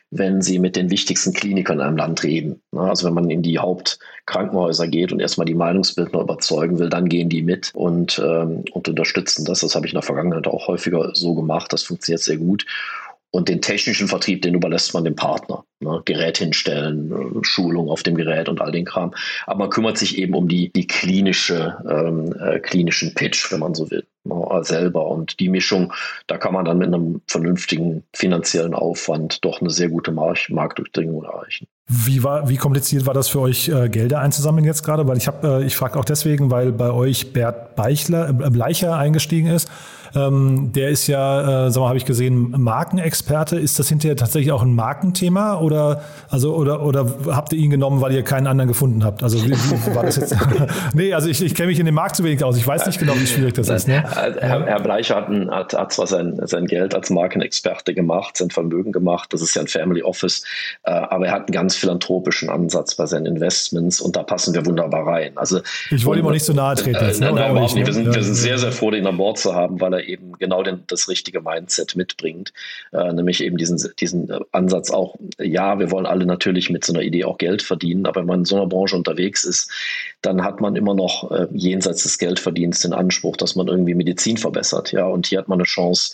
wenn 0.10 0.42
sie 0.42 0.60
mit 0.60 0.76
den 0.76 0.90
wichtigsten 0.90 1.34
Klinikern 1.34 1.80
in 1.80 1.86
einem 1.86 1.98
Land 1.98 2.24
reden. 2.24 2.62
Also 2.72 3.08
wenn 3.08 3.14
man 3.14 3.30
in 3.30 3.42
die 3.42 3.60
Hauptkrankenhäuser 3.60 4.88
geht 4.88 5.12
und 5.12 5.20
erstmal 5.20 5.46
die 5.46 5.54
Meinungsbildner 5.54 6.22
überzeugen 6.22 6.80
will, 6.80 6.90
dann 6.90 7.10
gehen 7.10 7.30
die 7.30 7.42
mit 7.42 7.72
und, 7.74 8.20
ähm, 8.24 8.64
und 8.72 8.88
unterstützen 8.88 9.44
das. 9.46 9.60
Das 9.60 9.76
habe 9.76 9.86
ich 9.86 9.94
in 9.94 9.98
der 9.98 10.04
Vergangenheit 10.04 10.48
auch 10.48 10.68
häufiger 10.68 11.12
so 11.14 11.34
gemacht. 11.34 11.74
Das 11.74 11.84
funktioniert 11.84 12.22
sehr 12.22 12.38
gut. 12.38 12.66
Und 13.30 13.50
den 13.50 13.62
technischen 13.62 14.08
Vertrieb, 14.08 14.42
den 14.42 14.56
überlässt 14.56 14.94
man 14.94 15.04
dem 15.04 15.16
Partner. 15.16 15.66
Ne? 15.82 16.02
Gerät 16.06 16.38
hinstellen, 16.38 17.12
äh, 17.12 17.44
Schulung 17.44 17.90
auf 17.90 18.02
dem 18.02 18.16
Gerät 18.16 18.48
und 18.48 18.62
all 18.62 18.72
den 18.72 18.86
Kram. 18.86 19.14
Aber 19.46 19.60
man 19.60 19.70
kümmert 19.70 19.98
sich 19.98 20.18
eben 20.18 20.34
um 20.34 20.48
die, 20.48 20.72
die 20.72 20.88
klinische, 20.88 21.78
ähm, 21.90 22.34
äh, 22.40 22.60
klinischen 22.60 23.14
Pitch, 23.14 23.52
wenn 23.52 23.60
man 23.60 23.76
so 23.76 23.92
will? 23.92 24.06
Selber. 24.62 25.08
Und 25.08 25.40
die 25.40 25.50
Mischung, 25.50 25.94
da 26.28 26.38
kann 26.38 26.54
man 26.54 26.66
dann 26.66 26.78
mit 26.78 26.88
einem 26.88 27.22
vernünftigen 27.28 28.04
finanziellen 28.14 28.74
Aufwand 28.74 29.44
doch 29.46 29.62
eine 29.62 29.70
sehr 29.70 29.90
gute 29.90 30.12
Mark 30.12 30.50
Marktdurchdringung 30.50 31.24
erreichen. 31.24 31.68
Wie, 31.90 32.22
war, 32.22 32.50
wie 32.50 32.58
kompliziert 32.58 33.06
war 33.06 33.14
das 33.14 33.30
für 33.30 33.40
euch, 33.40 33.70
äh, 33.70 33.88
Gelder 33.88 34.20
einzusammeln 34.20 34.66
jetzt 34.66 34.84
gerade? 34.84 35.08
Weil 35.08 35.16
ich 35.16 35.28
habe, 35.28 35.62
äh, 35.62 35.66
ich 35.66 35.78
frage 35.78 35.98
auch 35.98 36.04
deswegen, 36.04 36.52
weil 36.52 36.74
bei 36.74 36.92
euch 36.92 37.32
Bert 37.32 37.78
Beichler, 37.78 38.30
äh, 38.30 38.50
Bleicher 38.50 38.98
eingestiegen 38.98 39.48
ist. 39.48 39.70
Ähm, 40.16 40.72
der 40.74 40.90
ist 40.90 41.08
ja, 41.08 41.68
äh, 41.68 41.72
sag 41.72 41.82
mal, 41.82 41.88
habe 41.88 41.98
ich 41.98 42.06
gesehen, 42.06 42.52
Markenexperte. 42.52 43.58
Ist 43.58 43.80
das 43.80 43.88
hinterher 43.88 44.16
tatsächlich 44.16 44.52
auch 44.52 44.64
ein 44.64 44.74
Markenthema 44.74 45.60
oder 45.60 46.02
also 46.30 46.56
oder 46.56 46.82
oder 46.82 47.06
habt 47.28 47.54
ihr 47.54 47.60
ihn 47.60 47.70
genommen, 47.70 48.02
weil 48.02 48.14
ihr 48.14 48.24
keinen 48.24 48.48
anderen 48.48 48.68
gefunden 48.68 49.04
habt? 49.04 49.24
Also 49.24 49.44
wie, 49.46 49.52
wie 49.52 49.96
war 49.96 50.04
das 50.04 50.18
jetzt? 50.18 50.36
nee, 50.94 51.14
also 51.14 51.30
ich, 51.30 51.42
ich 51.42 51.56
kenne 51.56 51.68
mich 51.68 51.80
in 51.80 51.86
dem 51.86 51.96
Markt 51.96 52.16
zu 52.16 52.24
wenig 52.24 52.44
aus. 52.44 52.58
Ich 52.58 52.68
weiß 52.68 52.86
nicht 52.86 53.00
genau, 53.00 53.14
wie 53.16 53.28
schwierig 53.28 53.54
das 53.54 53.70
ist. 53.70 53.88
Ne? 53.88 54.04
Herr, 54.18 54.66
Herr 54.66 54.80
Bleicher 54.80 55.16
hat, 55.16 55.30
hat, 55.30 55.74
hat 55.74 55.94
zwar 55.94 56.08
sein, 56.08 56.40
sein 56.44 56.66
Geld 56.66 56.96
als 56.96 57.10
Markenexperte 57.10 57.94
gemacht, 57.94 58.38
sein 58.38 58.50
Vermögen 58.50 58.92
gemacht. 58.92 59.34
Das 59.34 59.42
ist 59.42 59.56
ja 59.56 59.62
ein 59.62 59.68
Family 59.68 60.02
Office, 60.04 60.44
äh, 60.84 60.92
aber 60.92 61.28
er 61.28 61.34
hat 61.34 61.48
einen 61.48 61.54
ganz 61.54 61.76
philanthropischen 61.76 62.50
Ansatz 62.50 62.96
bei 62.96 63.06
seinen 63.06 63.26
Investments 63.26 64.02
und 64.02 64.16
da 64.16 64.24
passen 64.24 64.54
wir 64.54 64.66
wunderbar 64.66 65.08
rein. 65.08 65.34
Also 65.36 65.62
ich 65.92 66.06
wollte 66.06 66.22
ihm 66.22 66.28
auch 66.28 66.32
nicht 66.32 66.46
so 66.46 66.54
nahe 66.54 66.76
treten. 66.76 66.96
Äh, 66.96 67.14
ne? 67.14 67.32
nein, 67.32 67.54
nein, 67.54 67.64
nicht, 67.64 67.76
wir, 67.76 67.94
sind, 67.94 68.14
wir 68.14 68.24
sind 68.24 68.36
sehr, 68.36 68.58
sehr 68.58 68.72
froh, 68.72 68.92
den 68.92 69.06
an 69.08 69.18
Bord 69.18 69.38
zu 69.38 69.54
haben, 69.54 69.80
weil 69.82 69.94
er 69.94 70.08
eben 70.08 70.34
genau 70.40 70.64
den, 70.64 70.84
das 70.88 71.10
richtige 71.10 71.42
Mindset 71.42 71.96
mitbringt, 71.96 72.54
äh, 72.94 73.14
nämlich 73.14 73.44
eben 73.44 73.58
diesen, 73.58 73.82
diesen 74.00 74.32
Ansatz 74.52 74.92
auch, 74.92 75.16
ja, 75.40 75.80
wir 75.80 75.92
wollen 75.92 76.06
alle 76.06 76.26
natürlich 76.26 76.70
mit 76.70 76.86
so 76.86 76.94
einer 76.94 77.04
Idee 77.04 77.26
auch 77.26 77.38
Geld 77.38 77.62
verdienen, 77.62 78.06
aber 78.06 78.22
wenn 78.22 78.28
man 78.28 78.40
in 78.40 78.46
so 78.46 78.56
einer 78.56 78.68
Branche 78.68 78.96
unterwegs 78.96 79.44
ist, 79.44 79.70
dann 80.22 80.44
hat 80.44 80.62
man 80.62 80.76
immer 80.76 80.96
noch 80.96 81.32
äh, 81.32 81.48
jenseits 81.52 82.04
des 82.04 82.18
Geldverdienens 82.18 82.82
den 82.82 82.94
Anspruch, 82.94 83.38
dass 83.38 83.56
man 83.56 83.68
irgendwie 83.68 83.94
Medizin 84.08 84.38
verbessert. 84.38 84.92
Ja, 84.92 85.06
und 85.06 85.28
hier 85.28 85.40
hat 85.40 85.50
man 85.50 85.60
eine 85.60 85.66
Chance, 85.66 86.14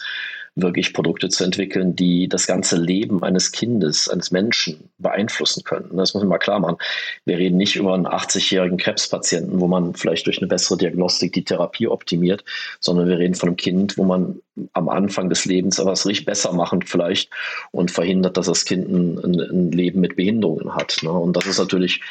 wirklich 0.55 0.93
Produkte 0.93 1.29
zu 1.29 1.43
entwickeln, 1.43 1.95
die 1.95 2.27
das 2.27 2.45
ganze 2.45 2.77
Leben 2.77 3.23
eines 3.23 3.51
Kindes, 3.51 4.07
eines 4.07 4.29
Menschen 4.29 4.89
beeinflussen 4.99 5.63
können. 5.63 5.97
Das 5.97 6.13
muss 6.13 6.21
man 6.21 6.29
mal 6.29 6.37
klar 6.37 6.59
machen. 6.59 6.77
Wir 7.25 7.39
reden 7.39 7.57
nicht 7.57 7.75
über 7.75 7.93
einen 7.95 8.05
80-jährigen 8.05 8.77
Krebspatienten, 8.77 9.59
wo 9.59 9.67
man 9.67 9.95
vielleicht 9.95 10.27
durch 10.27 10.37
eine 10.37 10.47
bessere 10.47 10.77
Diagnostik 10.77 11.33
die 11.33 11.43
Therapie 11.43 11.87
optimiert, 11.87 12.43
sondern 12.79 13.07
wir 13.07 13.17
reden 13.17 13.33
von 13.33 13.49
einem 13.49 13.57
Kind, 13.57 13.97
wo 13.97 14.03
man 14.03 14.41
am 14.73 14.89
Anfang 14.89 15.29
des 15.29 15.45
Lebens 15.45 15.79
etwas 15.79 16.05
richtig 16.05 16.25
besser 16.25 16.53
machen 16.53 16.83
vielleicht 16.83 17.31
und 17.71 17.89
verhindert, 17.89 18.37
dass 18.37 18.45
das 18.45 18.65
Kind 18.65 18.87
ein, 18.89 19.17
ein 19.25 19.71
Leben 19.71 20.01
mit 20.01 20.15
Behinderungen 20.15 20.75
hat. 20.75 20.97
Ne? 21.01 21.11
Und 21.11 21.35
das 21.35 21.47
ist 21.47 21.57
natürlich 21.57 22.01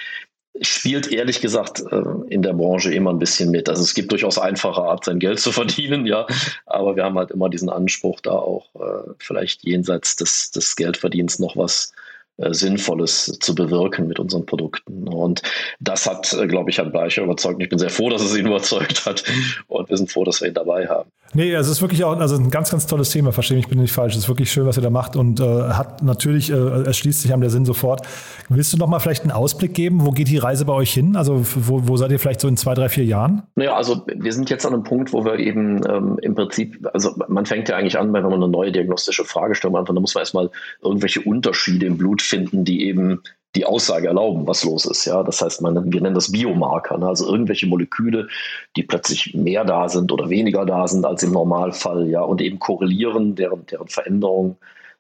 spielt 0.60 1.10
ehrlich 1.10 1.40
gesagt 1.40 1.82
äh, 1.90 2.02
in 2.28 2.42
der 2.42 2.52
Branche 2.52 2.92
immer 2.92 3.10
ein 3.10 3.18
bisschen 3.18 3.50
mit. 3.50 3.68
Also 3.68 3.82
es 3.82 3.94
gibt 3.94 4.12
durchaus 4.12 4.38
einfache 4.38 4.82
Art, 4.82 5.04
sein 5.04 5.18
Geld 5.18 5.40
zu 5.40 5.52
verdienen, 5.52 6.06
ja, 6.06 6.26
aber 6.66 6.96
wir 6.96 7.04
haben 7.04 7.18
halt 7.18 7.30
immer 7.30 7.48
diesen 7.48 7.70
Anspruch, 7.70 8.20
da 8.20 8.32
auch 8.32 8.66
äh, 8.74 9.10
vielleicht 9.18 9.64
jenseits 9.64 10.16
des, 10.16 10.50
des 10.50 10.76
Geldverdienens 10.76 11.38
noch 11.38 11.56
was 11.56 11.92
äh, 12.36 12.52
Sinnvolles 12.52 13.38
zu 13.40 13.54
bewirken 13.54 14.08
mit 14.08 14.18
unseren 14.18 14.44
Produkten. 14.44 15.08
Und 15.08 15.42
das 15.80 16.06
hat, 16.06 16.36
glaube 16.48 16.70
ich, 16.70 16.78
Herrn 16.78 16.92
Bleicher 16.92 17.22
überzeugt. 17.22 17.62
Ich 17.62 17.68
bin 17.68 17.78
sehr 17.78 17.90
froh, 17.90 18.10
dass 18.10 18.22
es 18.22 18.36
ihn 18.36 18.46
überzeugt 18.48 19.06
hat. 19.06 19.24
Und 19.68 19.88
wir 19.88 19.96
sind 19.96 20.10
froh, 20.10 20.24
dass 20.24 20.40
wir 20.40 20.48
ihn 20.48 20.54
dabei 20.54 20.86
haben. 20.86 21.10
Nee, 21.34 21.56
also 21.56 21.70
es 21.70 21.78
ist 21.78 21.82
wirklich 21.82 22.04
auch 22.04 22.18
also 22.18 22.36
ein 22.36 22.50
ganz, 22.50 22.70
ganz 22.70 22.86
tolles 22.86 23.10
Thema. 23.10 23.32
Verstehe 23.32 23.56
mich, 23.56 23.68
bin 23.68 23.80
nicht 23.80 23.92
falsch. 23.92 24.14
Es 24.14 24.20
ist 24.20 24.28
wirklich 24.28 24.52
schön, 24.52 24.66
was 24.66 24.76
ihr 24.76 24.82
da 24.82 24.90
macht 24.90 25.16
und 25.16 25.40
äh, 25.40 25.44
hat 25.44 26.02
natürlich, 26.02 26.50
äh, 26.50 26.84
erschließt 26.84 27.22
sich 27.22 27.32
am 27.32 27.40
der 27.40 27.48
Sinn 27.48 27.64
sofort. 27.64 28.06
Willst 28.50 28.72
du 28.72 28.76
noch 28.76 28.86
mal 28.86 28.98
vielleicht 28.98 29.22
einen 29.22 29.32
Ausblick 29.32 29.72
geben? 29.72 30.04
Wo 30.04 30.10
geht 30.10 30.28
die 30.28 30.36
Reise 30.36 30.66
bei 30.66 30.74
euch 30.74 30.92
hin? 30.92 31.16
Also 31.16 31.42
wo, 31.42 31.88
wo 31.88 31.96
seid 31.96 32.10
ihr 32.10 32.18
vielleicht 32.18 32.40
so 32.40 32.48
in 32.48 32.56
zwei, 32.56 32.74
drei, 32.74 32.90
vier 32.90 33.04
Jahren? 33.04 33.44
Naja, 33.56 33.74
also 33.74 34.04
wir 34.06 34.32
sind 34.32 34.50
jetzt 34.50 34.66
an 34.66 34.74
einem 34.74 34.82
Punkt, 34.82 35.12
wo 35.12 35.24
wir 35.24 35.38
eben 35.38 35.80
ähm, 35.88 36.18
im 36.20 36.34
Prinzip, 36.34 36.86
also 36.92 37.14
man 37.28 37.46
fängt 37.46 37.68
ja 37.68 37.76
eigentlich 37.76 37.98
an, 37.98 38.12
wenn 38.12 38.22
man 38.22 38.34
eine 38.34 38.48
neue 38.48 38.70
diagnostische 38.70 39.24
Fragestellung 39.24 39.76
anfängt, 39.76 39.96
dann 39.96 40.02
muss 40.02 40.14
man 40.14 40.22
erstmal 40.22 40.50
irgendwelche 40.82 41.22
Unterschiede 41.22 41.86
im 41.86 41.96
Blut 41.96 42.20
finden, 42.20 42.64
die 42.64 42.86
eben 42.86 43.22
die 43.54 43.66
Aussage 43.66 44.08
erlauben, 44.08 44.46
was 44.46 44.64
los 44.64 44.86
ist. 44.86 45.04
Ja, 45.04 45.22
das 45.22 45.42
heißt, 45.42 45.60
man, 45.60 45.92
wir 45.92 46.00
nennen 46.00 46.14
das 46.14 46.32
Biomarker, 46.32 46.98
ne? 46.98 47.06
also 47.06 47.30
irgendwelche 47.30 47.66
Moleküle, 47.66 48.28
die 48.76 48.82
plötzlich 48.82 49.34
mehr 49.34 49.64
da 49.64 49.88
sind 49.88 50.10
oder 50.12 50.30
weniger 50.30 50.64
da 50.64 50.88
sind 50.88 51.04
als 51.04 51.22
im 51.22 51.32
Normalfall, 51.32 52.08
ja, 52.08 52.22
und 52.22 52.40
eben 52.40 52.58
korrelieren, 52.58 53.34
deren, 53.34 53.66
deren 53.66 53.88
Veränderung 53.88 54.56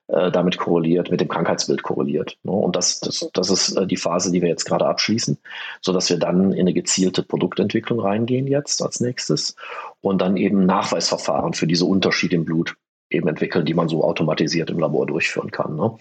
äh, 0.08 0.30
damit 0.30 0.58
korreliert, 0.58 1.10
mit 1.10 1.20
dem 1.20 1.28
Krankheitsbild 1.28 1.82
korreliert. 1.82 2.36
Ne? 2.42 2.52
Und 2.52 2.76
das, 2.76 3.00
das, 3.00 3.28
das 3.32 3.50
ist 3.50 3.76
äh, 3.76 3.86
die 3.86 3.96
Phase, 3.96 4.30
die 4.30 4.42
wir 4.42 4.48
jetzt 4.48 4.64
gerade 4.64 4.86
abschließen, 4.86 5.38
sodass 5.80 6.10
wir 6.10 6.18
dann 6.18 6.52
in 6.52 6.60
eine 6.60 6.74
gezielte 6.74 7.22
Produktentwicklung 7.22 8.00
reingehen 8.00 8.46
jetzt 8.46 8.82
als 8.82 9.00
nächstes 9.00 9.56
und 10.00 10.20
dann 10.20 10.36
eben 10.36 10.66
Nachweisverfahren 10.66 11.54
für 11.54 11.66
diese 11.66 11.86
Unterschiede 11.86 12.36
im 12.36 12.44
Blut 12.44 12.76
eben 13.12 13.28
entwickeln, 13.28 13.64
die 13.64 13.74
man 13.74 13.88
so 13.88 14.04
automatisiert 14.04 14.70
im 14.70 14.78
Labor 14.78 15.06
durchführen 15.06 15.50
kann. 15.50 15.76
Ne? 15.76 15.96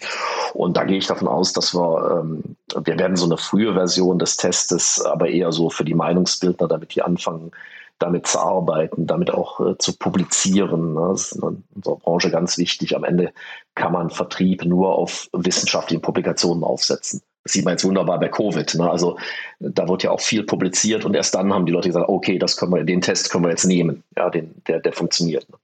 Und 0.54 0.78
da 0.78 0.84
gehe 0.84 0.98
ich 0.98 1.08
davon 1.08 1.28
aus, 1.28 1.54
dass 1.54 1.74
wir, 1.74 2.22
ähm, 2.22 2.56
wir 2.84 2.98
werden 3.00 3.16
so 3.16 3.26
eine 3.26 3.38
frühe 3.38 3.74
Version 3.74 4.20
des 4.20 4.38
Testes, 4.38 5.04
aber 5.04 5.30
eher 5.30 5.52
so 5.52 5.70
für 5.70 5.86
die 5.86 5.96
Meinungsbildner, 5.96 6.68
damit 6.68 6.96
die 6.96 7.02
anfangen, 7.02 7.52
damit 8.00 8.28
zu 8.28 8.40
arbeiten, 8.40 9.06
damit 9.06 9.32
auch 9.32 9.60
äh, 9.60 9.78
zu 9.78 9.98
publizieren. 9.98 10.94
Ne? 10.94 11.10
Das 11.12 11.32
ist 11.32 11.36
in 11.44 11.64
unserer 11.76 11.98
Branche 11.98 12.32
ganz 12.32 12.58
wichtig. 12.58 12.96
Am 12.96 13.04
Ende 13.04 13.32
kann 13.76 13.94
man 13.94 14.10
Vertrieb 14.10 14.66
nur 14.66 14.96
auf 14.96 15.30
wissenschaftlichen 15.34 16.02
Publikationen 16.02 16.64
aufsetzen. 16.64 17.22
Das 17.44 17.54
sieht 17.54 17.66
man 17.66 17.74
jetzt 17.74 17.84
wunderbar 17.84 18.20
bei 18.20 18.28
Covid. 18.28 18.76
Ne? 18.76 18.90
Also 18.90 19.18
da 19.60 19.88
wird 19.88 20.04
ja 20.04 20.12
auch 20.12 20.22
viel 20.22 20.44
publiziert 20.44 21.06
und 21.06 21.16
erst 21.16 21.34
dann 21.34 21.54
haben 21.54 21.66
die 21.66 21.72
Leute 21.72 21.90
gesagt, 21.90 22.08
okay, 22.08 22.38
das 22.38 22.56
können 22.56 22.74
wir, 22.74 22.84
den 22.84 23.02
Test 23.02 23.32
können 23.32 23.46
wir 23.46 23.50
jetzt 23.50 23.66
nehmen. 23.66 24.04
Ja, 24.16 24.30
den, 24.30 24.62
der, 24.68 24.80
der 24.80 24.94
funktioniert. 24.94 25.50
Ne? 25.50 25.58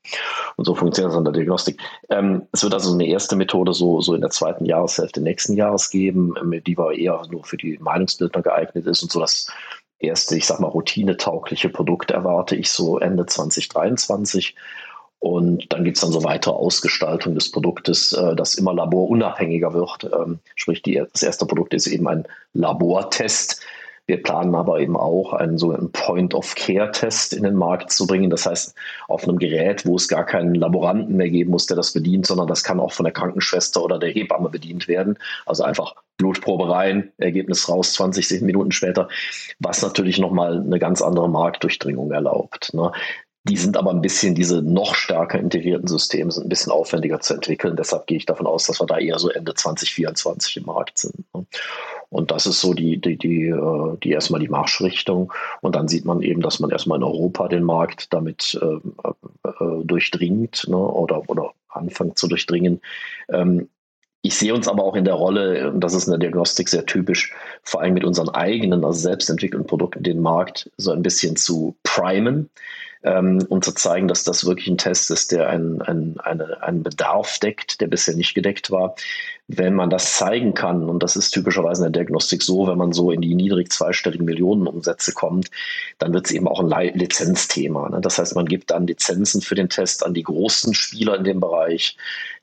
Und 0.56 0.66
so 0.66 0.74
funktioniert 0.74 1.12
das 1.12 1.18
in 1.20 1.26
der 1.26 1.34
Diagnostik. 1.34 1.80
Ähm, 2.10 2.48
es 2.52 2.64
wird 2.64 2.74
also 2.74 2.94
eine 2.94 3.06
erste 3.06 3.36
Methode 3.36 3.74
so, 3.74 4.02
so 4.02 4.16
in 4.16 4.22
der 4.22 4.32
zweiten 4.32 4.66
Jahreshälfte 4.66 5.22
nächsten 5.22 5.54
Jahres 5.54 5.90
geben, 5.90 6.34
ähm, 6.42 6.62
die 6.66 6.78
aber 6.78 6.96
eher 6.96 7.22
nur 7.30 7.44
für 7.44 7.58
die 7.58 7.78
Meinungsbildner 7.80 8.42
geeignet 8.42 8.88
ist 8.88 9.04
und 9.04 9.12
so 9.12 9.20
das 9.20 9.48
erste, 10.00 10.36
ich 10.38 10.46
sag 10.46 10.60
mal, 10.60 10.68
routinetaugliche 10.68 11.70
Produkt 11.70 12.12
erwarte 12.12 12.56
ich 12.56 12.72
so 12.72 13.00
Ende 13.00 13.26
2023. 13.26 14.56
Und 15.20 15.74
dann 15.74 15.84
gibt 15.84 15.98
es 15.98 16.02
dann 16.02 16.12
so 16.12 16.24
weitere 16.24 16.54
Ausgestaltung 16.54 17.34
des 17.34 17.52
Produktes, 17.52 18.14
äh, 18.14 18.36
das 18.36 18.56
immer 18.56 18.74
laborunabhängiger 18.74 19.74
wird. 19.74 20.10
Ähm, 20.14 20.40
sprich, 20.56 20.84
die, 20.84 21.02
das 21.12 21.24
erste 21.24 21.46
Produkt 21.46 21.74
ist 21.74 21.88
eben 21.88 22.08
ein 22.08 22.28
Labortest. 22.54 23.62
Wir 24.06 24.24
planen 24.24 24.56
aber 24.56 24.80
eben 24.80 24.96
auch 24.96 25.34
einen 25.34 25.58
sogenannten 25.58 25.92
Point-of-Care-Test 25.92 27.34
in 27.34 27.44
den 27.44 27.56
Markt 27.56 27.92
zu 27.92 28.08
bringen. 28.08 28.30
Das 28.30 28.46
heißt, 28.46 28.74
auf 29.10 29.28
einem 29.28 29.38
Gerät, 29.38 29.86
wo 29.86 29.98
es 29.98 30.08
gar 30.08 30.26
keinen 30.26 30.56
Laboranten 30.56 31.18
mehr 31.18 31.30
geben 31.30 31.52
muss, 31.52 31.66
der 31.66 31.76
das 31.76 31.92
bedient, 31.92 32.26
sondern 32.26 32.48
das 32.48 32.64
kann 32.64 32.80
auch 32.80 32.94
von 32.94 33.04
der 33.04 33.12
Krankenschwester 33.12 33.84
oder 33.84 34.00
der 34.00 34.12
Hebamme 34.12 34.50
bedient 34.50 34.88
werden. 34.88 35.18
Also 35.46 35.64
einfach 35.64 35.96
Blutprobe 36.16 36.70
rein, 36.70 37.12
Ergebnis 37.18 37.68
raus, 37.68 37.94
20 37.94 38.42
Minuten 38.44 38.72
später, 38.72 39.10
was 39.60 39.82
natürlich 39.82 40.20
nochmal 40.20 40.62
eine 40.62 40.80
ganz 40.80 41.02
andere 41.02 41.30
Marktdurchdringung 41.30 42.12
erlaubt. 42.12 42.74
Ne? 42.74 42.94
Die 43.48 43.58
sind 43.58 43.78
aber 43.78 43.92
ein 43.92 44.02
bisschen, 44.02 44.36
diese 44.36 44.62
noch 44.62 44.96
stärker 44.96 45.40
integrierten 45.40 45.88
Systeme 45.88 46.32
sind 46.32 46.46
ein 46.46 46.50
bisschen 46.50 46.72
aufwendiger 46.72 47.20
zu 47.20 47.34
entwickeln. 47.34 47.76
Deshalb 47.76 48.08
gehe 48.08 48.18
ich 48.18 48.26
davon 48.26 48.48
aus, 48.48 48.68
dass 48.68 48.80
wir 48.80 48.88
da 48.88 48.98
eher 48.98 49.20
so 49.20 49.30
Ende 49.30 49.54
2024 49.54 50.58
im 50.58 50.66
Markt 50.66 50.98
sind. 50.98 51.26
Ne? 51.34 51.46
Und 52.10 52.32
das 52.32 52.46
ist 52.46 52.62
so 52.62 52.74
die, 52.74 53.00
die, 53.00 53.18
die, 53.18 53.48
äh, 53.48 53.98
die 54.04 54.12
erstmal 54.12 54.40
die 54.40 54.50
Marschrichtung. 54.50 55.34
Und 55.62 55.76
dann 55.76 55.88
sieht 55.88 56.06
man 56.06 56.22
eben, 56.22 56.42
dass 56.42 56.60
man 56.60 56.70
erstmal 56.70 56.98
in 56.98 57.04
Europa 57.04 57.48
den 57.48 57.64
Markt 57.64 58.14
damit 58.14 58.60
äh, 58.62 59.48
äh, 59.48 59.84
durchdringt 59.84 60.66
ne? 60.68 60.78
oder, 60.78 61.30
oder 61.30 61.54
anfängt 61.70 62.18
zu 62.18 62.28
durchdringen. 62.28 62.82
Ähm, 63.30 63.70
ich 64.24 64.36
sehe 64.36 64.54
uns 64.54 64.68
aber 64.68 64.84
auch 64.84 64.96
in 64.96 65.06
der 65.06 65.14
Rolle, 65.14 65.72
und 65.72 65.80
das 65.80 65.94
ist 65.94 66.08
in 66.08 66.12
der 66.12 66.20
Diagnostik 66.20 66.68
sehr 66.68 66.86
typisch, 66.86 67.34
vor 67.64 67.82
allem 67.82 67.94
mit 67.94 68.04
unseren 68.04 68.30
eigenen, 68.30 68.84
also 68.84 69.00
selbst 69.00 69.30
entwickelten 69.30 69.68
Produkten 69.68 70.04
den 70.04 70.20
Markt 70.20 70.70
so 70.76 70.92
ein 70.92 71.02
bisschen 71.02 71.36
zu 71.36 71.78
primen 71.84 72.50
ähm, 73.08 73.46
und 73.50 73.64
zu 73.64 73.74
zeigen, 73.74 74.08
dass 74.08 74.24
das 74.24 74.46
wirklich 74.46 74.68
ein 74.68 74.78
Test 74.78 75.12
ist, 75.12 75.32
der 75.32 75.48
einen, 75.50 75.82
einen, 75.82 76.20
eine, 76.20 76.62
einen 76.62 76.84
Bedarf 76.84 77.40
deckt, 77.40 77.80
der 77.80 77.88
bisher 77.88 78.16
nicht 78.16 78.34
gedeckt 78.34 78.70
war. 78.70 78.96
Wenn 79.48 79.76
man 79.76 79.90
das 79.90 80.18
zeigen 80.18 80.54
kann, 80.54 80.90
und 80.90 81.02
das 81.04 81.16
ist 81.16 81.32
typischerweise 81.32 81.86
in 81.86 81.94
der 81.94 82.04
Diagnostik 82.04 82.44
so, 82.44 82.68
wenn 82.68 82.78
man 82.78 82.92
so 82.92 83.12
in 83.12 83.22
die 83.22 83.34
niedrig 83.34 83.72
zweistelligen 83.72 84.26
Millionenumsätze 84.26 85.14
kommt, 85.14 85.50
dann 86.00 86.14
wird 86.14 86.26
es 86.26 86.32
eben 86.34 86.50
auch 86.50 86.60
ein 86.60 86.94
Lizenzthema. 86.96 87.90
Ne? 87.90 88.02
Das 88.02 88.18
heißt, 88.18 88.36
man 88.36 88.46
gibt 88.46 88.72
dann 88.72 88.88
Lizenzen 88.88 89.42
für 89.42 89.56
den 89.56 89.70
Test 89.70 90.06
an 90.06 90.14
die 90.14 90.24
großen 90.24 90.74
Spieler 90.74 91.16
in 91.16 91.24
dem 91.24 91.40
Bereich, 91.40 91.96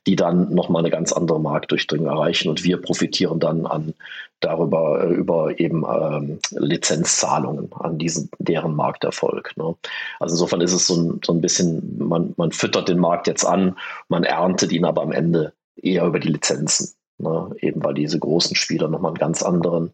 die 0.07 0.15
dann 0.15 0.53
nochmal 0.53 0.81
eine 0.81 0.91
ganz 0.91 1.11
andere 1.11 1.39
Marktdurchdringung 1.39 2.07
erreichen 2.07 2.49
und 2.49 2.63
wir 2.63 2.81
profitieren 2.81 3.39
dann 3.39 3.65
an 3.65 3.93
darüber 4.39 5.03
äh, 5.03 5.13
über 5.13 5.59
eben 5.59 5.83
ähm, 5.83 6.39
Lizenzzahlungen 6.51 7.71
an 7.73 7.97
diesen 7.97 8.29
deren 8.39 8.75
Markterfolg. 8.75 9.55
Ne? 9.57 9.75
Also 10.19 10.33
insofern 10.33 10.61
ist 10.61 10.73
es 10.73 10.87
so 10.87 10.95
ein, 10.95 11.21
so 11.25 11.33
ein 11.33 11.41
bisschen, 11.41 11.97
man, 11.97 12.33
man 12.37 12.51
füttert 12.51 12.87
den 12.87 12.99
Markt 12.99 13.27
jetzt 13.27 13.45
an, 13.45 13.77
man 14.09 14.23
erntet 14.23 14.71
ihn 14.71 14.85
aber 14.85 15.01
am 15.01 15.11
Ende 15.11 15.53
eher 15.75 16.05
über 16.05 16.19
die 16.19 16.29
Lizenzen. 16.29 16.93
Ne? 17.17 17.55
Eben 17.61 17.83
weil 17.83 17.93
diese 17.93 18.19
großen 18.19 18.55
Spieler 18.55 18.87
nochmal 18.87 19.11
einen 19.11 19.17
ganz 19.17 19.41
anderen 19.41 19.93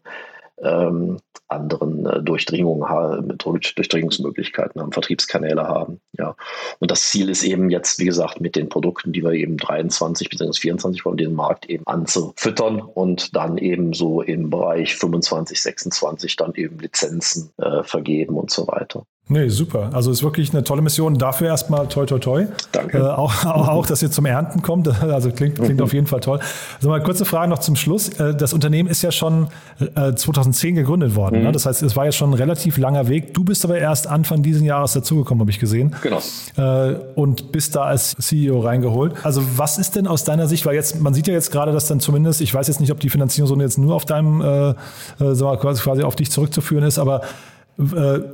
ähm, 0.62 1.18
anderen 1.48 2.06
äh, 2.06 2.22
Durchdringungen 2.22 2.88
haben, 2.88 3.36
Durchdringungsmöglichkeiten 3.38 4.80
haben, 4.80 4.92
Vertriebskanäle 4.92 5.66
haben. 5.66 6.00
Ja. 6.18 6.34
Und 6.78 6.90
das 6.90 7.10
Ziel 7.10 7.28
ist 7.28 7.44
eben 7.44 7.70
jetzt, 7.70 7.98
wie 7.98 8.06
gesagt, 8.06 8.40
mit 8.40 8.56
den 8.56 8.68
Produkten, 8.68 9.12
die 9.12 9.22
wir 9.22 9.32
eben 9.32 9.56
23 9.56 10.28
bzw. 10.30 10.52
24 10.52 11.04
wollen, 11.04 11.16
den 11.16 11.34
Markt 11.34 11.66
eben 11.66 11.86
anzufüttern 11.86 12.80
und 12.80 13.36
dann 13.36 13.58
eben 13.58 13.92
so 13.92 14.22
im 14.22 14.50
Bereich 14.50 14.96
25, 14.96 15.60
26 15.60 16.36
dann 16.36 16.54
eben 16.54 16.78
Lizenzen 16.78 17.50
äh, 17.58 17.82
vergeben 17.82 18.36
und 18.36 18.50
so 18.50 18.66
weiter. 18.66 19.04
Nee, 19.28 19.48
super. 19.48 19.90
Also 19.92 20.10
ist 20.10 20.22
wirklich 20.22 20.52
eine 20.52 20.64
tolle 20.64 20.82
Mission. 20.82 21.16
Dafür 21.16 21.46
erstmal 21.46 21.86
toi 21.86 22.04
toi 22.06 22.18
toi. 22.18 22.46
Danke. 22.72 22.98
Äh, 22.98 23.02
auch, 23.02 23.44
auch, 23.44 23.68
auch, 23.68 23.86
dass 23.86 24.02
ihr 24.02 24.10
zum 24.10 24.26
Ernten 24.26 24.62
kommt. 24.62 24.90
Also 25.12 25.30
klingt, 25.30 25.56
klingt 25.56 25.76
mhm. 25.76 25.82
auf 25.82 25.92
jeden 25.92 26.06
Fall 26.06 26.20
toll. 26.20 26.40
Also 26.76 26.88
mal 26.88 27.02
kurze 27.02 27.24
Frage 27.24 27.50
noch 27.50 27.58
zum 27.58 27.76
Schluss. 27.76 28.08
Äh, 28.08 28.34
das 28.34 28.52
Unternehmen 28.52 28.88
ist 28.88 29.02
ja 29.02 29.12
schon 29.12 29.48
äh, 29.94 30.14
2010 30.14 30.74
gegründet 30.74 31.14
worden. 31.16 31.34
Ne? 31.34 31.38
Mhm. 31.40 31.46
Ne? 31.46 31.52
Das 31.52 31.66
heißt, 31.66 31.82
es 31.82 31.96
war 31.96 32.06
ja 32.06 32.12
schon 32.12 32.30
ein 32.30 32.34
relativ 32.34 32.78
langer 32.78 33.08
Weg. 33.08 33.34
Du 33.34 33.44
bist 33.44 33.64
aber 33.64 33.78
erst 33.78 34.06
Anfang 34.06 34.42
dieses 34.42 34.62
Jahres 34.62 34.92
dazugekommen, 34.92 35.40
habe 35.40 35.50
ich 35.50 35.58
gesehen. 35.58 35.94
Genau. 36.02 36.20
Äh, 36.56 36.96
und 37.14 37.52
bist 37.52 37.76
da 37.76 37.82
als 37.82 38.16
CEO 38.16 38.60
reingeholt. 38.60 39.14
Also 39.24 39.42
was 39.56 39.78
ist 39.78 39.96
denn 39.96 40.06
aus 40.06 40.24
deiner 40.24 40.48
Sicht, 40.48 40.64
weil 40.66 40.74
jetzt, 40.74 41.00
man 41.00 41.14
sieht 41.14 41.28
ja 41.28 41.34
jetzt 41.34 41.52
gerade, 41.52 41.72
dass 41.72 41.86
dann 41.86 42.00
zumindest, 42.00 42.40
ich 42.40 42.52
weiß 42.54 42.68
jetzt 42.68 42.80
nicht, 42.80 42.90
ob 42.90 43.00
die 43.00 43.10
Finanzierung 43.10 43.48
so 43.48 43.60
jetzt 43.60 43.78
nur 43.78 43.94
auf 43.94 44.04
deinem, 44.04 44.40
äh, 44.40 44.70
äh 44.70 45.56
quasi 45.56 46.02
auf 46.02 46.16
dich 46.16 46.30
zurückzuführen 46.30 46.84
ist, 46.84 46.98
aber 46.98 47.22
äh, 47.22 47.26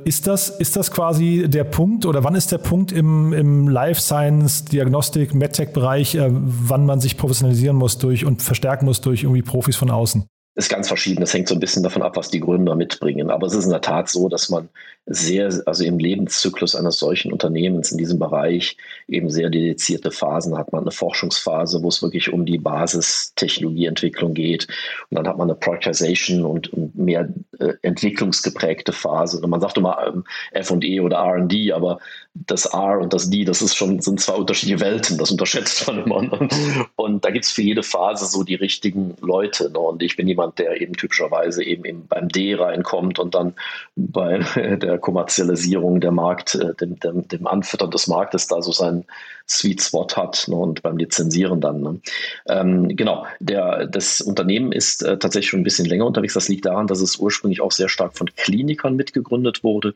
ist 0.03 0.27
das, 0.27 0.49
ist 0.49 0.75
das 0.75 0.91
quasi 0.91 1.45
der 1.47 1.63
Punkt 1.63 2.05
oder 2.05 2.23
wann 2.23 2.35
ist 2.35 2.51
der 2.51 2.57
Punkt 2.57 2.91
im, 2.91 3.31
im 3.33 3.67
Life 3.67 4.01
Science, 4.01 4.65
Diagnostik, 4.65 5.33
MedTech-Bereich, 5.33 6.15
äh, 6.15 6.29
wann 6.31 6.85
man 6.85 6.99
sich 6.99 7.17
professionalisieren 7.17 7.77
muss 7.77 7.97
durch 7.97 8.25
und 8.25 8.41
verstärken 8.41 8.85
muss 8.85 9.01
durch 9.01 9.23
irgendwie 9.23 9.41
Profis 9.41 9.77
von 9.77 9.89
außen? 9.89 10.25
Ist 10.59 10.69
ganz 10.69 10.87
verschieden. 10.87 11.21
Das 11.21 11.33
hängt 11.33 11.47
so 11.47 11.55
ein 11.55 11.59
bisschen 11.59 11.83
davon 11.83 12.01
ab, 12.01 12.15
was 12.15 12.29
die 12.29 12.39
Gründer 12.39 12.75
mitbringen. 12.75 13.29
Aber 13.29 13.47
es 13.47 13.53
ist 13.53 13.65
in 13.65 13.71
der 13.71 13.81
Tat 13.81 14.09
so, 14.09 14.29
dass 14.29 14.49
man 14.49 14.69
sehr, 15.05 15.49
also 15.65 15.83
im 15.83 15.97
Lebenszyklus 15.97 16.75
eines 16.75 16.99
solchen 16.99 17.31
Unternehmens 17.31 17.91
in 17.91 17.97
diesem 17.97 18.19
Bereich 18.19 18.77
eben 19.07 19.29
sehr 19.29 19.49
dedizierte 19.49 20.11
Phasen 20.11 20.57
hat. 20.57 20.71
Man 20.71 20.83
eine 20.83 20.91
Forschungsphase, 20.91 21.81
wo 21.81 21.87
es 21.87 22.01
wirklich 22.01 22.31
um 22.31 22.45
die 22.45 22.59
Basistechnologieentwicklung 22.59 24.33
geht. 24.33 24.67
Und 25.09 25.17
dann 25.17 25.27
hat 25.27 25.37
man 25.37 25.49
eine 25.49 25.57
Productization 25.57 26.45
und, 26.45 26.71
und 26.73 26.95
mehr 26.95 27.27
äh, 27.59 27.73
entwicklungsgeprägte 27.81 28.93
Phase. 28.93 29.41
Und 29.41 29.49
man 29.49 29.61
sagt 29.61 29.77
immer 29.77 29.97
ähm, 30.05 30.23
F&E 30.51 30.99
oder 30.99 31.17
R&D, 31.17 31.71
aber 31.71 31.99
das 32.47 32.65
R 32.65 32.99
und 32.99 33.13
das 33.13 33.29
D, 33.29 33.43
das 33.43 33.61
ist 33.61 33.75
schon, 33.75 34.01
sind 34.01 34.19
zwei 34.19 34.33
unterschiedliche 34.33 34.79
Welten. 34.79 35.17
Das 35.17 35.31
unterschätzt 35.31 35.87
man 35.87 36.03
immer. 36.03 36.21
Ne? 36.21 36.49
Und 36.95 37.25
da 37.25 37.31
gibt 37.31 37.45
es 37.45 37.51
für 37.51 37.61
jede 37.61 37.83
Phase 37.83 38.25
so 38.25 38.43
die 38.43 38.55
richtigen 38.55 39.15
Leute. 39.21 39.69
Ne? 39.69 39.79
Und 39.79 40.01
ich 40.01 40.15
bin 40.15 40.27
jemand, 40.27 40.59
der 40.59 40.79
eben 40.79 40.93
typischerweise 40.93 41.63
eben, 41.63 41.85
eben 41.85 42.07
beim 42.07 42.29
D 42.29 42.55
reinkommt 42.55 43.19
und 43.19 43.35
dann 43.35 43.53
bei 43.95 44.39
der 44.55 44.97
Kommerzialisierung 44.97 45.99
der 45.99 46.11
Markt, 46.11 46.55
äh, 46.55 46.73
dem, 46.75 46.99
dem, 46.99 47.27
dem 47.27 47.47
Anfüttern 47.47 47.91
des 47.91 48.07
Marktes 48.07 48.47
da 48.47 48.61
so 48.61 48.71
seinen 48.71 49.05
Sweet 49.49 49.81
Spot 49.81 50.07
hat 50.15 50.45
ne, 50.47 50.55
und 50.55 50.83
beim 50.83 50.97
Lizenzieren 50.97 51.59
dann. 51.59 51.81
Ne. 51.81 52.01
Ähm, 52.47 52.95
genau, 52.95 53.25
der, 53.39 53.87
das 53.87 54.21
Unternehmen 54.21 54.71
ist 54.71 55.03
äh, 55.03 55.17
tatsächlich 55.17 55.49
schon 55.49 55.61
ein 55.61 55.63
bisschen 55.63 55.85
länger 55.85 56.05
unterwegs. 56.05 56.35
Das 56.35 56.47
liegt 56.47 56.65
daran, 56.65 56.87
dass 56.87 57.01
es 57.01 57.17
ursprünglich 57.17 57.61
auch 57.61 57.71
sehr 57.71 57.89
stark 57.89 58.17
von 58.17 58.29
Klinikern 58.35 58.95
mitgegründet 58.95 59.63
wurde, 59.63 59.95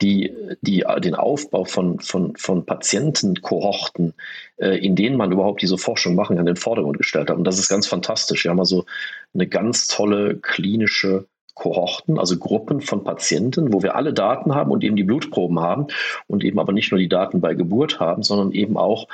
die, 0.00 0.32
die 0.60 0.84
den 1.02 1.14
Aufbau 1.14 1.64
von, 1.64 1.98
von, 2.00 2.36
von 2.36 2.64
Patientenkohorten, 2.64 4.14
äh, 4.56 4.78
in 4.78 4.94
denen 4.94 5.16
man 5.16 5.32
überhaupt 5.32 5.62
diese 5.62 5.78
Forschung 5.78 6.14
machen 6.14 6.36
kann, 6.36 6.46
in 6.46 6.54
den 6.54 6.56
Vordergrund 6.56 6.98
gestellt 6.98 7.30
haben. 7.30 7.38
Und 7.38 7.44
das 7.44 7.58
ist 7.58 7.68
ganz 7.68 7.86
fantastisch. 7.86 8.44
Wir 8.44 8.50
haben 8.50 8.60
also 8.60 8.84
eine 9.34 9.48
ganz 9.48 9.88
tolle 9.88 10.36
klinische 10.36 11.26
Kohorten, 11.54 12.18
also 12.18 12.38
Gruppen 12.38 12.80
von 12.80 13.04
Patienten, 13.04 13.72
wo 13.72 13.82
wir 13.82 13.94
alle 13.94 14.12
Daten 14.12 14.54
haben 14.54 14.70
und 14.70 14.82
eben 14.84 14.96
die 14.96 15.04
Blutproben 15.04 15.60
haben 15.60 15.86
und 16.26 16.44
eben 16.44 16.58
aber 16.58 16.72
nicht 16.72 16.90
nur 16.90 16.98
die 16.98 17.08
Daten 17.08 17.40
bei 17.40 17.54
Geburt 17.54 18.00
haben, 18.00 18.22
sondern 18.22 18.52
eben 18.52 18.76
auch, 18.76 19.06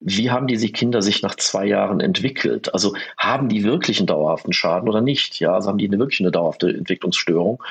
wie 0.00 0.30
haben 0.30 0.46
diese 0.46 0.68
Kinder 0.68 1.00
sich 1.00 1.22
nach 1.22 1.36
zwei 1.36 1.64
Jahren 1.66 2.00
entwickelt? 2.00 2.72
Also 2.74 2.94
haben 3.16 3.48
die 3.48 3.64
wirklich 3.64 3.98
einen 3.98 4.06
dauerhaften 4.06 4.52
Schaden 4.52 4.88
oder 4.88 5.00
nicht? 5.00 5.40
Ja, 5.40 5.54
also 5.54 5.68
haben 5.70 5.78
die 5.78 5.90
wirklich 5.90 6.20
eine 6.20 6.30
dauerhafte 6.30 6.68
Entwicklungsstörung? 6.68 7.62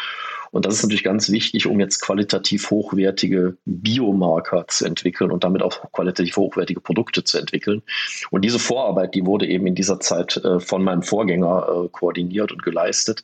Und 0.52 0.66
das 0.66 0.76
ist 0.76 0.84
natürlich 0.84 1.04
ganz 1.04 1.30
wichtig, 1.30 1.68
um 1.68 1.82
jetzt 1.82 2.00
qualitativ 2.02 2.72
hochwertige 2.72 3.58
Biomarker 3.66 4.66
zu 4.70 4.86
entwickeln 4.86 5.30
und 5.32 5.44
damit 5.44 5.62
auch 5.62 5.92
qualitativ 5.92 6.38
hochwertige 6.38 6.80
Produkte 6.80 7.26
zu 7.26 7.38
entwickeln. 7.38 7.84
Und 8.32 8.44
diese 8.44 8.58
Vorarbeit, 8.58 9.16
die 9.16 9.26
wurde 9.26 9.48
eben 9.48 9.68
in 9.68 9.76
dieser 9.76 10.00
Zeit 10.00 10.38
äh, 10.38 10.62
von 10.62 10.82
meinem 10.82 11.04
Vorgänger 11.04 11.68
äh, 11.68 11.90
koordiniert 11.90 12.54
und 12.54 12.64
geleistet. 12.64 13.24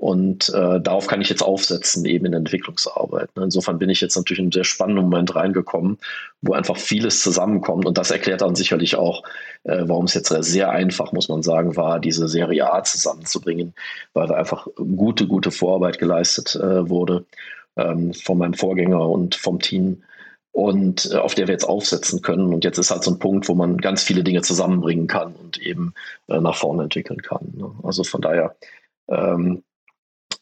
Und 0.00 0.48
äh, 0.54 0.80
darauf 0.80 1.08
kann 1.08 1.20
ich 1.20 1.28
jetzt 1.28 1.42
aufsetzen, 1.42 2.06
eben 2.06 2.24
in 2.24 2.32
der 2.32 2.38
Entwicklungsarbeit. 2.38 3.36
Ne? 3.36 3.44
Insofern 3.44 3.78
bin 3.78 3.90
ich 3.90 4.00
jetzt 4.00 4.16
natürlich 4.16 4.38
in 4.38 4.46
einen 4.46 4.52
sehr 4.52 4.64
spannenden 4.64 5.04
Moment 5.04 5.36
reingekommen, 5.36 5.98
wo 6.40 6.54
einfach 6.54 6.78
vieles 6.78 7.22
zusammenkommt. 7.22 7.84
Und 7.84 7.98
das 7.98 8.10
erklärt 8.10 8.40
dann 8.40 8.54
sicherlich 8.54 8.96
auch, 8.96 9.22
äh, 9.64 9.82
warum 9.84 10.06
es 10.06 10.14
jetzt 10.14 10.28
sehr 10.28 10.70
einfach, 10.70 11.12
muss 11.12 11.28
man 11.28 11.42
sagen, 11.42 11.76
war, 11.76 12.00
diese 12.00 12.28
Serie 12.28 12.72
A 12.72 12.82
zusammenzubringen, 12.82 13.74
weil 14.14 14.26
da 14.26 14.36
einfach 14.36 14.68
gute, 14.74 15.26
gute 15.26 15.50
Vorarbeit 15.50 15.98
geleistet 15.98 16.56
äh, 16.56 16.88
wurde 16.88 17.26
ähm, 17.76 18.14
von 18.14 18.38
meinem 18.38 18.54
Vorgänger 18.54 19.06
und 19.06 19.34
vom 19.34 19.60
Team 19.60 20.02
und 20.52 21.10
äh, 21.12 21.16
auf 21.16 21.34
der 21.34 21.46
wir 21.46 21.52
jetzt 21.52 21.68
aufsetzen 21.68 22.22
können. 22.22 22.54
Und 22.54 22.64
jetzt 22.64 22.78
ist 22.78 22.90
halt 22.90 23.04
so 23.04 23.10
ein 23.10 23.18
Punkt, 23.18 23.50
wo 23.50 23.54
man 23.54 23.76
ganz 23.76 24.02
viele 24.02 24.24
Dinge 24.24 24.40
zusammenbringen 24.40 25.08
kann 25.08 25.34
und 25.34 25.58
eben 25.58 25.92
äh, 26.28 26.40
nach 26.40 26.56
vorne 26.56 26.84
entwickeln 26.84 27.20
kann. 27.20 27.52
Ne? 27.54 27.70
Also 27.82 28.02
von 28.02 28.22
daher 28.22 28.56
ähm, 29.08 29.62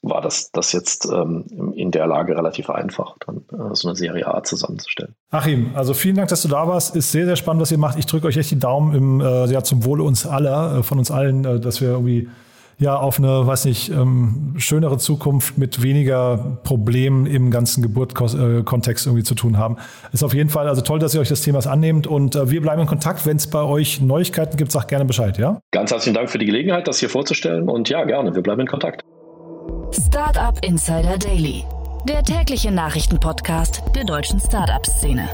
war 0.02 0.20
das, 0.20 0.50
das 0.52 0.72
jetzt 0.72 1.06
ähm, 1.06 1.44
in 1.74 1.90
der 1.90 2.06
Lage 2.06 2.36
relativ 2.36 2.70
einfach, 2.70 3.16
dann 3.26 3.38
äh, 3.52 3.74
so 3.74 3.88
eine 3.88 3.96
Serie 3.96 4.32
A 4.32 4.42
zusammenzustellen. 4.42 5.14
Achim, 5.30 5.72
also 5.74 5.92
vielen 5.92 6.16
Dank, 6.16 6.28
dass 6.28 6.42
du 6.42 6.48
da 6.48 6.68
warst. 6.68 6.94
Ist 6.94 7.10
sehr, 7.10 7.26
sehr 7.26 7.36
spannend, 7.36 7.62
was 7.62 7.72
ihr 7.72 7.78
macht. 7.78 7.98
Ich 7.98 8.06
drücke 8.06 8.26
euch 8.26 8.36
echt 8.36 8.50
die 8.50 8.58
Daumen 8.58 8.94
im, 8.94 9.20
äh, 9.20 9.46
ja, 9.46 9.62
zum 9.62 9.84
Wohle 9.84 10.02
uns 10.02 10.26
aller, 10.26 10.78
äh, 10.78 10.82
von 10.82 10.98
uns 10.98 11.10
allen, 11.10 11.44
äh, 11.44 11.60
dass 11.60 11.80
wir 11.80 11.88
irgendwie 11.88 12.28
ja 12.78 12.96
auf 12.96 13.18
eine, 13.18 13.44
weiß 13.44 13.64
nicht, 13.64 13.90
ähm, 13.90 14.54
schönere 14.56 14.98
Zukunft 14.98 15.58
mit 15.58 15.82
weniger 15.82 16.58
Problemen 16.62 17.26
im 17.26 17.50
ganzen 17.50 17.82
Geburtskontext 17.82 19.06
irgendwie 19.06 19.24
zu 19.24 19.34
tun 19.34 19.58
haben. 19.58 19.78
Ist 20.12 20.22
auf 20.22 20.32
jeden 20.32 20.48
Fall 20.48 20.68
also 20.68 20.82
toll, 20.82 21.00
dass 21.00 21.12
ihr 21.12 21.20
euch 21.20 21.28
das 21.28 21.40
Themas 21.40 21.66
annehmt 21.66 22.06
und 22.06 22.36
äh, 22.36 22.50
wir 22.52 22.62
bleiben 22.62 22.80
in 22.82 22.86
Kontakt. 22.86 23.26
Wenn 23.26 23.36
es 23.36 23.48
bei 23.48 23.62
euch 23.62 24.00
Neuigkeiten 24.00 24.56
gibt, 24.56 24.70
sagt 24.70 24.86
gerne 24.86 25.04
Bescheid, 25.04 25.38
ja? 25.38 25.60
Ganz 25.72 25.90
herzlichen 25.90 26.14
Dank 26.14 26.30
für 26.30 26.38
die 26.38 26.46
Gelegenheit, 26.46 26.86
das 26.86 27.00
hier 27.00 27.10
vorzustellen 27.10 27.68
und 27.68 27.88
ja, 27.88 28.04
gerne, 28.04 28.36
wir 28.36 28.42
bleiben 28.42 28.60
in 28.60 28.68
Kontakt. 28.68 29.04
Startup 29.92 30.62
Insider 30.62 31.16
Daily, 31.16 31.64
der 32.06 32.22
tägliche 32.22 32.70
Nachrichtenpodcast 32.70 33.82
der 33.94 34.04
deutschen 34.04 34.38
Startup-Szene. 34.38 35.28